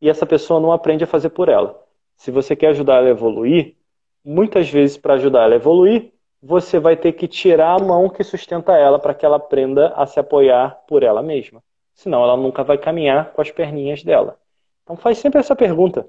e 0.00 0.08
essa 0.08 0.26
pessoa 0.26 0.60
não 0.60 0.72
aprende 0.72 1.04
a 1.04 1.06
fazer 1.06 1.30
por 1.30 1.48
ela. 1.48 1.80
Se 2.16 2.30
você 2.30 2.56
quer 2.56 2.68
ajudar 2.68 2.96
ela 2.96 3.06
a 3.06 3.10
evoluir, 3.10 3.76
muitas 4.24 4.68
vezes 4.68 4.96
para 4.96 5.14
ajudar 5.14 5.44
ela 5.44 5.54
a 5.54 5.56
evoluir, 5.56 6.12
você 6.42 6.78
vai 6.78 6.96
ter 6.96 7.12
que 7.12 7.28
tirar 7.28 7.80
a 7.80 7.84
mão 7.84 8.08
que 8.08 8.22
sustenta 8.24 8.76
ela 8.76 8.98
para 8.98 9.14
que 9.14 9.24
ela 9.24 9.36
aprenda 9.36 9.88
a 9.94 10.06
se 10.06 10.18
apoiar 10.18 10.82
por 10.88 11.02
ela 11.02 11.22
mesma. 11.22 11.62
Senão 11.94 12.22
ela 12.22 12.36
nunca 12.36 12.62
vai 12.62 12.78
caminhar 12.78 13.32
com 13.32 13.40
as 13.40 13.50
perninhas 13.50 14.02
dela. 14.02 14.38
Então 14.82 14.96
faz 14.96 15.18
sempre 15.18 15.40
essa 15.40 15.54
pergunta. 15.54 16.08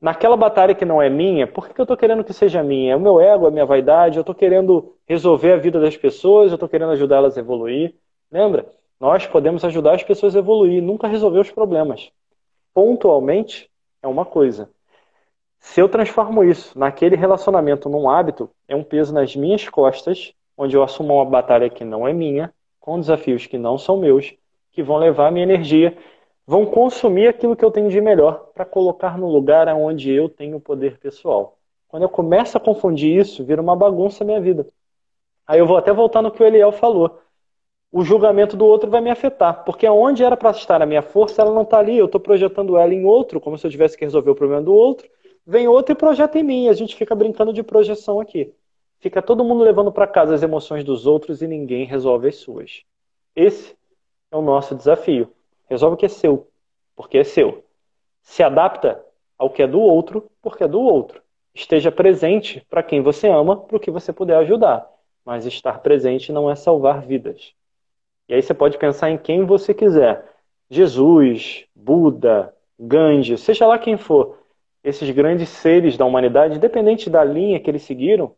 Naquela 0.00 0.36
batalha 0.36 0.74
que 0.74 0.84
não 0.84 1.02
é 1.02 1.10
minha, 1.10 1.46
por 1.46 1.68
que 1.68 1.80
eu 1.80 1.82
estou 1.82 1.96
querendo 1.96 2.22
que 2.22 2.32
seja 2.32 2.62
minha? 2.62 2.92
É 2.92 2.96
o 2.96 3.00
meu 3.00 3.20
ego, 3.20 3.46
é 3.46 3.48
a 3.48 3.50
minha 3.50 3.66
vaidade, 3.66 4.16
eu 4.16 4.20
estou 4.20 4.34
querendo 4.34 4.94
resolver 5.08 5.52
a 5.52 5.56
vida 5.56 5.80
das 5.80 5.96
pessoas, 5.96 6.50
eu 6.50 6.54
estou 6.54 6.68
querendo 6.68 6.92
ajudá-las 6.92 7.36
a 7.36 7.40
evoluir. 7.40 7.94
Lembra? 8.30 8.66
Nós 9.00 9.26
podemos 9.26 9.64
ajudar 9.64 9.94
as 9.94 10.04
pessoas 10.04 10.36
a 10.36 10.38
evoluir, 10.38 10.82
nunca 10.82 11.08
resolver 11.08 11.40
os 11.40 11.50
problemas. 11.50 12.12
Pontualmente 12.72 13.68
é 14.00 14.06
uma 14.06 14.24
coisa. 14.24 14.70
Se 15.58 15.80
eu 15.80 15.88
transformo 15.88 16.44
isso 16.44 16.78
naquele 16.78 17.16
relacionamento 17.16 17.88
num 17.88 18.08
hábito, 18.08 18.48
é 18.68 18.76
um 18.76 18.84
peso 18.84 19.12
nas 19.12 19.34
minhas 19.34 19.68
costas, 19.68 20.32
onde 20.56 20.76
eu 20.76 20.82
assumo 20.82 21.14
uma 21.14 21.24
batalha 21.24 21.68
que 21.68 21.84
não 21.84 22.06
é 22.06 22.12
minha, 22.12 22.52
com 22.80 23.00
desafios 23.00 23.46
que 23.46 23.58
não 23.58 23.76
são 23.76 23.96
meus, 23.96 24.34
que 24.72 24.82
vão 24.82 24.96
levar 24.96 25.28
a 25.28 25.30
minha 25.30 25.44
energia, 25.44 25.96
vão 26.48 26.64
consumir 26.64 27.28
aquilo 27.28 27.54
que 27.54 27.62
eu 27.62 27.70
tenho 27.70 27.90
de 27.90 28.00
melhor 28.00 28.50
para 28.54 28.64
colocar 28.64 29.18
no 29.18 29.28
lugar 29.28 29.68
onde 29.68 30.10
eu 30.10 30.30
tenho 30.30 30.58
poder 30.58 30.98
pessoal. 30.98 31.58
Quando 31.86 32.04
eu 32.04 32.08
começo 32.08 32.56
a 32.56 32.60
confundir 32.60 33.20
isso, 33.20 33.44
vira 33.44 33.60
uma 33.60 33.76
bagunça 33.76 34.24
a 34.24 34.26
minha 34.26 34.40
vida. 34.40 34.66
Aí 35.46 35.58
eu 35.58 35.66
vou 35.66 35.76
até 35.76 35.92
voltar 35.92 36.22
no 36.22 36.30
que 36.30 36.42
o 36.42 36.46
Eliel 36.46 36.72
falou. 36.72 37.20
O 37.92 38.02
julgamento 38.02 38.56
do 38.56 38.64
outro 38.64 38.88
vai 38.88 39.02
me 39.02 39.10
afetar, 39.10 39.62
porque 39.62 39.86
onde 39.86 40.24
era 40.24 40.38
para 40.38 40.50
estar 40.50 40.80
a 40.80 40.86
minha 40.86 41.02
força, 41.02 41.42
ela 41.42 41.52
não 41.52 41.62
está 41.62 41.80
ali. 41.80 41.98
Eu 41.98 42.06
estou 42.06 42.20
projetando 42.20 42.78
ela 42.78 42.94
em 42.94 43.04
outro, 43.04 43.40
como 43.40 43.58
se 43.58 43.66
eu 43.66 43.70
tivesse 43.70 43.98
que 43.98 44.06
resolver 44.06 44.30
o 44.30 44.34
problema 44.34 44.62
do 44.62 44.72
outro 44.72 45.06
vem 45.46 45.68
outro 45.68 45.92
e 45.92 45.96
projeta 45.96 46.38
em 46.38 46.42
mim. 46.42 46.68
A 46.68 46.72
gente 46.72 46.96
fica 46.96 47.14
brincando 47.14 47.52
de 47.52 47.62
projeção 47.62 48.20
aqui. 48.20 48.54
Fica 49.00 49.20
todo 49.20 49.44
mundo 49.44 49.62
levando 49.62 49.92
para 49.92 50.06
casa 50.06 50.34
as 50.34 50.42
emoções 50.42 50.82
dos 50.82 51.06
outros 51.06 51.42
e 51.42 51.46
ninguém 51.46 51.84
resolve 51.84 52.28
as 52.28 52.36
suas. 52.36 52.84
Esse 53.36 53.76
é 54.30 54.36
o 54.36 54.42
nosso 54.42 54.74
desafio. 54.74 55.30
Resolve 55.68 55.94
o 55.94 55.96
que 55.96 56.06
é 56.06 56.08
seu, 56.08 56.48
porque 56.96 57.18
é 57.18 57.24
seu. 57.24 57.64
Se 58.22 58.42
adapta 58.42 59.04
ao 59.36 59.50
que 59.50 59.62
é 59.62 59.66
do 59.66 59.80
outro, 59.80 60.30
porque 60.42 60.64
é 60.64 60.68
do 60.68 60.80
outro. 60.80 61.22
Esteja 61.54 61.90
presente 61.90 62.64
para 62.68 62.82
quem 62.82 63.02
você 63.02 63.28
ama, 63.28 63.56
para 63.56 63.76
o 63.76 63.80
que 63.80 63.90
você 63.90 64.12
puder 64.12 64.36
ajudar. 64.38 64.88
Mas 65.24 65.46
estar 65.46 65.80
presente 65.80 66.32
não 66.32 66.50
é 66.50 66.54
salvar 66.54 67.02
vidas. 67.02 67.52
E 68.28 68.34
aí 68.34 68.42
você 68.42 68.54
pode 68.54 68.78
pensar 68.78 69.10
em 69.10 69.18
quem 69.18 69.44
você 69.44 69.72
quiser. 69.72 70.24
Jesus, 70.70 71.64
Buda, 71.74 72.54
Gandhi, 72.78 73.36
seja 73.38 73.66
lá 73.66 73.78
quem 73.78 73.96
for 73.96 74.38
esses 74.84 75.10
grandes 75.10 75.48
seres 75.48 75.96
da 75.96 76.04
humanidade, 76.04 76.56
independente 76.56 77.10
da 77.10 77.24
linha 77.24 77.58
que 77.58 77.70
eles 77.70 77.82
seguiram, 77.82 78.34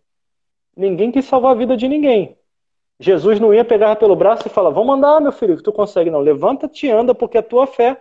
ninguém 0.77 1.13
quis 1.13 1.25
salvar 1.25 1.53
a 1.53 1.59
vida 1.59 1.77
de 1.77 1.87
ninguém. 1.89 2.37
Jesus 3.01 3.41
não 3.41 3.53
ia 3.53 3.65
pegar 3.65 3.97
pelo 3.97 4.15
braço 4.15 4.47
e 4.47 4.51
falar: 4.51 4.71
Vamos 4.71 4.95
andar, 4.95 5.21
meu 5.21 5.33
filho, 5.33 5.57
que 5.57 5.63
tu 5.63 5.73
consegue. 5.73 6.11
Não, 6.11 6.21
levanta-te 6.21 6.87
e 6.87 6.91
anda, 6.91 7.15
porque 7.15 7.39
a 7.39 7.43
tua 7.43 7.67
fé 7.67 8.01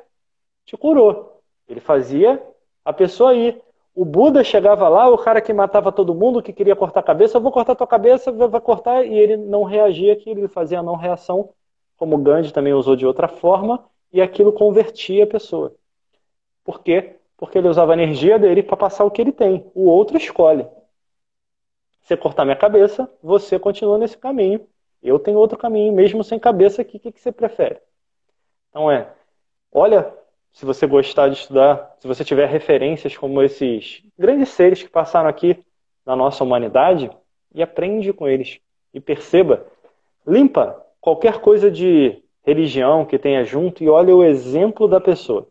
te 0.66 0.78
curou. 0.78 1.42
Ele 1.68 1.80
fazia 1.80 2.42
a 2.86 2.94
pessoa 2.94 3.34
ir. 3.34 3.62
O 3.96 4.06
Buda 4.06 4.44
chegava 4.44 4.88
lá, 4.88 5.10
o 5.10 5.18
cara 5.18 5.42
que 5.42 5.52
matava 5.52 5.92
todo 5.92 6.14
mundo, 6.14 6.42
que 6.44 6.54
queria 6.54 6.76
cortar 6.76 7.00
a 7.00 7.04
cabeça, 7.04 7.38
eu 7.38 7.42
vou 7.42 7.52
cortar 7.52 7.76
tua 7.76 7.88
cabeça, 7.88 8.32
vai 8.32 8.62
cortar, 8.62 9.04
e 9.04 9.18
ele 9.18 9.36
não 9.36 9.64
reagia 9.64 10.14
aquilo, 10.14 10.42
ele 10.42 10.48
fazia 10.48 10.80
a 10.80 10.84
não 10.84 10.96
reação, 10.96 11.50
como 11.98 12.18
Gandhi 12.18 12.54
também 12.54 12.74
usou 12.74 12.96
de 12.96 13.06
outra 13.06 13.28
forma, 13.28 13.84
e 14.14 14.22
aquilo 14.22 14.54
convertia 14.54 15.26
a 15.26 15.28
pessoa. 15.28 15.74
Por 16.64 16.82
quê? 16.82 17.20
porque 17.40 17.58
ele 17.58 17.70
usava 17.70 17.94
a 17.94 17.96
energia 17.96 18.38
dele 18.38 18.62
para 18.62 18.76
passar 18.76 19.06
o 19.06 19.12
que 19.12 19.22
ele 19.22 19.32
tem. 19.32 19.72
O 19.74 19.86
outro 19.86 20.18
escolhe. 20.18 20.68
Você 22.02 22.18
cortar 22.18 22.44
minha 22.44 22.58
cabeça, 22.58 23.10
você 23.24 23.58
continua 23.58 23.98
nesse 23.98 24.18
caminho. 24.18 24.68
Eu 25.02 25.20
tenho 25.20 25.38
outro 25.38 25.58
caminho, 25.58 25.94
mesmo 25.94 26.24
sem 26.24 26.38
cabeça, 26.40 26.82
o 26.82 26.86
que, 26.86 27.00
que, 27.00 27.20
você 27.20 27.32
prefere? 27.32 27.80
Então 28.70 28.92
é, 28.92 29.12
olha, 29.72 30.14
se 30.52 30.66
você 30.66 30.86
gostar 30.86 31.30
de 31.30 31.36
estudar, 31.36 31.96
se 32.00 32.08
você 32.08 32.24
tiver 32.24 32.48
referências 32.48 33.16
como 33.16 33.42
esses 33.42 34.04
grandes 34.18 34.50
seres 34.50 34.84
que 34.84 34.90
passaram 34.90 35.30
aqui 35.30 35.64
na 36.06 36.16
nossa 36.16 36.44
humanidade, 36.44 37.10
e 37.54 37.62
aprende 37.62 38.14
com 38.14 38.28
eles. 38.28 38.60
E 38.94 39.00
perceba, 39.00 39.66
limpa 40.26 40.86
qualquer 41.00 41.40
coisa 41.40 41.70
de 41.70 42.22
religião 42.46 43.06
que 43.06 43.20
tenha 43.20 43.44
junto 43.44 43.84
e 43.84 43.90
olha 43.90 44.16
o 44.16 44.24
exemplo 44.24 44.88
da 44.88 45.00
pessoa. 45.00 45.48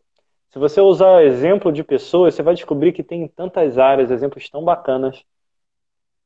Se 0.50 0.58
você 0.58 0.80
usar 0.80 1.24
exemplo 1.24 1.70
de 1.70 1.84
pessoas, 1.84 2.34
você 2.34 2.42
vai 2.42 2.54
descobrir 2.54 2.92
que 2.92 3.02
tem 3.02 3.28
tantas 3.28 3.78
áreas, 3.78 4.10
exemplos 4.10 4.48
tão 4.48 4.64
bacanas, 4.64 5.22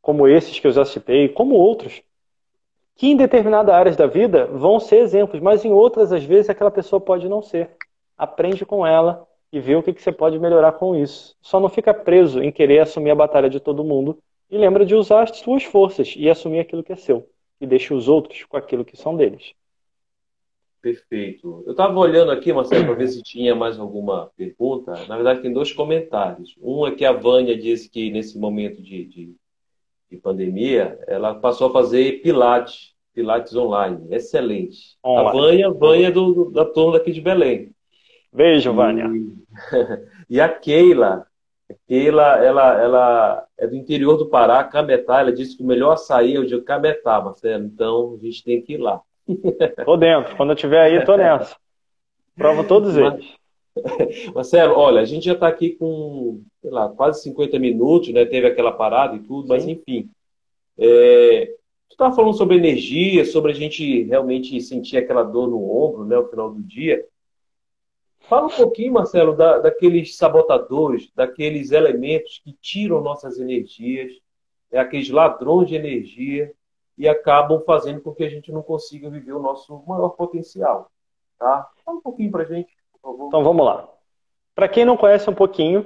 como 0.01 0.29
esses 0.29 0.59
que 0.59 0.67
eu 0.67 0.73
já 0.73 0.85
citei, 0.85 1.29
como 1.29 1.55
outros, 1.57 2.03
que 2.95 3.09
em 3.09 3.17
determinadas 3.17 3.75
áreas 3.75 3.97
da 3.97 4.07
vida 4.07 4.47
vão 4.47 4.79
ser 4.79 4.99
exemplos, 4.99 5.41
mas 5.41 5.65
em 5.65 5.73
outras, 5.73 6.13
às 6.13 6.25
vezes, 6.25 6.51
aquela 6.51 6.71
pessoa 6.71 7.01
pode 7.01 7.29
não 7.29 7.43
ser. 7.43 7.71
Aprende 8.17 8.65
com 8.65 8.87
ela 8.87 9.27
e 9.53 9.61
vê 9.61 9.75
o 9.75 9.83
que, 9.83 9.93
que 9.93 10.03
você 10.03 10.13
pode 10.13 10.39
melhorar 10.39 10.73
com 10.73 10.95
isso. 10.95 11.37
Só 11.41 11.61
não 11.61 11.69
fica 11.69 11.93
preso 11.93 12.43
em 12.43 12.53
querer 12.53 12.81
assumir 12.81 13.11
a 13.11 13.15
batalha 13.15 13.51
de 13.51 13.61
todo 13.61 13.85
mundo 13.85 14.19
e 14.51 14.57
lembra 14.57 14.85
de 14.85 14.95
usar 14.95 15.23
as 15.23 15.39
suas 15.39 15.65
forças 15.65 16.15
e 16.17 16.29
assumir 16.29 16.61
aquilo 16.61 16.83
que 16.83 16.93
é 16.93 16.97
seu. 16.97 17.29
E 17.61 17.67
deixe 17.67 17.93
os 17.95 18.09
outros 18.09 18.45
com 18.45 18.57
aquilo 18.57 18.85
que 18.85 18.97
são 18.97 19.17
deles. 19.17 19.55
Perfeito. 20.83 21.63
Eu 21.65 21.71
estava 21.71 21.97
olhando 21.97 22.33
aqui, 22.33 22.53
Marcelo, 22.53 22.87
para 22.87 22.95
ver 22.95 23.07
se 23.07 23.23
tinha 23.23 23.55
mais 23.55 23.79
alguma 23.79 24.33
pergunta. 24.37 24.93
Na 25.07 25.15
verdade, 25.15 25.41
tem 25.41 25.53
dois 25.53 25.73
comentários. 25.73 26.57
Um 26.61 26.85
é 26.85 26.91
que 26.91 27.05
a 27.05 27.13
Vânia 27.13 27.57
disse 27.57 27.89
que 27.89 28.11
nesse 28.11 28.37
momento 28.37 28.83
de, 28.83 29.05
de, 29.05 29.35
de 30.13 30.19
pandemia, 30.19 30.99
ela 31.07 31.35
passou 31.35 31.69
a 31.69 31.73
fazer 31.73 32.21
Pilates, 32.23 32.93
Pilates 33.15 33.57
online. 33.57 34.07
Excelente. 34.11 34.99
Online. 35.05 35.29
A 35.29 35.33
Vânia, 35.33 35.71
Vânia 35.71 36.13
do, 36.13 36.35
do, 36.35 36.51
da 36.51 36.67
turma 36.67 36.99
daqui 36.99 37.13
de 37.13 37.21
Belém. 37.21 37.71
Beijo, 38.31 38.75
Vânia. 38.75 39.07
E, 39.07 39.33
e 40.37 40.41
a 40.41 40.49
Keila, 40.51 41.27
a 41.71 41.75
Keila, 41.89 42.45
ela, 42.45 42.83
ela 42.83 43.47
é 43.59 43.67
do 43.67 43.75
interior 43.75 44.19
do 44.19 44.29
Pará, 44.29 44.63
Cametá. 44.65 45.21
Ela 45.21 45.33
disse 45.33 45.57
que 45.57 45.63
o 45.63 45.67
melhor 45.67 45.93
açaí 45.93 46.37
é 46.37 46.39
o 46.39 46.47
de 46.47 46.61
Cametá, 46.61 47.21
Marcelo. 47.23 47.65
Então, 47.65 48.19
a 48.21 48.25
gente 48.25 48.45
tem 48.45 48.61
que 48.61 48.75
ir 48.75 48.79
lá. 48.79 49.01
Tô 49.87 49.97
dentro. 49.97 50.37
Quando 50.37 50.51
eu 50.51 50.55
estiver 50.55 50.81
aí, 50.81 51.05
tô 51.05 51.17
nessa. 51.17 51.57
Provo 52.37 52.65
todos 52.65 52.97
eles. 52.97 53.25
Marcelo, 54.35 54.75
olha, 54.75 55.01
a 55.01 55.05
gente 55.07 55.25
já 55.25 55.33
está 55.33 55.49
aqui 55.49 55.71
com, 55.71 56.43
sei 56.63 56.71
lá, 56.71 56.89
quase 56.89 57.23
50 57.25 57.59
minutos, 57.59 58.13
né? 58.13 58.25
Teve 58.25 58.47
aquela 58.47 58.73
parada 58.73 59.17
e 59.17 59.21
tudo, 59.21 59.43
Sim. 59.43 59.49
mas 59.49 59.67
enfim. 59.67 60.09
É, 60.79 61.47
tu 61.89 61.93
estava 61.93 62.15
falando 62.15 62.35
sobre 62.35 62.57
energia, 62.57 63.25
sobre 63.25 63.51
a 63.51 63.55
gente 63.55 64.05
realmente 64.05 64.59
sentir 64.61 64.97
aquela 64.97 65.25
dor 65.25 65.49
no 65.49 65.69
ombro, 65.69 66.05
né, 66.05 66.17
no 66.17 66.29
final 66.29 66.51
do 66.53 66.63
dia. 66.63 67.05
Fala 68.21 68.47
um 68.47 68.57
pouquinho, 68.57 68.93
Marcelo, 68.93 69.37
da, 69.37 69.59
daqueles 69.59 70.17
sabotadores, 70.17 71.11
daqueles 71.15 71.73
elementos 71.73 72.41
que 72.43 72.53
tiram 72.53 73.03
nossas 73.03 73.39
energias, 73.41 74.13
é, 74.71 74.79
aqueles 74.79 75.11
ladrões 75.11 75.69
de 75.69 75.75
energia 75.75 76.53
e 76.97 77.09
acabam 77.09 77.61
fazendo 77.61 78.01
com 78.01 78.15
que 78.15 78.23
a 78.23 78.29
gente 78.29 78.53
não 78.53 78.63
consiga 78.63 79.11
viver 79.11 79.33
o 79.33 79.43
nosso 79.43 79.83
maior 79.87 80.11
potencial. 80.11 80.91
Tá? 81.39 81.69
Fala 81.85 81.99
um 81.99 82.01
pouquinho 82.01 82.31
para 82.31 82.45
a 82.45 82.47
gente, 82.47 82.73
por 82.93 83.01
favor. 83.01 83.27
Então 83.27 83.43
vamos 83.43 83.67
lá. 83.67 83.89
Para 84.55 84.69
quem 84.69 84.85
não 84.85 84.97
conhece 84.97 85.29
um 85.29 85.35
pouquinho, 85.35 85.85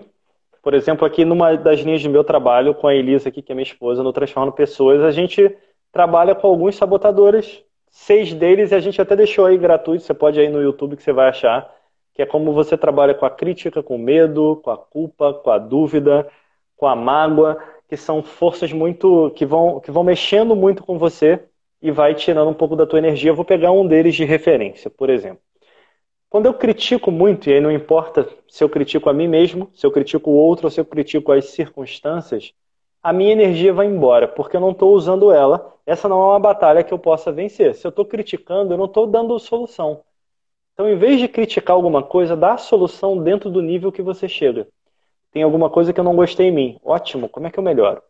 por 0.66 0.74
exemplo, 0.74 1.06
aqui 1.06 1.24
numa 1.24 1.54
das 1.54 1.78
linhas 1.78 2.02
do 2.02 2.10
meu 2.10 2.24
trabalho 2.24 2.74
com 2.74 2.88
a 2.88 2.94
Elisa, 2.96 3.28
aqui, 3.28 3.40
que 3.40 3.52
é 3.52 3.54
minha 3.54 3.62
esposa, 3.62 4.02
no 4.02 4.12
Transformando 4.12 4.52
Pessoas, 4.52 5.00
a 5.00 5.12
gente 5.12 5.56
trabalha 5.92 6.34
com 6.34 6.48
alguns 6.48 6.74
sabotadores. 6.74 7.62
Seis 7.88 8.34
deles 8.34 8.72
a 8.72 8.80
gente 8.80 9.00
até 9.00 9.14
deixou 9.14 9.46
aí 9.46 9.56
gratuito, 9.56 10.02
você 10.02 10.12
pode 10.12 10.40
ir 10.40 10.50
no 10.50 10.60
YouTube 10.60 10.96
que 10.96 11.04
você 11.04 11.12
vai 11.12 11.28
achar, 11.28 11.72
que 12.12 12.20
é 12.20 12.26
como 12.26 12.52
você 12.52 12.76
trabalha 12.76 13.14
com 13.14 13.24
a 13.24 13.30
crítica, 13.30 13.80
com 13.80 13.94
o 13.94 13.98
medo, 14.00 14.60
com 14.64 14.72
a 14.72 14.76
culpa, 14.76 15.34
com 15.34 15.50
a 15.52 15.58
dúvida, 15.58 16.26
com 16.76 16.88
a 16.88 16.96
mágoa 16.96 17.62
que 17.88 17.96
são 17.96 18.20
forças 18.20 18.72
muito 18.72 19.30
que 19.36 19.46
vão 19.46 19.78
que 19.78 19.92
vão 19.92 20.02
mexendo 20.02 20.56
muito 20.56 20.82
com 20.82 20.98
você 20.98 21.44
e 21.80 21.92
vai 21.92 22.12
tirando 22.12 22.48
um 22.48 22.54
pouco 22.54 22.74
da 22.74 22.84
tua 22.84 22.98
energia. 22.98 23.30
Eu 23.30 23.36
vou 23.36 23.44
pegar 23.44 23.70
um 23.70 23.86
deles 23.86 24.16
de 24.16 24.24
referência, 24.24 24.90
por 24.90 25.10
exemplo. 25.10 25.45
Quando 26.36 26.44
eu 26.44 26.52
critico 26.52 27.10
muito, 27.10 27.48
e 27.48 27.54
aí 27.54 27.62
não 27.62 27.72
importa 27.72 28.28
se 28.46 28.62
eu 28.62 28.68
critico 28.68 29.08
a 29.08 29.12
mim 29.14 29.26
mesmo, 29.26 29.70
se 29.72 29.86
eu 29.86 29.90
critico 29.90 30.30
o 30.30 30.34
outro 30.34 30.66
ou 30.66 30.70
se 30.70 30.78
eu 30.78 30.84
critico 30.84 31.32
as 31.32 31.46
circunstâncias, 31.46 32.52
a 33.02 33.10
minha 33.10 33.32
energia 33.32 33.72
vai 33.72 33.86
embora, 33.86 34.28
porque 34.28 34.54
eu 34.54 34.60
não 34.60 34.72
estou 34.72 34.92
usando 34.92 35.32
ela. 35.32 35.74
Essa 35.86 36.10
não 36.10 36.20
é 36.20 36.26
uma 36.26 36.38
batalha 36.38 36.84
que 36.84 36.92
eu 36.92 36.98
possa 36.98 37.32
vencer. 37.32 37.74
Se 37.74 37.86
eu 37.86 37.88
estou 37.88 38.04
criticando, 38.04 38.74
eu 38.74 38.76
não 38.76 38.84
estou 38.84 39.06
dando 39.06 39.38
solução. 39.38 40.02
Então, 40.74 40.86
em 40.86 40.98
vez 40.98 41.18
de 41.18 41.26
criticar 41.26 41.74
alguma 41.74 42.02
coisa, 42.02 42.36
dá 42.36 42.52
a 42.52 42.58
solução 42.58 43.16
dentro 43.16 43.48
do 43.48 43.62
nível 43.62 43.90
que 43.90 44.02
você 44.02 44.28
chega. 44.28 44.68
Tem 45.32 45.42
alguma 45.42 45.70
coisa 45.70 45.90
que 45.90 45.98
eu 45.98 46.04
não 46.04 46.14
gostei 46.14 46.48
em 46.48 46.52
mim. 46.52 46.78
Ótimo, 46.84 47.30
como 47.30 47.46
é 47.46 47.50
que 47.50 47.58
eu 47.58 47.64
melhoro? 47.64 48.02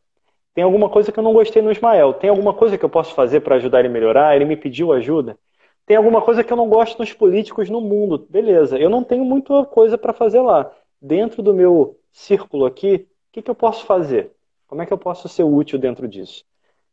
Tem 0.52 0.64
alguma 0.64 0.88
coisa 0.88 1.12
que 1.12 1.18
eu 1.20 1.22
não 1.22 1.32
gostei 1.32 1.62
no 1.62 1.70
Ismael. 1.70 2.14
Tem 2.14 2.28
alguma 2.28 2.52
coisa 2.52 2.76
que 2.76 2.84
eu 2.84 2.90
posso 2.90 3.14
fazer 3.14 3.38
para 3.42 3.54
ajudar 3.54 3.78
ele 3.78 3.88
a 3.88 3.92
melhorar? 3.92 4.34
Ele 4.34 4.46
me 4.46 4.56
pediu 4.56 4.92
ajuda. 4.92 5.38
Tem 5.86 5.96
alguma 5.96 6.20
coisa 6.20 6.42
que 6.42 6.52
eu 6.52 6.56
não 6.56 6.68
gosto 6.68 6.98
nos 6.98 7.12
políticos 7.12 7.70
no 7.70 7.80
mundo. 7.80 8.26
Beleza, 8.28 8.76
eu 8.76 8.90
não 8.90 9.04
tenho 9.04 9.24
muita 9.24 9.64
coisa 9.64 9.96
para 9.96 10.12
fazer 10.12 10.40
lá. 10.40 10.70
Dentro 11.00 11.42
do 11.42 11.54
meu 11.54 11.96
círculo 12.10 12.66
aqui, 12.66 13.06
o 13.30 13.32
que, 13.32 13.42
que 13.42 13.50
eu 13.50 13.54
posso 13.54 13.86
fazer? 13.86 14.32
Como 14.66 14.82
é 14.82 14.86
que 14.86 14.92
eu 14.92 14.98
posso 14.98 15.28
ser 15.28 15.44
útil 15.44 15.78
dentro 15.78 16.08
disso? 16.08 16.44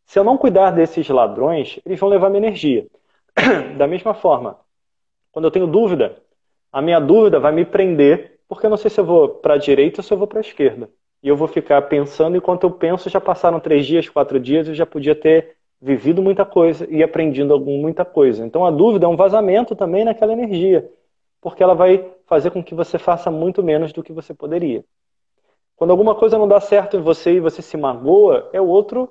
Se 0.05 0.19
eu 0.19 0.23
não 0.23 0.37
cuidar 0.37 0.69
desses 0.71 1.09
ladrões, 1.09 1.79
eles 1.83 1.99
vão 1.99 2.07
levar 2.07 2.29
minha 2.29 2.45
energia. 2.45 2.85
Da 3.77 3.87
mesma 3.87 4.13
forma, 4.13 4.59
quando 5.31 5.45
eu 5.45 5.51
tenho 5.51 5.65
dúvida, 5.65 6.21
a 6.71 6.79
minha 6.81 6.99
dúvida 6.99 7.39
vai 7.39 7.51
me 7.51 7.65
prender, 7.65 8.39
porque 8.47 8.67
eu 8.67 8.69
não 8.69 8.77
sei 8.77 8.91
se 8.91 8.99
eu 8.99 9.05
vou 9.05 9.27
para 9.27 9.55
a 9.55 9.57
direita 9.57 10.01
ou 10.01 10.03
se 10.03 10.13
eu 10.13 10.17
vou 10.17 10.27
para 10.27 10.39
a 10.39 10.41
esquerda. 10.41 10.87
E 11.23 11.27
eu 11.27 11.35
vou 11.35 11.47
ficar 11.47 11.81
pensando, 11.83 12.37
enquanto 12.37 12.65
eu 12.65 12.71
penso, 12.71 13.09
já 13.09 13.19
passaram 13.19 13.59
três 13.59 13.87
dias, 13.87 14.07
quatro 14.07 14.39
dias, 14.39 14.67
eu 14.67 14.75
já 14.75 14.85
podia 14.85 15.15
ter 15.15 15.55
vivido 15.83 16.21
muita 16.21 16.45
coisa 16.45 16.87
e 16.89 17.03
aprendido 17.03 17.59
muita 17.59 18.05
coisa. 18.05 18.45
Então 18.45 18.65
a 18.65 18.71
dúvida 18.71 19.05
é 19.05 19.09
um 19.09 19.17
vazamento 19.17 19.75
também 19.75 20.05
naquela 20.05 20.31
energia, 20.31 20.89
porque 21.41 21.61
ela 21.61 21.75
vai 21.75 22.09
fazer 22.25 22.51
com 22.51 22.63
que 22.63 22.73
você 22.73 22.97
faça 22.97 23.29
muito 23.29 23.61
menos 23.61 23.91
do 23.91 24.01
que 24.01 24.13
você 24.13 24.33
poderia. 24.33 24.85
Quando 25.75 25.91
alguma 25.91 26.15
coisa 26.15 26.37
não 26.37 26.47
dá 26.47 26.61
certo 26.61 26.95
em 26.95 27.01
você 27.01 27.33
e 27.33 27.39
você 27.41 27.61
se 27.61 27.75
magoa, 27.75 28.49
é 28.53 28.61
outro 28.61 29.09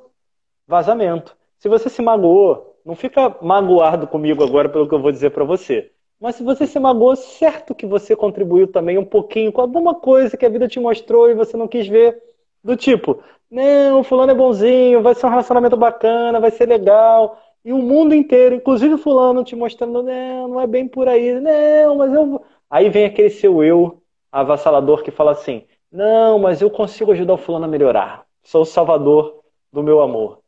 vazamento. 0.66 1.36
Se 1.58 1.68
você 1.68 1.90
se 1.90 2.00
magoou, 2.00 2.78
não 2.86 2.96
fica 2.96 3.36
magoado 3.42 4.06
comigo 4.06 4.42
agora 4.42 4.70
pelo 4.70 4.88
que 4.88 4.94
eu 4.94 5.02
vou 5.02 5.12
dizer 5.12 5.30
para 5.30 5.44
você. 5.44 5.92
Mas 6.18 6.36
se 6.36 6.42
você 6.42 6.66
se 6.66 6.80
magoou, 6.80 7.14
certo 7.16 7.74
que 7.74 7.84
você 7.84 8.16
contribuiu 8.16 8.66
também 8.66 8.96
um 8.96 9.04
pouquinho 9.04 9.52
com 9.52 9.60
alguma 9.60 9.94
coisa 9.94 10.38
que 10.38 10.46
a 10.46 10.48
vida 10.48 10.66
te 10.66 10.80
mostrou 10.80 11.28
e 11.28 11.34
você 11.34 11.54
não 11.54 11.68
quis 11.68 11.86
ver. 11.86 12.18
Do 12.62 12.76
tipo, 12.76 13.22
não, 13.50 14.04
fulano 14.04 14.32
é 14.32 14.34
bonzinho, 14.34 15.02
vai 15.02 15.14
ser 15.14 15.26
um 15.26 15.30
relacionamento 15.30 15.76
bacana, 15.76 16.40
vai 16.40 16.50
ser 16.50 16.66
legal. 16.66 17.38
E 17.64 17.72
o 17.72 17.78
mundo 17.78 18.14
inteiro, 18.14 18.54
inclusive 18.56 18.94
o 18.94 18.98
fulano, 18.98 19.44
te 19.44 19.54
mostrando, 19.56 20.02
não, 20.02 20.48
não 20.48 20.60
é 20.60 20.66
bem 20.66 20.88
por 20.88 21.08
aí, 21.08 21.34
não, 21.40 21.96
mas 21.96 22.12
eu 22.12 22.26
vou. 22.26 22.44
Aí 22.70 22.88
vem 22.88 23.04
aquele 23.04 23.30
seu 23.30 23.62
eu 23.62 24.02
avassalador 24.30 25.02
que 25.02 25.10
fala 25.10 25.32
assim: 25.32 25.64
não, 25.90 26.38
mas 26.38 26.62
eu 26.62 26.70
consigo 26.70 27.12
ajudar 27.12 27.34
o 27.34 27.38
fulano 27.38 27.64
a 27.66 27.68
melhorar. 27.68 28.24
Sou 28.42 28.62
o 28.62 28.66
salvador 28.66 29.42
do 29.72 29.82
meu 29.82 30.00
amor 30.00 30.42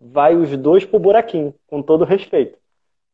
vai 0.00 0.34
os 0.34 0.56
dois 0.56 0.84
pro 0.84 0.98
buraquinho, 0.98 1.54
com 1.66 1.82
todo 1.82 2.04
respeito. 2.04 2.58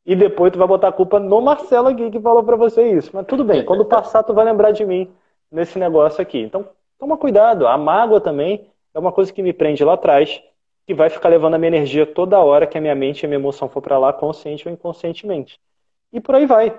E 0.05 0.15
depois 0.15 0.53
tu 0.53 0.59
vai 0.59 0.69
botar 0.69 0.89
a 0.89 0.93
culpa 0.93 1.19
no 1.19 1.41
Marcelo 1.41 1.89
aqui 1.89 2.11
que 2.11 2.21
falou 2.21 2.45
para 2.45 2.57
você 2.57 2.93
isso. 2.93 3.11
Mas 3.13 3.27
tudo 3.27 3.45
bem, 3.45 3.65
quando 3.65 3.85
passar 3.85 4.23
tu 4.23 4.33
vai 4.33 4.45
lembrar 4.45 4.71
de 4.71 4.85
mim 4.85 5.11
nesse 5.51 5.79
negócio 5.79 6.23
aqui. 6.23 6.39
Então, 6.39 6.69
toma 6.99 7.17
cuidado. 7.17 7.67
A 7.67 7.77
mágoa 7.77 8.21
também 8.21 8.71
é 8.95 8.99
uma 8.99 9.13
coisa 9.13 9.33
que 9.33 9.43
me 9.43 9.53
prende 9.53 9.85
lá 9.85 9.95
atrás, 9.95 10.43
que 10.87 10.95
vai 10.95 11.11
ficar 11.11 11.29
levando 11.29 11.55
a 11.55 11.59
minha 11.59 11.69
energia 11.69 12.07
toda 12.07 12.39
hora 12.39 12.67
que 12.67 12.79
a 12.79 12.81
minha 12.81 12.95
mente 12.95 13.23
e 13.23 13.27
a 13.27 13.29
minha 13.29 13.39
emoção 13.39 13.69
for 13.69 13.83
para 13.83 13.99
lá, 13.99 14.13
consciente 14.13 14.69
ou 14.69 14.73
inconscientemente. 14.73 15.61
E 16.13 16.21
por 16.21 16.35
aí 16.35 16.47
vai. 16.47 16.79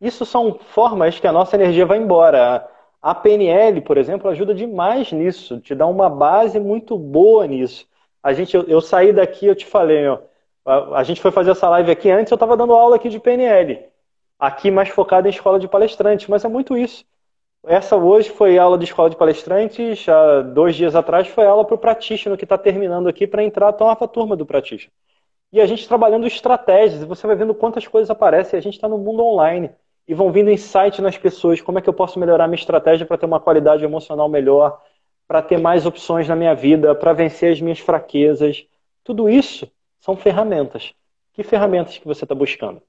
Isso 0.00 0.26
são 0.26 0.58
formas 0.58 1.18
que 1.18 1.26
a 1.26 1.32
nossa 1.32 1.56
energia 1.56 1.86
vai 1.86 1.98
embora. 1.98 2.68
A 3.00 3.14
PNL, 3.14 3.80
por 3.82 3.96
exemplo, 3.96 4.30
ajuda 4.30 4.54
demais 4.54 5.12
nisso, 5.12 5.60
te 5.60 5.74
dá 5.74 5.86
uma 5.86 6.08
base 6.08 6.58
muito 6.60 6.98
boa 6.98 7.46
nisso. 7.46 7.86
A 8.22 8.32
gente, 8.32 8.54
eu, 8.56 8.62
eu 8.64 8.80
saí 8.80 9.12
daqui, 9.12 9.46
eu 9.46 9.54
te 9.54 9.66
falei, 9.66 10.08
ó, 10.08 10.18
a, 10.64 11.00
a, 11.00 11.02
gente 11.04 11.20
foi 11.20 11.30
fazer 11.30 11.50
essa 11.50 11.68
live 11.68 11.90
aqui 11.90 12.10
antes, 12.10 12.30
eu 12.30 12.36
estava 12.36 12.56
dando 12.56 12.72
aula 12.72 12.96
aqui 12.96 13.08
de 13.08 13.20
PNL. 13.20 13.86
Aqui 14.38 14.70
mais 14.70 14.88
focado 14.88 15.26
em 15.26 15.30
escola 15.30 15.58
de 15.58 15.68
palestrantes, 15.68 16.26
mas 16.28 16.44
é 16.44 16.48
muito 16.48 16.76
isso. 16.76 17.04
Essa 17.66 17.96
hoje 17.96 18.28
foi 18.28 18.58
aula 18.58 18.76
de 18.76 18.84
escola 18.84 19.08
de 19.08 19.16
palestrantes, 19.16 20.06
há 20.06 20.42
dois 20.42 20.76
dias 20.76 20.94
atrás 20.94 21.28
foi 21.28 21.46
aula 21.46 21.64
para 21.64 21.74
o 21.74 21.78
Practitioner, 21.78 22.36
que 22.36 22.44
está 22.44 22.58
terminando 22.58 23.08
aqui 23.08 23.26
para 23.26 23.42
entrar 23.42 23.68
a 23.68 23.76
nova 23.78 24.06
turma 24.06 24.36
do 24.36 24.44
Practitioner. 24.44 24.92
E 25.50 25.60
a 25.60 25.66
gente 25.66 25.88
trabalhando 25.88 26.26
estratégias, 26.26 27.00
e 27.00 27.06
você 27.06 27.26
vai 27.26 27.34
vendo 27.36 27.54
quantas 27.54 27.86
coisas 27.86 28.10
aparecem, 28.10 28.58
a 28.58 28.62
gente 28.62 28.74
está 28.74 28.86
no 28.86 28.98
mundo 28.98 29.24
online, 29.24 29.70
e 30.06 30.12
vão 30.12 30.30
vindo 30.30 30.50
insights 30.50 30.98
nas 30.98 31.16
pessoas, 31.16 31.62
como 31.62 31.78
é 31.78 31.80
que 31.80 31.88
eu 31.88 31.94
posso 31.94 32.18
melhorar 32.18 32.46
minha 32.46 32.58
estratégia 32.58 33.06
para 33.06 33.16
ter 33.16 33.24
uma 33.24 33.40
qualidade 33.40 33.82
emocional 33.82 34.28
melhor, 34.28 34.82
para 35.26 35.40
ter 35.40 35.58
mais 35.58 35.86
opções 35.86 36.28
na 36.28 36.36
minha 36.36 36.54
vida, 36.54 36.94
para 36.94 37.14
vencer 37.14 37.50
as 37.50 37.62
minhas 37.62 37.78
fraquezas. 37.78 38.66
Tudo 39.02 39.26
isso 39.26 39.66
são 40.00 40.14
ferramentas. 40.16 40.92
Que 41.32 41.42
ferramentas 41.42 41.96
que 41.96 42.06
você 42.06 42.26
está 42.26 42.34
buscando? 42.34 42.82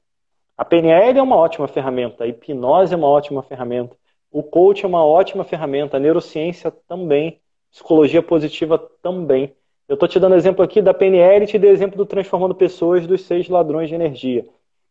A 0.58 0.66
PNL 0.66 1.18
é 1.18 1.22
uma 1.22 1.38
ótima 1.38 1.66
ferramenta, 1.66 2.26
a 2.26 2.28
hipnose 2.28 2.94
é 2.94 2.98
uma 2.98 3.08
ótima 3.08 3.42
ferramenta, 3.42 3.96
o 4.36 4.44
coach 4.44 4.84
é 4.84 4.88
uma 4.88 5.02
ótima 5.02 5.46
ferramenta, 5.46 5.96
a 5.96 6.00
neurociência 6.00 6.70
também, 6.70 7.40
psicologia 7.72 8.22
positiva 8.22 8.78
também. 9.02 9.56
Eu 9.88 9.94
estou 9.94 10.10
te 10.10 10.20
dando 10.20 10.36
exemplo 10.36 10.62
aqui 10.62 10.82
da 10.82 10.94
PNL 10.94 11.46
e 11.46 11.48
te 11.48 11.58
dei 11.58 11.72
exemplo 11.72 11.96
do 11.96 12.06
Transformando 12.06 12.54
Pessoas 12.54 13.08
dos 13.08 13.22
seis 13.22 13.48
ladrões 13.48 13.88
de 13.88 13.96
energia. 13.96 14.46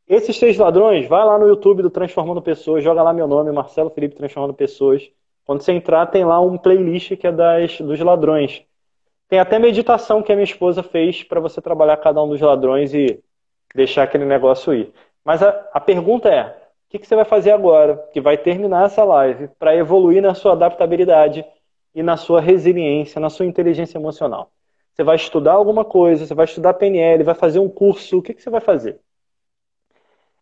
Esses 0.08 0.38
seis 0.38 0.56
ladrões, 0.56 1.06
vai 1.06 1.22
lá 1.26 1.38
no 1.38 1.46
YouTube 1.46 1.82
do 1.82 1.90
Transformando 1.90 2.40
Pessoas, 2.40 2.82
joga 2.82 3.02
lá 3.02 3.12
meu 3.12 3.28
nome, 3.28 3.52
Marcelo 3.52 3.90
Felipe 3.90 4.16
Transformando 4.16 4.54
Pessoas. 4.54 5.10
Quando 5.44 5.60
você 5.60 5.72
entrar, 5.72 6.06
tem 6.06 6.24
lá 6.24 6.40
um 6.40 6.56
playlist 6.56 7.14
que 7.14 7.26
é 7.26 7.32
das, 7.32 7.78
dos 7.82 8.00
ladrões. 8.00 8.64
Tem 9.28 9.38
até 9.38 9.58
meditação 9.58 10.22
que 10.22 10.32
a 10.32 10.34
minha 10.34 10.44
esposa 10.44 10.82
fez 10.82 11.22
para 11.22 11.38
você 11.38 11.60
trabalhar 11.60 11.98
cada 11.98 12.22
um 12.22 12.28
dos 12.30 12.40
ladrões 12.40 12.94
e 12.94 13.22
deixar 13.74 14.04
aquele 14.04 14.24
negócio 14.24 14.72
ir. 14.72 14.90
Mas 15.22 15.42
a, 15.42 15.50
a 15.74 15.80
pergunta 15.80 16.30
é: 16.30 16.63
o 16.86 16.90
que, 16.90 16.98
que 16.98 17.06
você 17.06 17.16
vai 17.16 17.24
fazer 17.24 17.50
agora, 17.50 17.96
que 18.12 18.20
vai 18.20 18.36
terminar 18.38 18.86
essa 18.86 19.02
live, 19.04 19.48
para 19.58 19.74
evoluir 19.74 20.22
na 20.22 20.34
sua 20.34 20.52
adaptabilidade 20.52 21.44
e 21.94 22.02
na 22.02 22.16
sua 22.16 22.40
resiliência, 22.40 23.20
na 23.20 23.30
sua 23.30 23.46
inteligência 23.46 23.98
emocional? 23.98 24.50
Você 24.94 25.02
vai 25.02 25.16
estudar 25.16 25.54
alguma 25.54 25.84
coisa, 25.84 26.24
você 26.24 26.34
vai 26.34 26.44
estudar 26.44 26.74
PNL, 26.74 27.24
vai 27.24 27.34
fazer 27.34 27.58
um 27.58 27.68
curso, 27.68 28.18
o 28.18 28.22
que, 28.22 28.32
que 28.32 28.42
você 28.42 28.48
vai 28.48 28.60
fazer? 28.60 29.00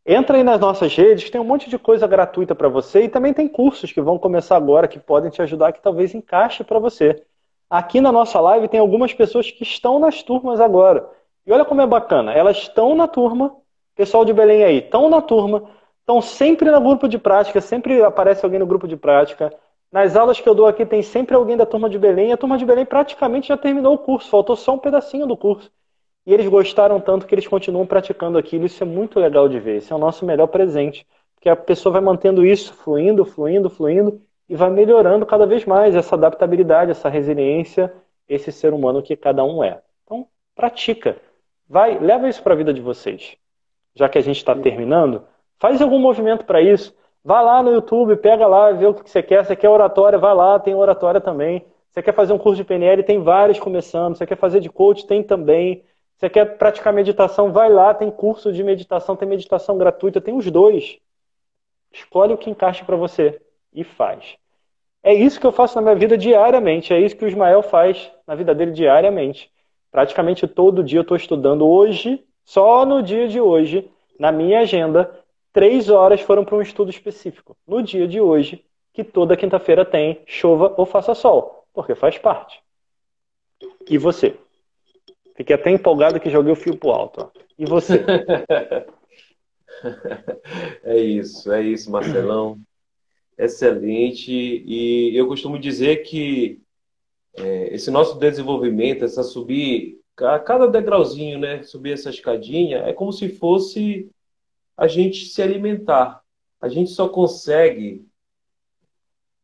Entra 0.04 0.36
aí 0.36 0.42
nas 0.42 0.60
nossas 0.60 0.94
redes, 0.94 1.30
tem 1.30 1.40
um 1.40 1.44
monte 1.44 1.70
de 1.70 1.78
coisa 1.78 2.06
gratuita 2.08 2.54
para 2.54 2.68
você 2.68 3.04
e 3.04 3.08
também 3.08 3.32
tem 3.32 3.46
cursos 3.46 3.92
que 3.92 4.00
vão 4.00 4.18
começar 4.18 4.56
agora 4.56 4.88
que 4.88 4.98
podem 4.98 5.30
te 5.30 5.40
ajudar, 5.40 5.72
que 5.72 5.80
talvez 5.80 6.12
encaixe 6.12 6.64
para 6.64 6.80
você. 6.80 7.24
Aqui 7.70 8.00
na 8.00 8.10
nossa 8.10 8.40
live 8.40 8.68
tem 8.68 8.80
algumas 8.80 9.14
pessoas 9.14 9.50
que 9.50 9.62
estão 9.62 10.00
nas 10.00 10.22
turmas 10.22 10.60
agora. 10.60 11.08
E 11.46 11.52
olha 11.52 11.64
como 11.64 11.80
é 11.80 11.86
bacana, 11.86 12.32
elas 12.32 12.58
estão 12.58 12.94
na 12.96 13.06
turma, 13.06 13.56
pessoal 13.94 14.24
de 14.24 14.32
Belém 14.32 14.64
aí, 14.64 14.78
estão 14.78 15.08
na 15.08 15.22
turma, 15.22 15.70
estão 16.02 16.20
sempre 16.20 16.70
no 16.70 16.80
grupo 16.80 17.08
de 17.08 17.18
prática, 17.18 17.60
sempre 17.60 18.02
aparece 18.02 18.44
alguém 18.44 18.60
no 18.60 18.66
grupo 18.66 18.86
de 18.86 18.96
prática. 18.96 19.52
Nas 19.90 20.16
aulas 20.16 20.40
que 20.40 20.48
eu 20.48 20.54
dou 20.54 20.66
aqui 20.66 20.84
tem 20.84 21.02
sempre 21.02 21.34
alguém 21.34 21.56
da 21.56 21.64
turma 21.64 21.88
de 21.88 21.98
Belém, 21.98 22.30
e 22.30 22.32
a 22.32 22.36
turma 22.36 22.58
de 22.58 22.64
Belém 22.64 22.84
praticamente 22.84 23.48
já 23.48 23.56
terminou 23.56 23.94
o 23.94 23.98
curso, 23.98 24.28
faltou 24.28 24.56
só 24.56 24.74
um 24.74 24.78
pedacinho 24.78 25.26
do 25.26 25.36
curso. 25.36 25.70
E 26.24 26.32
eles 26.32 26.46
gostaram 26.48 27.00
tanto 27.00 27.26
que 27.26 27.34
eles 27.34 27.48
continuam 27.48 27.86
praticando 27.86 28.38
aquilo. 28.38 28.64
Isso 28.64 28.82
é 28.82 28.86
muito 28.86 29.18
legal 29.18 29.48
de 29.48 29.58
ver. 29.58 29.78
Esse 29.78 29.92
é 29.92 29.96
o 29.96 29.98
nosso 29.98 30.24
melhor 30.24 30.46
presente. 30.46 31.06
Porque 31.34 31.48
a 31.48 31.56
pessoa 31.56 31.94
vai 31.94 32.00
mantendo 32.00 32.46
isso 32.46 32.72
fluindo, 32.74 33.24
fluindo, 33.24 33.68
fluindo 33.68 34.22
e 34.48 34.54
vai 34.54 34.70
melhorando 34.70 35.26
cada 35.26 35.46
vez 35.46 35.64
mais 35.64 35.96
essa 35.96 36.14
adaptabilidade, 36.14 36.92
essa 36.92 37.08
resiliência, 37.08 37.92
esse 38.28 38.52
ser 38.52 38.72
humano 38.72 39.02
que 39.02 39.16
cada 39.16 39.42
um 39.42 39.64
é. 39.64 39.80
Então, 40.04 40.28
pratica. 40.54 41.16
Vai, 41.68 41.98
leva 41.98 42.28
isso 42.28 42.42
para 42.42 42.54
a 42.54 42.56
vida 42.56 42.72
de 42.72 42.80
vocês. 42.80 43.36
Já 43.94 44.08
que 44.08 44.18
a 44.18 44.22
gente 44.22 44.36
está 44.36 44.54
terminando, 44.54 45.24
faz 45.62 45.80
algum 45.80 46.00
movimento 46.00 46.44
para 46.44 46.60
isso. 46.60 46.92
Vai 47.24 47.40
lá 47.44 47.62
no 47.62 47.70
YouTube, 47.70 48.16
pega 48.16 48.48
lá, 48.48 48.72
vê 48.72 48.84
o 48.84 48.92
que 48.92 49.08
você 49.08 49.22
quer. 49.22 49.44
Você 49.44 49.54
quer 49.54 49.68
oratória, 49.68 50.18
vai 50.18 50.34
lá, 50.34 50.58
tem 50.58 50.74
oratória 50.74 51.20
também. 51.20 51.64
Você 51.88 52.02
quer 52.02 52.12
fazer 52.12 52.32
um 52.32 52.38
curso 52.38 52.56
de 52.56 52.64
PNL, 52.64 53.04
tem 53.04 53.22
vários 53.22 53.60
começando. 53.60 54.16
Você 54.16 54.26
quer 54.26 54.36
fazer 54.36 54.58
de 54.58 54.68
coach, 54.68 55.06
tem 55.06 55.22
também. 55.22 55.84
Você 56.16 56.28
quer 56.28 56.58
praticar 56.58 56.92
meditação? 56.92 57.52
Vai 57.52 57.70
lá, 57.70 57.94
tem 57.94 58.10
curso 58.10 58.52
de 58.52 58.64
meditação, 58.64 59.14
tem 59.14 59.28
meditação 59.28 59.78
gratuita, 59.78 60.20
tem 60.20 60.34
os 60.34 60.50
dois. 60.50 60.98
Escolhe 61.92 62.34
o 62.34 62.38
que 62.38 62.50
encaixa 62.50 62.84
para 62.84 62.96
você 62.96 63.40
e 63.72 63.84
faz. 63.84 64.36
É 65.00 65.14
isso 65.14 65.38
que 65.38 65.46
eu 65.46 65.52
faço 65.52 65.76
na 65.76 65.82
minha 65.82 65.94
vida 65.94 66.18
diariamente, 66.18 66.92
é 66.92 66.98
isso 66.98 67.16
que 67.16 67.24
o 67.24 67.28
Ismael 67.28 67.62
faz 67.62 68.10
na 68.26 68.34
vida 68.34 68.52
dele 68.52 68.72
diariamente. 68.72 69.50
Praticamente 69.92 70.46
todo 70.48 70.82
dia 70.82 70.98
eu 70.98 71.02
estou 71.02 71.16
estudando. 71.16 71.68
Hoje, 71.68 72.24
só 72.44 72.84
no 72.84 73.00
dia 73.00 73.28
de 73.28 73.40
hoje, 73.40 73.88
na 74.18 74.30
minha 74.30 74.60
agenda, 74.60 75.21
três 75.52 75.88
horas 75.88 76.20
foram 76.20 76.44
para 76.44 76.56
um 76.56 76.62
estudo 76.62 76.90
específico. 76.90 77.56
No 77.66 77.82
dia 77.82 78.08
de 78.08 78.20
hoje, 78.20 78.64
que 78.92 79.04
toda 79.04 79.36
quinta-feira 79.36 79.84
tem, 79.84 80.22
chova 80.26 80.74
ou 80.76 80.86
faça 80.86 81.14
sol, 81.14 81.66
porque 81.72 81.94
faz 81.94 82.18
parte. 82.18 82.60
E 83.88 83.98
você? 83.98 84.36
Fiquei 85.34 85.56
até 85.56 85.70
empolgado 85.70 86.20
que 86.20 86.30
joguei 86.30 86.52
o 86.52 86.56
fio 86.56 86.76
pro 86.76 86.90
alto. 86.90 87.22
Ó. 87.22 87.30
E 87.58 87.64
você? 87.64 88.04
é 90.84 90.98
isso, 90.98 91.50
é 91.52 91.62
isso, 91.62 91.90
Marcelão. 91.90 92.60
Excelente. 93.36 94.32
E 94.32 95.16
eu 95.16 95.26
costumo 95.26 95.58
dizer 95.58 96.02
que 96.02 96.60
é, 97.36 97.74
esse 97.74 97.90
nosso 97.90 98.18
desenvolvimento, 98.18 99.04
essa 99.04 99.22
subir, 99.22 100.00
a 100.18 100.38
cada 100.38 100.66
degrauzinho, 100.66 101.38
né? 101.38 101.62
Subir 101.62 101.92
essa 101.92 102.10
escadinha, 102.10 102.78
é 102.78 102.92
como 102.92 103.12
se 103.12 103.30
fosse 103.30 104.10
a 104.82 104.88
gente 104.88 105.26
se 105.26 105.40
alimentar. 105.40 106.24
A 106.60 106.68
gente 106.68 106.90
só 106.90 107.08
consegue 107.08 108.04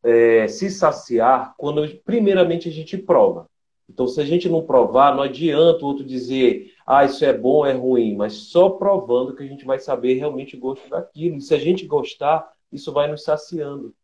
é, 0.03 0.49
se 0.49 0.69
saciar 0.69 1.55
quando, 1.57 1.87
primeiramente, 2.03 2.67
a 2.67 2.71
gente 2.73 2.97
prova. 2.97 3.49
Então, 3.89 4.05
se 4.05 4.19
a 4.19 4.25
gente 4.25 4.49
não 4.49 4.65
provar, 4.65 5.15
não 5.15 5.23
adianta 5.23 5.85
o 5.85 5.87
outro 5.87 6.03
dizer, 6.03 6.73
ah, 6.85 7.05
isso 7.05 7.23
é 7.23 7.31
bom, 7.31 7.65
é 7.65 7.71
ruim, 7.71 8.17
mas 8.17 8.33
só 8.33 8.71
provando 8.71 9.33
que 9.33 9.41
a 9.41 9.47
gente 9.47 9.63
vai 9.63 9.79
saber 9.79 10.15
realmente 10.15 10.57
o 10.57 10.59
gosto 10.59 10.89
daquilo. 10.89 11.37
E 11.37 11.41
se 11.41 11.53
a 11.55 11.57
gente 11.57 11.87
gostar, 11.87 12.51
isso 12.69 12.91
vai 12.91 13.09
nos 13.09 13.23
saciando. 13.23 13.95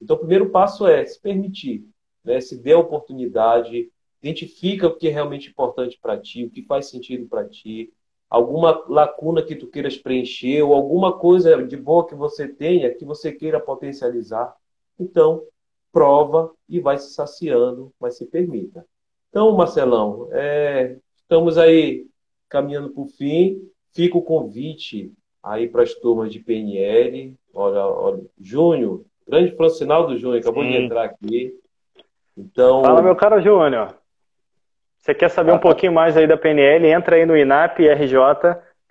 Então, 0.00 0.16
o 0.16 0.20
primeiro 0.20 0.48
passo 0.48 0.86
é 0.86 1.04
se 1.04 1.20
permitir, 1.20 1.84
né? 2.24 2.40
se 2.40 2.56
dê 2.56 2.72
a 2.72 2.78
oportunidade, 2.78 3.92
identifica 4.22 4.86
o 4.86 4.96
que 4.96 5.08
é 5.08 5.10
realmente 5.10 5.50
importante 5.50 5.98
para 6.00 6.18
ti, 6.18 6.46
o 6.46 6.50
que 6.50 6.62
faz 6.62 6.86
sentido 6.86 7.28
para 7.28 7.46
ti, 7.46 7.92
alguma 8.28 8.84
lacuna 8.88 9.42
que 9.42 9.54
tu 9.54 9.66
queiras 9.66 9.96
preencher 9.96 10.62
ou 10.62 10.74
alguma 10.74 11.18
coisa 11.18 11.62
de 11.64 11.76
boa 11.76 12.06
que 12.06 12.14
você 12.14 12.46
tenha 12.46 12.94
que 12.94 13.04
você 13.04 13.32
queira 13.32 13.58
potencializar. 13.58 14.54
Então, 14.98 15.42
prova 15.92 16.52
e 16.68 16.80
vai 16.80 16.98
se 16.98 17.12
saciando, 17.12 17.92
mas 17.98 18.16
se 18.16 18.26
permita. 18.26 18.84
Então, 19.30 19.52
Marcelão, 19.52 20.28
é, 20.32 20.96
estamos 21.16 21.56
aí 21.56 22.06
caminhando 22.48 22.90
para 22.90 23.02
o 23.02 23.06
fim. 23.06 23.62
Fica 23.92 24.16
o 24.16 24.22
convite 24.22 25.12
aí 25.42 25.68
para 25.68 25.82
as 25.82 25.94
turmas 25.94 26.32
de 26.32 26.40
PNL. 26.40 27.34
Olha, 27.54 27.86
olha, 27.86 28.22
Júnior, 28.40 29.04
grande 29.26 29.56
Francinal 29.56 30.06
do 30.06 30.16
Júnior, 30.16 30.40
acabou 30.40 30.62
Sim. 30.62 30.70
de 30.70 30.76
entrar 30.76 31.04
aqui. 31.04 31.58
Então... 32.36 32.82
Fala, 32.82 33.02
meu 33.02 33.16
caro 33.16 33.40
Júnior. 33.40 33.94
Você 34.98 35.14
quer 35.14 35.30
saber 35.30 35.52
um 35.52 35.58
pouquinho 35.58 35.92
mais 35.92 36.16
aí 36.16 36.26
da 36.26 36.36
PNL? 36.36 36.86
Entra 36.86 37.16
aí 37.16 37.24
no 37.24 37.36
INAP 37.36 37.80
RJ, 37.80 38.18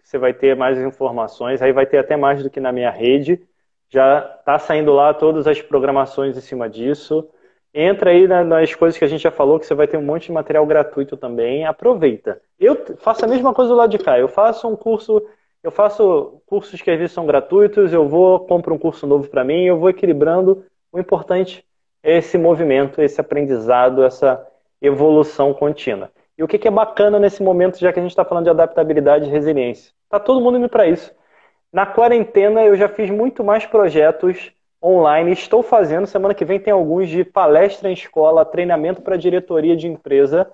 você 0.01 0.17
vai 0.17 0.33
ter 0.33 0.55
mais 0.55 0.79
informações. 0.79 1.61
Aí 1.61 1.71
vai 1.71 1.85
ter 1.85 1.97
até 1.97 2.15
mais 2.15 2.41
do 2.41 2.49
que 2.49 2.59
na 2.59 2.71
minha 2.71 2.89
rede. 2.89 3.41
Já 3.89 4.19
está 4.39 4.57
saindo 4.57 4.93
lá 4.93 5.13
todas 5.13 5.47
as 5.47 5.61
programações 5.61 6.37
em 6.37 6.41
cima 6.41 6.69
disso. 6.69 7.29
Entra 7.73 8.09
aí 8.09 8.27
nas 8.27 8.73
coisas 8.73 8.97
que 8.97 9.05
a 9.05 9.07
gente 9.07 9.21
já 9.21 9.31
falou, 9.31 9.59
que 9.59 9.65
você 9.65 9.75
vai 9.75 9.87
ter 9.87 9.97
um 9.97 10.01
monte 10.01 10.27
de 10.27 10.31
material 10.31 10.65
gratuito 10.65 11.15
também. 11.17 11.65
Aproveita. 11.65 12.41
Eu 12.59 12.75
faço 12.97 13.25
a 13.25 13.27
mesma 13.27 13.53
coisa 13.53 13.69
do 13.69 13.77
lado 13.77 13.91
de 13.91 13.99
cá. 13.99 14.17
Eu 14.17 14.27
faço 14.27 14.67
um 14.67 14.75
curso, 14.75 15.21
eu 15.61 15.71
faço 15.71 16.41
cursos 16.45 16.81
que 16.81 16.89
às 16.89 16.97
vezes 16.97 17.11
são 17.11 17.25
gratuitos, 17.25 17.93
eu 17.93 18.07
vou, 18.07 18.39
compro 18.39 18.73
um 18.73 18.79
curso 18.79 19.05
novo 19.05 19.29
para 19.29 19.43
mim, 19.43 19.65
eu 19.65 19.77
vou 19.77 19.89
equilibrando. 19.89 20.65
O 20.91 20.99
importante 20.99 21.63
é 22.01 22.17
esse 22.17 22.37
movimento, 22.37 23.01
esse 23.01 23.19
aprendizado, 23.21 24.03
essa 24.03 24.43
evolução 24.81 25.53
contínua. 25.53 26.11
E 26.37 26.43
o 26.43 26.47
que 26.47 26.67
é 26.67 26.71
bacana 26.71 27.19
nesse 27.19 27.41
momento, 27.41 27.79
já 27.79 27.91
que 27.91 27.99
a 27.99 28.01
gente 28.01 28.11
está 28.11 28.23
falando 28.23 28.43
de 28.43 28.51
adaptabilidade 28.51 29.27
e 29.27 29.31
resiliência? 29.31 29.91
Está 30.03 30.19
todo 30.19 30.39
mundo 30.39 30.57
indo 30.57 30.69
para 30.69 30.87
isso. 30.87 31.11
Na 31.73 31.85
quarentena 31.85 32.63
eu 32.63 32.75
já 32.75 32.87
fiz 32.87 33.09
muito 33.09 33.43
mais 33.43 33.65
projetos 33.65 34.51
online. 34.83 35.31
Estou 35.31 35.63
fazendo, 35.63 36.05
semana 36.05 36.33
que 36.33 36.45
vem 36.45 36.59
tem 36.59 36.71
alguns 36.71 37.09
de 37.09 37.23
palestra 37.23 37.89
em 37.89 37.93
escola, 37.93 38.45
treinamento 38.45 39.01
para 39.01 39.17
diretoria 39.17 39.75
de 39.75 39.87
empresa, 39.87 40.49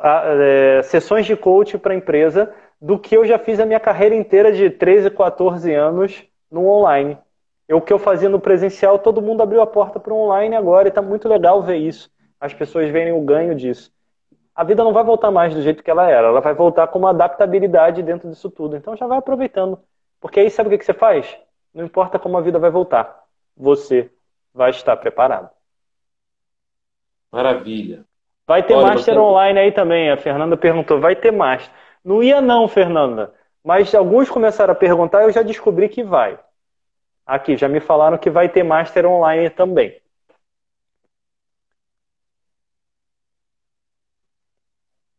é, 0.00 0.80
sessões 0.82 1.26
de 1.26 1.36
coaching 1.36 1.78
para 1.78 1.94
empresa, 1.94 2.54
do 2.80 2.98
que 2.98 3.16
eu 3.16 3.24
já 3.24 3.38
fiz 3.38 3.58
a 3.60 3.66
minha 3.66 3.80
carreira 3.80 4.14
inteira 4.14 4.52
de 4.52 4.70
13, 4.70 5.10
14 5.10 5.72
anos 5.74 6.24
no 6.50 6.66
online. 6.68 7.18
O 7.70 7.80
que 7.80 7.92
eu 7.92 7.98
fazia 7.98 8.28
no 8.28 8.38
presencial, 8.38 8.98
todo 8.98 9.22
mundo 9.22 9.42
abriu 9.42 9.60
a 9.62 9.66
porta 9.66 9.98
para 9.98 10.12
o 10.12 10.16
online 10.16 10.54
agora 10.54 10.86
e 10.86 10.90
está 10.90 11.00
muito 11.00 11.28
legal 11.28 11.62
ver 11.62 11.76
isso. 11.76 12.10
As 12.44 12.52
pessoas 12.52 12.90
verem 12.90 13.14
o 13.14 13.22
ganho 13.22 13.54
disso. 13.54 13.90
A 14.54 14.62
vida 14.62 14.84
não 14.84 14.92
vai 14.92 15.02
voltar 15.02 15.30
mais 15.30 15.54
do 15.54 15.62
jeito 15.62 15.82
que 15.82 15.90
ela 15.90 16.10
era, 16.10 16.28
ela 16.28 16.42
vai 16.42 16.52
voltar 16.52 16.86
com 16.88 16.98
uma 16.98 17.08
adaptabilidade 17.08 18.02
dentro 18.02 18.28
disso 18.28 18.50
tudo. 18.50 18.76
Então 18.76 18.94
já 18.94 19.06
vai 19.06 19.16
aproveitando. 19.16 19.78
Porque 20.20 20.40
aí 20.40 20.50
sabe 20.50 20.68
o 20.68 20.78
que 20.78 20.84
você 20.84 20.92
faz? 20.92 21.34
Não 21.72 21.86
importa 21.86 22.18
como 22.18 22.36
a 22.36 22.42
vida 22.42 22.58
vai 22.58 22.70
voltar, 22.70 23.24
você 23.56 24.10
vai 24.52 24.68
estar 24.68 24.94
preparado. 24.98 25.48
Maravilha. 27.32 28.04
Vai 28.46 28.62
ter 28.62 28.74
Olha, 28.74 28.88
Master 28.88 29.14
você... 29.14 29.20
online 29.20 29.58
aí 29.60 29.72
também. 29.72 30.10
A 30.10 30.18
Fernanda 30.18 30.54
perguntou, 30.54 31.00
vai 31.00 31.16
ter 31.16 31.30
Master. 31.30 31.72
Não 32.04 32.22
ia 32.22 32.42
não, 32.42 32.68
Fernanda. 32.68 33.32
Mas 33.64 33.94
alguns 33.94 34.28
começaram 34.28 34.74
a 34.74 34.76
perguntar 34.76 35.22
eu 35.22 35.32
já 35.32 35.40
descobri 35.40 35.88
que 35.88 36.02
vai. 36.02 36.38
Aqui, 37.24 37.56
já 37.56 37.70
me 37.70 37.80
falaram 37.80 38.18
que 38.18 38.28
vai 38.28 38.50
ter 38.50 38.62
Master 38.62 39.06
online 39.06 39.48
também. 39.48 40.03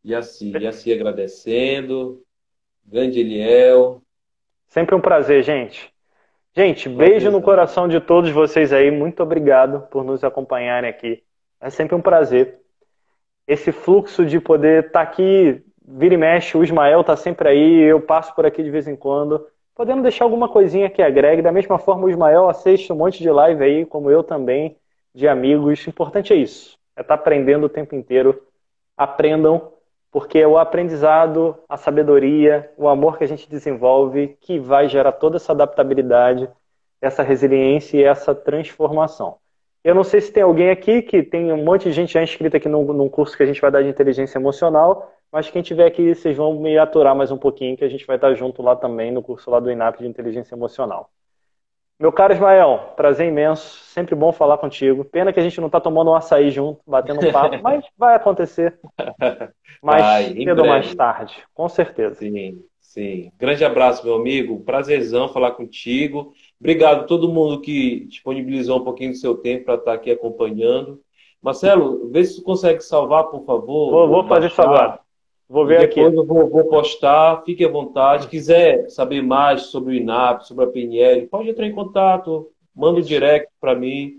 E 0.05 0.13
assim 0.13 0.53
agradecendo. 0.93 2.21
Grande 2.85 3.21
Eliel. 3.21 4.03
Sempre 4.67 4.93
um 4.93 5.01
prazer, 5.01 5.41
gente. 5.41 5.91
Gente, 6.55 6.87
beijo 6.87 7.31
no 7.31 7.41
coração 7.41 7.87
de 7.87 7.99
todos 7.99 8.29
vocês 8.29 8.71
aí. 8.71 8.91
Muito 8.91 9.23
obrigado 9.23 9.87
por 9.89 10.03
nos 10.03 10.23
acompanharem 10.23 10.87
aqui. 10.87 11.23
É 11.59 11.71
sempre 11.71 11.95
um 11.95 12.01
prazer. 12.03 12.59
Esse 13.47 13.71
fluxo 13.71 14.23
de 14.23 14.39
poder 14.39 14.85
estar 14.85 14.91
tá 14.91 15.01
aqui, 15.01 15.63
vira 15.83 16.13
e 16.13 16.17
mexe, 16.17 16.55
o 16.55 16.63
Ismael 16.63 17.01
está 17.01 17.17
sempre 17.17 17.49
aí, 17.49 17.81
eu 17.81 17.99
passo 17.99 18.35
por 18.35 18.45
aqui 18.45 18.61
de 18.61 18.69
vez 18.69 18.87
em 18.87 18.95
quando. 18.95 19.47
Podendo 19.73 20.03
deixar 20.03 20.25
alguma 20.25 20.47
coisinha 20.47 20.87
que 20.87 21.01
agregue. 21.01 21.41
Da 21.41 21.51
mesma 21.51 21.79
forma, 21.79 22.05
o 22.05 22.09
Ismael 22.11 22.47
assiste 22.47 22.93
um 22.93 22.95
monte 22.95 23.23
de 23.23 23.29
live 23.31 23.63
aí, 23.63 23.85
como 23.87 24.11
eu 24.11 24.21
também, 24.21 24.77
de 25.15 25.27
amigos. 25.27 25.83
O 25.83 25.89
importante 25.89 26.31
é 26.31 26.35
isso. 26.35 26.77
É 26.95 27.01
estar 27.01 27.17
tá 27.17 27.21
aprendendo 27.21 27.65
o 27.65 27.69
tempo 27.69 27.95
inteiro. 27.95 28.39
Aprendam 28.95 29.73
porque 30.15 30.39
é 30.39 30.47
o 30.47 30.57
aprendizado, 30.57 31.57
a 31.67 31.75
sabedoria, 31.75 32.71
o 32.77 32.87
amor 32.87 33.17
que 33.17 33.25
a 33.25 33.27
gente 33.27 33.49
desenvolve 33.49 34.37
que 34.39 34.57
vai 34.57 34.87
gerar 34.87 35.11
toda 35.11 35.35
essa 35.35 35.51
adaptabilidade, 35.51 36.49
essa 37.01 37.21
resiliência 37.21 37.97
e 37.97 38.03
essa 38.05 38.33
transformação. 38.33 39.39
Eu 39.83 39.93
não 39.93 40.05
sei 40.05 40.21
se 40.21 40.31
tem 40.31 40.41
alguém 40.41 40.69
aqui 40.69 41.01
que 41.01 41.21
tem 41.21 41.51
um 41.51 41.61
monte 41.65 41.83
de 41.83 41.91
gente 41.91 42.13
já 42.13 42.23
inscrita 42.23 42.55
aqui 42.55 42.69
num, 42.69 43.09
curso 43.09 43.35
que 43.35 43.43
a 43.43 43.45
gente 43.45 43.59
vai 43.59 43.69
dar 43.69 43.83
de 43.83 43.89
inteligência 43.89 44.37
emocional, 44.37 45.11
mas 45.29 45.49
quem 45.49 45.61
tiver 45.61 45.85
aqui, 45.85 46.15
vocês 46.15 46.37
vão 46.37 46.61
me 46.61 46.77
aturar 46.77 47.13
mais 47.13 47.29
um 47.29 47.37
pouquinho, 47.37 47.75
que 47.75 47.83
a 47.83 47.89
gente 47.89 48.07
vai 48.07 48.15
estar 48.15 48.33
junto 48.35 48.61
lá 48.61 48.73
também 48.73 49.11
no 49.11 49.21
curso 49.21 49.51
lá 49.51 49.59
do 49.59 49.69
INAP 49.69 49.97
de 49.97 50.07
inteligência 50.07 50.55
emocional. 50.55 51.09
Meu 51.97 52.11
caro 52.11 52.33
Ismael, 52.33 52.93
prazer 52.97 53.27
imenso, 53.29 53.79
sempre 53.85 54.15
bom 54.15 54.33
falar 54.33 54.57
contigo. 54.57 55.05
Pena 55.05 55.31
que 55.31 55.39
a 55.39 55.43
gente 55.43 55.59
não 55.61 55.67
está 55.67 55.79
tomando 55.79 56.11
um 56.11 56.15
açaí 56.15 56.51
junto, 56.51 56.81
batendo 56.85 57.25
um 57.25 57.31
papo, 57.31 57.57
mas 57.63 57.85
vai 57.97 58.15
acontecer. 58.15 58.77
Mais 59.81 60.27
cedo 60.27 60.61
ou 60.61 60.67
mais 60.67 60.93
tarde, 60.93 61.41
com 61.53 61.69
certeza. 61.69 62.15
Sim, 62.15 62.61
sim. 62.81 63.31
Grande 63.37 63.63
abraço, 63.63 64.05
meu 64.05 64.15
amigo. 64.15 64.59
Prazerzão 64.65 65.29
falar 65.29 65.51
contigo. 65.51 66.33
Obrigado 66.59 67.01
a 67.01 67.03
todo 67.05 67.31
mundo 67.31 67.61
que 67.61 68.05
disponibilizou 68.07 68.79
um 68.79 68.83
pouquinho 68.83 69.11
do 69.11 69.17
seu 69.17 69.37
tempo 69.37 69.65
para 69.65 69.75
estar 69.75 69.93
aqui 69.93 70.11
acompanhando. 70.11 70.99
Marcelo, 71.41 72.09
vê 72.09 72.25
se 72.25 72.37
tu 72.37 72.43
consegue 72.43 72.81
salvar, 72.81 73.25
por 73.25 73.45
favor. 73.45 73.91
Vou, 73.91 74.07
vou 74.09 74.27
fazer 74.27 74.47
isso 74.47 74.61
agora. 74.61 74.99
Vou 75.47 75.65
ver 75.65 75.79
depois 75.79 76.07
aqui. 76.07 76.15
Depois 76.15 76.15
eu 76.15 76.25
vou, 76.25 76.49
vou, 76.49 76.65
postar, 76.65 77.43
fique 77.45 77.63
à 77.63 77.69
vontade. 77.69 78.27
Quiser 78.27 78.89
saber 78.89 79.21
mais 79.21 79.63
sobre 79.63 79.93
o 79.93 79.95
INAP, 79.95 80.43
sobre 80.43 80.65
a 80.65 80.67
PNL, 80.67 81.27
pode 81.27 81.49
entrar 81.49 81.65
em 81.65 81.73
contato, 81.73 82.49
manda 82.75 82.99
um 82.99 83.03
direct 83.03 83.49
para 83.59 83.75
mim. 83.75 84.13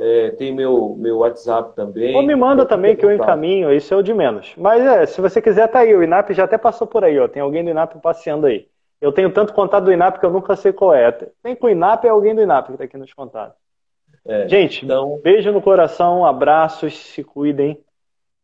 É, 0.00 0.30
tem 0.30 0.54
meu, 0.54 0.94
meu 0.96 1.18
WhatsApp 1.18 1.74
também. 1.74 2.14
Ou 2.14 2.22
me 2.22 2.36
manda 2.36 2.64
também 2.64 2.94
que 2.94 3.04
eu 3.04 3.10
encaminho, 3.10 3.72
isso 3.72 3.92
é 3.92 3.96
o 3.96 4.02
de 4.02 4.14
menos. 4.14 4.54
Mas 4.56 4.80
é, 4.80 5.06
se 5.06 5.20
você 5.20 5.42
quiser, 5.42 5.66
tá 5.66 5.80
aí. 5.80 5.92
O 5.92 6.04
INAP 6.04 6.30
já 6.30 6.44
até 6.44 6.56
passou 6.56 6.86
por 6.86 7.02
aí, 7.02 7.18
ó. 7.18 7.26
Tem 7.26 7.42
alguém 7.42 7.64
do 7.64 7.70
INAP 7.70 8.00
passeando 8.00 8.46
aí. 8.46 8.68
Eu 9.00 9.10
tenho 9.10 9.30
tanto 9.32 9.52
contato 9.52 9.84
do 9.84 9.92
INAP 9.92 10.20
que 10.20 10.26
eu 10.26 10.30
nunca 10.30 10.54
sei 10.54 10.72
qual 10.72 10.94
é. 10.94 11.10
Tem 11.42 11.56
com 11.56 11.66
o 11.66 11.70
INAP 11.70 12.04
é 12.04 12.10
alguém 12.10 12.32
do 12.32 12.42
INAP 12.42 12.66
que 12.66 12.72
está 12.72 12.84
aqui 12.84 12.96
nos 12.96 13.12
contatos. 13.12 13.56
É, 14.24 14.48
Gente, 14.48 14.84
então... 14.84 15.18
beijo 15.22 15.50
no 15.50 15.62
coração, 15.62 16.24
abraços, 16.24 16.96
se 16.96 17.24
cuidem. 17.24 17.82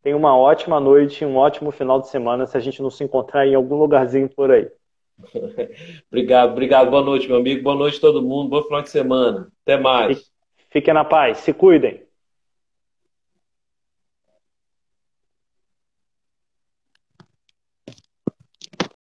Tenha 0.05 0.15
uma 0.15 0.37
ótima 0.37 0.79
noite, 0.79 1.25
um 1.25 1.35
ótimo 1.35 1.71
final 1.71 1.99
de 1.99 2.09
semana, 2.09 2.45
se 2.45 2.55
a 2.55 2.59
gente 2.59 2.79
não 2.79 2.91
se 2.91 3.03
encontrar 3.03 3.47
em 3.47 3.55
algum 3.55 3.75
lugarzinho 3.75 4.29
por 4.29 4.51
aí. 4.51 4.69
obrigado, 6.11 6.51
obrigado. 6.51 6.91
Boa 6.91 7.03
noite, 7.03 7.27
meu 7.27 7.37
amigo. 7.37 7.63
Boa 7.63 7.75
noite 7.75 7.99
todo 7.99 8.21
mundo. 8.21 8.51
Bom 8.51 8.61
final 8.61 8.83
de 8.83 8.91
semana. 8.91 9.47
Até 9.63 9.77
mais. 9.77 10.31
Fiquem 10.69 10.93
na 10.93 11.03
paz. 11.03 11.39
Se 11.39 11.51
cuidem. 11.51 12.04